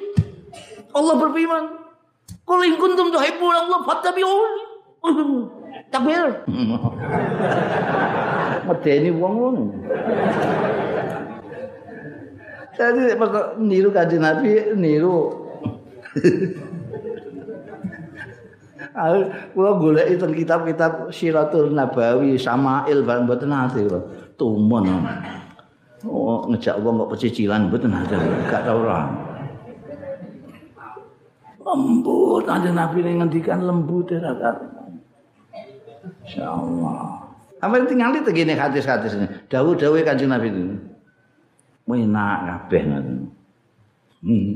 Allah 0.90 1.14
berfirman, 1.22 1.64
"Qul 2.42 2.66
in 2.66 2.74
kuntum 2.80 3.14
tuhibbuna 3.14 3.58
Allah 3.68 3.80
fattabi'uni." 3.86 4.62
Takbir. 5.94 6.44
Medeni 8.70 9.10
wong 9.10 9.32
ngono. 9.34 9.64
Jadi 12.78 13.18
niru 13.58 13.90
kanjeng 13.90 14.22
Nabi 14.22 14.78
niru. 14.78 15.34
Kula 19.52 19.70
golek 19.76 20.06
itu 20.14 20.22
kitab-kitab 20.22 21.10
Siratul 21.10 21.74
Nabawi, 21.74 22.38
Sama'il 22.38 23.02
barang 23.02 23.26
mboten 23.26 23.50
ate 23.50 23.82
kula. 23.90 24.00
Tumon. 24.38 24.86
Oh, 26.06 26.48
ngejak 26.48 26.80
wong 26.80 27.04
kok 27.04 27.10
pecicilan 27.18 27.68
mboten 27.68 27.92
ate. 27.92 28.16
Gak 28.48 28.64
tau 28.64 28.86
ora. 28.86 29.10
Lembut 31.60 32.46
kanjeng 32.48 32.78
Nabi 32.78 33.04
ngendikan 33.04 33.66
lembut 33.66 34.08
ya 34.08 34.32
Insyaallah. 36.24 37.29
Apa 37.60 37.76
yang 37.76 37.86
tinggal 37.86 38.16
itu 38.16 38.32
hadis-hadis 38.56 39.12
ini. 39.20 39.26
Dawu-dawu 39.52 40.00
kanjeng 40.00 40.32
Nabi 40.32 40.48
itu. 40.48 40.64
Enak 41.90 42.38
kabeh 42.46 42.82
ngoten. 42.86 43.16
Hmm. 44.22 44.52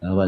Apa 0.00 0.24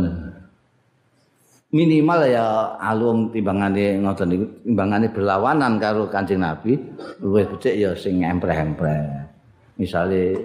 Minimal 1.73 2.29
ya 2.29 2.77
alung 2.77 3.33
timbangane 3.33 3.97
ngoten 4.05 4.29
niku 4.29 4.45
timbangane 4.61 5.09
berlawanan 5.09 5.81
karo 5.81 6.05
Kanjeng 6.05 6.45
Nabi 6.45 6.77
luwih 7.25 7.49
becik 7.49 7.81
ya 7.81 7.97
sing 7.97 8.21
empreh-empreh. 8.21 9.25
Misale 9.81 10.37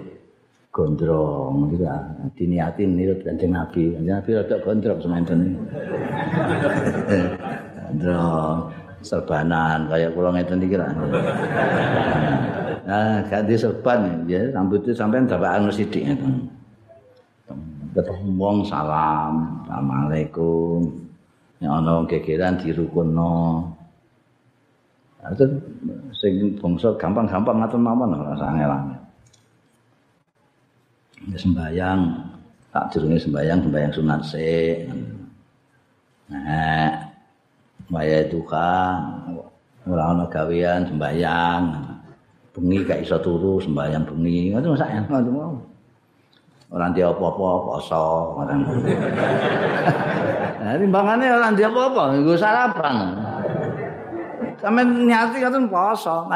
gondrong 0.72 1.68
gitu 1.68 1.84
ya. 1.84 2.00
Diniati 2.32 2.88
niru 2.88 3.20
Kanjeng 3.20 3.52
Nabi. 3.52 3.92
Kanjeng 3.92 4.14
Nabi 4.16 4.30
rada 4.40 4.56
gondrong 4.64 4.98
semanten. 5.04 5.38
gondrong. 7.92 8.87
Serbanan 9.02 9.86
kayak 9.86 10.10
kula 10.14 10.34
ngeten 10.34 10.62
iki 10.62 10.76
lah. 10.76 10.90
Nah, 12.88 13.22
ganti 13.30 13.54
serban 13.54 14.26
ya 14.26 14.50
rambutnya 14.50 14.92
sampean 14.94 15.30
dapakan 15.30 15.70
sithik 15.70 16.02
ngeten. 16.02 16.50
Ketemu 17.94 18.30
wong 18.36 18.56
salam, 18.66 19.64
Assalamualaikum. 19.64 21.08
Ya 21.58 21.74
ana 21.74 22.06
gegeran 22.06 22.58
dirukunno. 22.62 23.66
Itu 25.18 25.44
sing 26.14 26.54
bangsa 26.62 26.94
gampang-gampang 26.94 27.58
ngatur 27.58 27.80
mawon 27.82 28.14
ora 28.14 28.38
sangelan. 28.38 28.94
Ya 31.26 31.36
sembayang, 31.36 32.00
tak 32.70 32.94
durunge 32.94 33.18
sembayang, 33.18 33.58
sembayang 33.66 33.92
sunat 33.92 34.20
sik. 34.22 34.78
Nah, 36.30 37.07
waya 37.88 38.28
duka 38.28 39.00
ora 39.88 40.12
ana 40.12 40.24
gawean 40.28 40.84
sembayang 40.84 41.62
bengi 42.52 42.84
gak 42.84 43.00
iso 43.06 43.16
turu 43.22 43.62
sembayang 43.62 44.04
bengi. 44.04 44.52
Ngono 44.52 44.76
sak 44.76 45.08
ngono 45.08 45.30
mau 45.32 45.54
ora 46.68 46.92
ndek 46.92 47.08
apa-apa 47.08 47.48
poso. 47.64 48.04
Ngoten 48.36 48.58
Nah, 50.58 50.74
timbangane 50.74 51.24
ora 51.32 51.48
ndek 51.54 51.70
apa-apa. 51.70 52.02
Nggo 52.20 52.34
sarapan. 52.36 52.96
Sampe 54.60 54.82
nyati 54.84 55.36
ngoten 55.40 55.64
poso. 55.72 56.28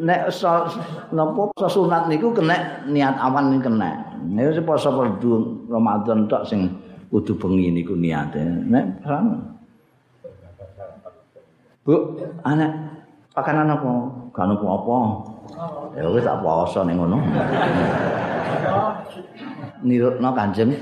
Nek 0.00 0.20
so, 0.32 0.64
napa 1.12 1.52
poso 1.52 1.68
sunat 1.68 2.08
niku 2.08 2.32
kena 2.32 2.80
niat 2.88 3.20
awan 3.20 3.52
niku 3.52 3.68
kena 3.68 3.92
nek 4.24 4.56
poso 4.64 4.88
perdu 4.88 5.62
Ramadan 5.68 6.24
tok 6.24 6.48
sing 6.48 6.72
kudu 7.12 7.36
bengi 7.36 7.76
niku 7.76 7.92
niate. 7.92 8.40
Nek 8.40 9.04
sana 9.04 9.53
Bu, 11.84 12.16
anak 12.48 12.72
pakanan 13.36 13.68
apa? 13.76 13.92
Gak 14.32 14.48
nopo 14.48 14.66
apa? 14.72 14.96
Ya 16.00 16.08
wis 16.08 16.24
tak 16.24 16.40
poso 16.40 16.80
ning 16.88 16.96
ngono. 16.96 17.20
Nirutna 19.84 20.32
Kanjeng 20.32 20.72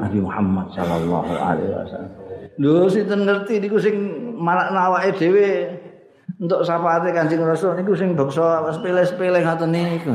Nabi 0.00 0.18
Muhammad 0.24 0.72
sallallahu 0.72 1.28
alaihi 1.36 1.68
wasallam. 1.76 2.12
Lho 2.56 2.88
sinten 2.88 3.28
ngerti 3.28 3.60
niku 3.60 3.76
sing 3.76 3.96
marakna 4.32 4.88
awake 4.88 5.12
dhewe 5.20 5.68
untuk 6.40 6.64
syafaate 6.64 7.12
Kanjeng 7.12 7.44
Rasul 7.44 7.76
niku 7.76 7.92
sing 7.92 8.16
bangsa 8.16 8.64
sepele-sepele 8.72 9.44
ngoten 9.44 9.76
niku. 9.76 10.08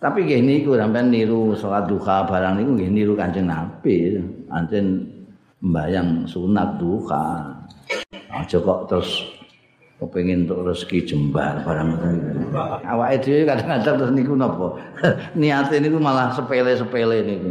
Tapi 0.00 0.18
nggih 0.24 0.40
niku 0.40 0.80
sampean 0.80 1.12
niru 1.12 1.52
salat 1.52 1.84
duha 1.84 2.24
barang 2.24 2.56
niku 2.56 2.72
nggih 2.72 2.88
niru 2.88 3.12
Kanjeng 3.12 3.52
Nabi. 3.52 4.16
Anjen 4.48 5.12
mbayang 5.60 6.24
sunat 6.24 6.80
duha. 6.80 7.52
Aja 8.42 8.58
kok 8.60 8.80
terus 8.90 9.36
kepengin 9.96 10.44
untuk 10.44 10.68
rezeki 10.68 10.98
jembar 11.08 11.64
barang 11.64 11.88
niku. 11.96 12.52
Awake 12.84 13.16
dhewe 13.24 13.42
kadang-kadang 13.48 13.94
terus 13.96 14.12
niku 14.12 14.32
napa? 14.36 14.76
Niate 15.40 15.80
niku 15.80 15.96
malah 15.96 16.36
sepele-sepele 16.36 17.18
niku. 17.24 17.50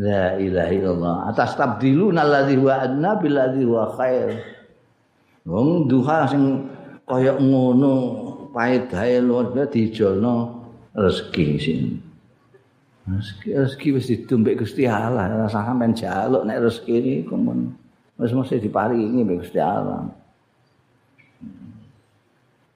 La 0.00 0.40
ilaha 0.40 0.72
illallah. 0.72 1.16
Atas 1.28 1.52
tabdilu 1.52 2.08
alladzi 2.16 2.56
huwa 2.56 2.80
adna 2.80 3.20
bil 3.20 3.36
ladzi 3.36 3.62
huwa 3.68 3.92
khair. 3.92 4.40
Wong 5.44 5.84
duha 5.84 6.24
sing 6.32 6.64
kaya 7.04 7.36
ngono 7.36 7.92
paedahe 8.56 9.20
luar 9.20 9.52
biasa 9.52 9.68
dijolno 9.76 10.64
rezeki 10.96 11.46
sini. 11.60 11.92
Rezeki, 13.02 13.48
rezeki 13.52 13.88
wis 13.92 14.06
ditumbek 14.08 14.62
Gusti 14.62 14.86
Allah, 14.88 15.28
rasa 15.28 15.60
sampean 15.66 15.92
jaluk 15.92 16.48
nek 16.48 16.62
rezeki 16.62 16.96
niku 17.04 17.36
men. 17.36 17.76
Wis 18.16 18.32
mesti 18.32 18.64
diparingi 18.64 19.20
mbek 19.28 19.44
Gusti 19.44 19.60
Allah. 19.60 20.21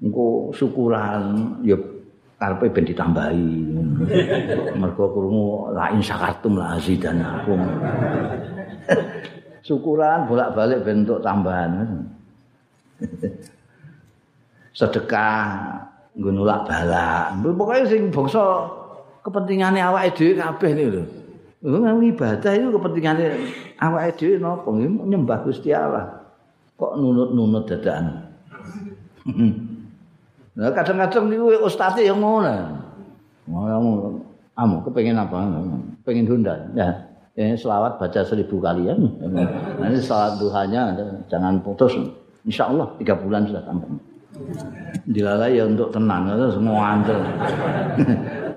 Engko 0.03 0.53
syukuran 0.53 1.57
ya 1.65 1.77
karepe 2.37 2.69
ben 2.73 2.85
ditambahi. 2.85 3.49
Mergo 4.77 5.05
krungu 5.13 5.73
lain 5.73 6.01
sakartum 6.05 6.61
la 6.61 6.77
azidan 6.77 7.25
syukuran 9.67 10.31
bolak-balik 10.31 10.87
bentuk 10.87 11.19
tambahan. 11.25 12.07
Sedekah 14.79 15.43
nggo 16.15 16.31
nolak 16.31 16.69
balak. 16.69 17.35
Pokoke 17.43 17.89
sing 17.91 18.13
bangsa 18.15 18.45
kepentingane 19.27 19.83
awake 19.83 20.15
dhewe 20.15 20.39
kabeh 20.39 20.71
niku 20.77 20.91
lho. 21.01 21.03
Ngomong 21.67 22.05
ibadah 22.15 22.53
itu 22.55 22.69
kepentingannya 22.71 23.27
awake 23.81 24.15
dhewe 24.21 24.39
napa? 24.39 24.71
Nyembah 24.71 25.43
Gusti 25.43 25.75
Allah. 25.75 26.23
Kok 26.77 26.95
nunut-nunut 27.01 27.65
dadakan. 27.67 28.07
Nah, 30.57 30.73
kadang-kadang 30.73 31.29
niku 31.29 31.53
ustaz 31.69 32.01
yang 32.01 32.17
ngono. 32.25 32.81
Ngono 33.45 33.77
amu 34.57 34.81
kepengin 34.89 35.21
apa? 35.21 35.37
Pengen 36.03 36.27
Honda. 36.33 36.57
Ya. 36.73 36.89
Ini 37.37 37.53
selawat 37.53 38.01
baca 38.01 38.25
seribu 38.25 38.57
kali 38.65 38.89
ya. 38.89 38.97
Nanti 39.77 40.01
salat 40.01 40.41
duhanya 40.41 40.97
jangan 41.29 41.61
putus. 41.61 41.93
Insya 42.49 42.73
Allah 42.73 42.89
tiga 42.97 43.13
bulan 43.13 43.45
sudah 43.45 43.61
tambah. 43.69 43.85
Dilalai 45.05 45.61
ya 45.61 45.65
untuk 45.69 45.93
tenang, 45.93 46.29
itu 46.33 46.57
semua 46.57 46.97
antel. 46.97 47.21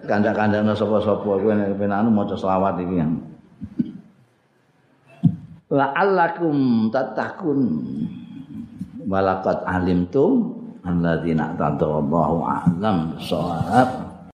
Kandak-kandak 0.07 0.63
sopo-sopo, 0.75 1.39
gue 1.39 1.55
pengen 1.75 2.11
mau 2.11 2.23
selawat 2.23 2.79
ini 2.79 2.95
yang. 2.99 3.11
La'allakum 5.69 6.89
tatakun 6.89 7.59
walakat 9.05 9.61
alim 9.69 10.09
tum 10.09 10.58
alladzina 10.85 11.55
tadallahu 11.55 12.43
a'lam 12.45 13.17
shawab 13.19 13.89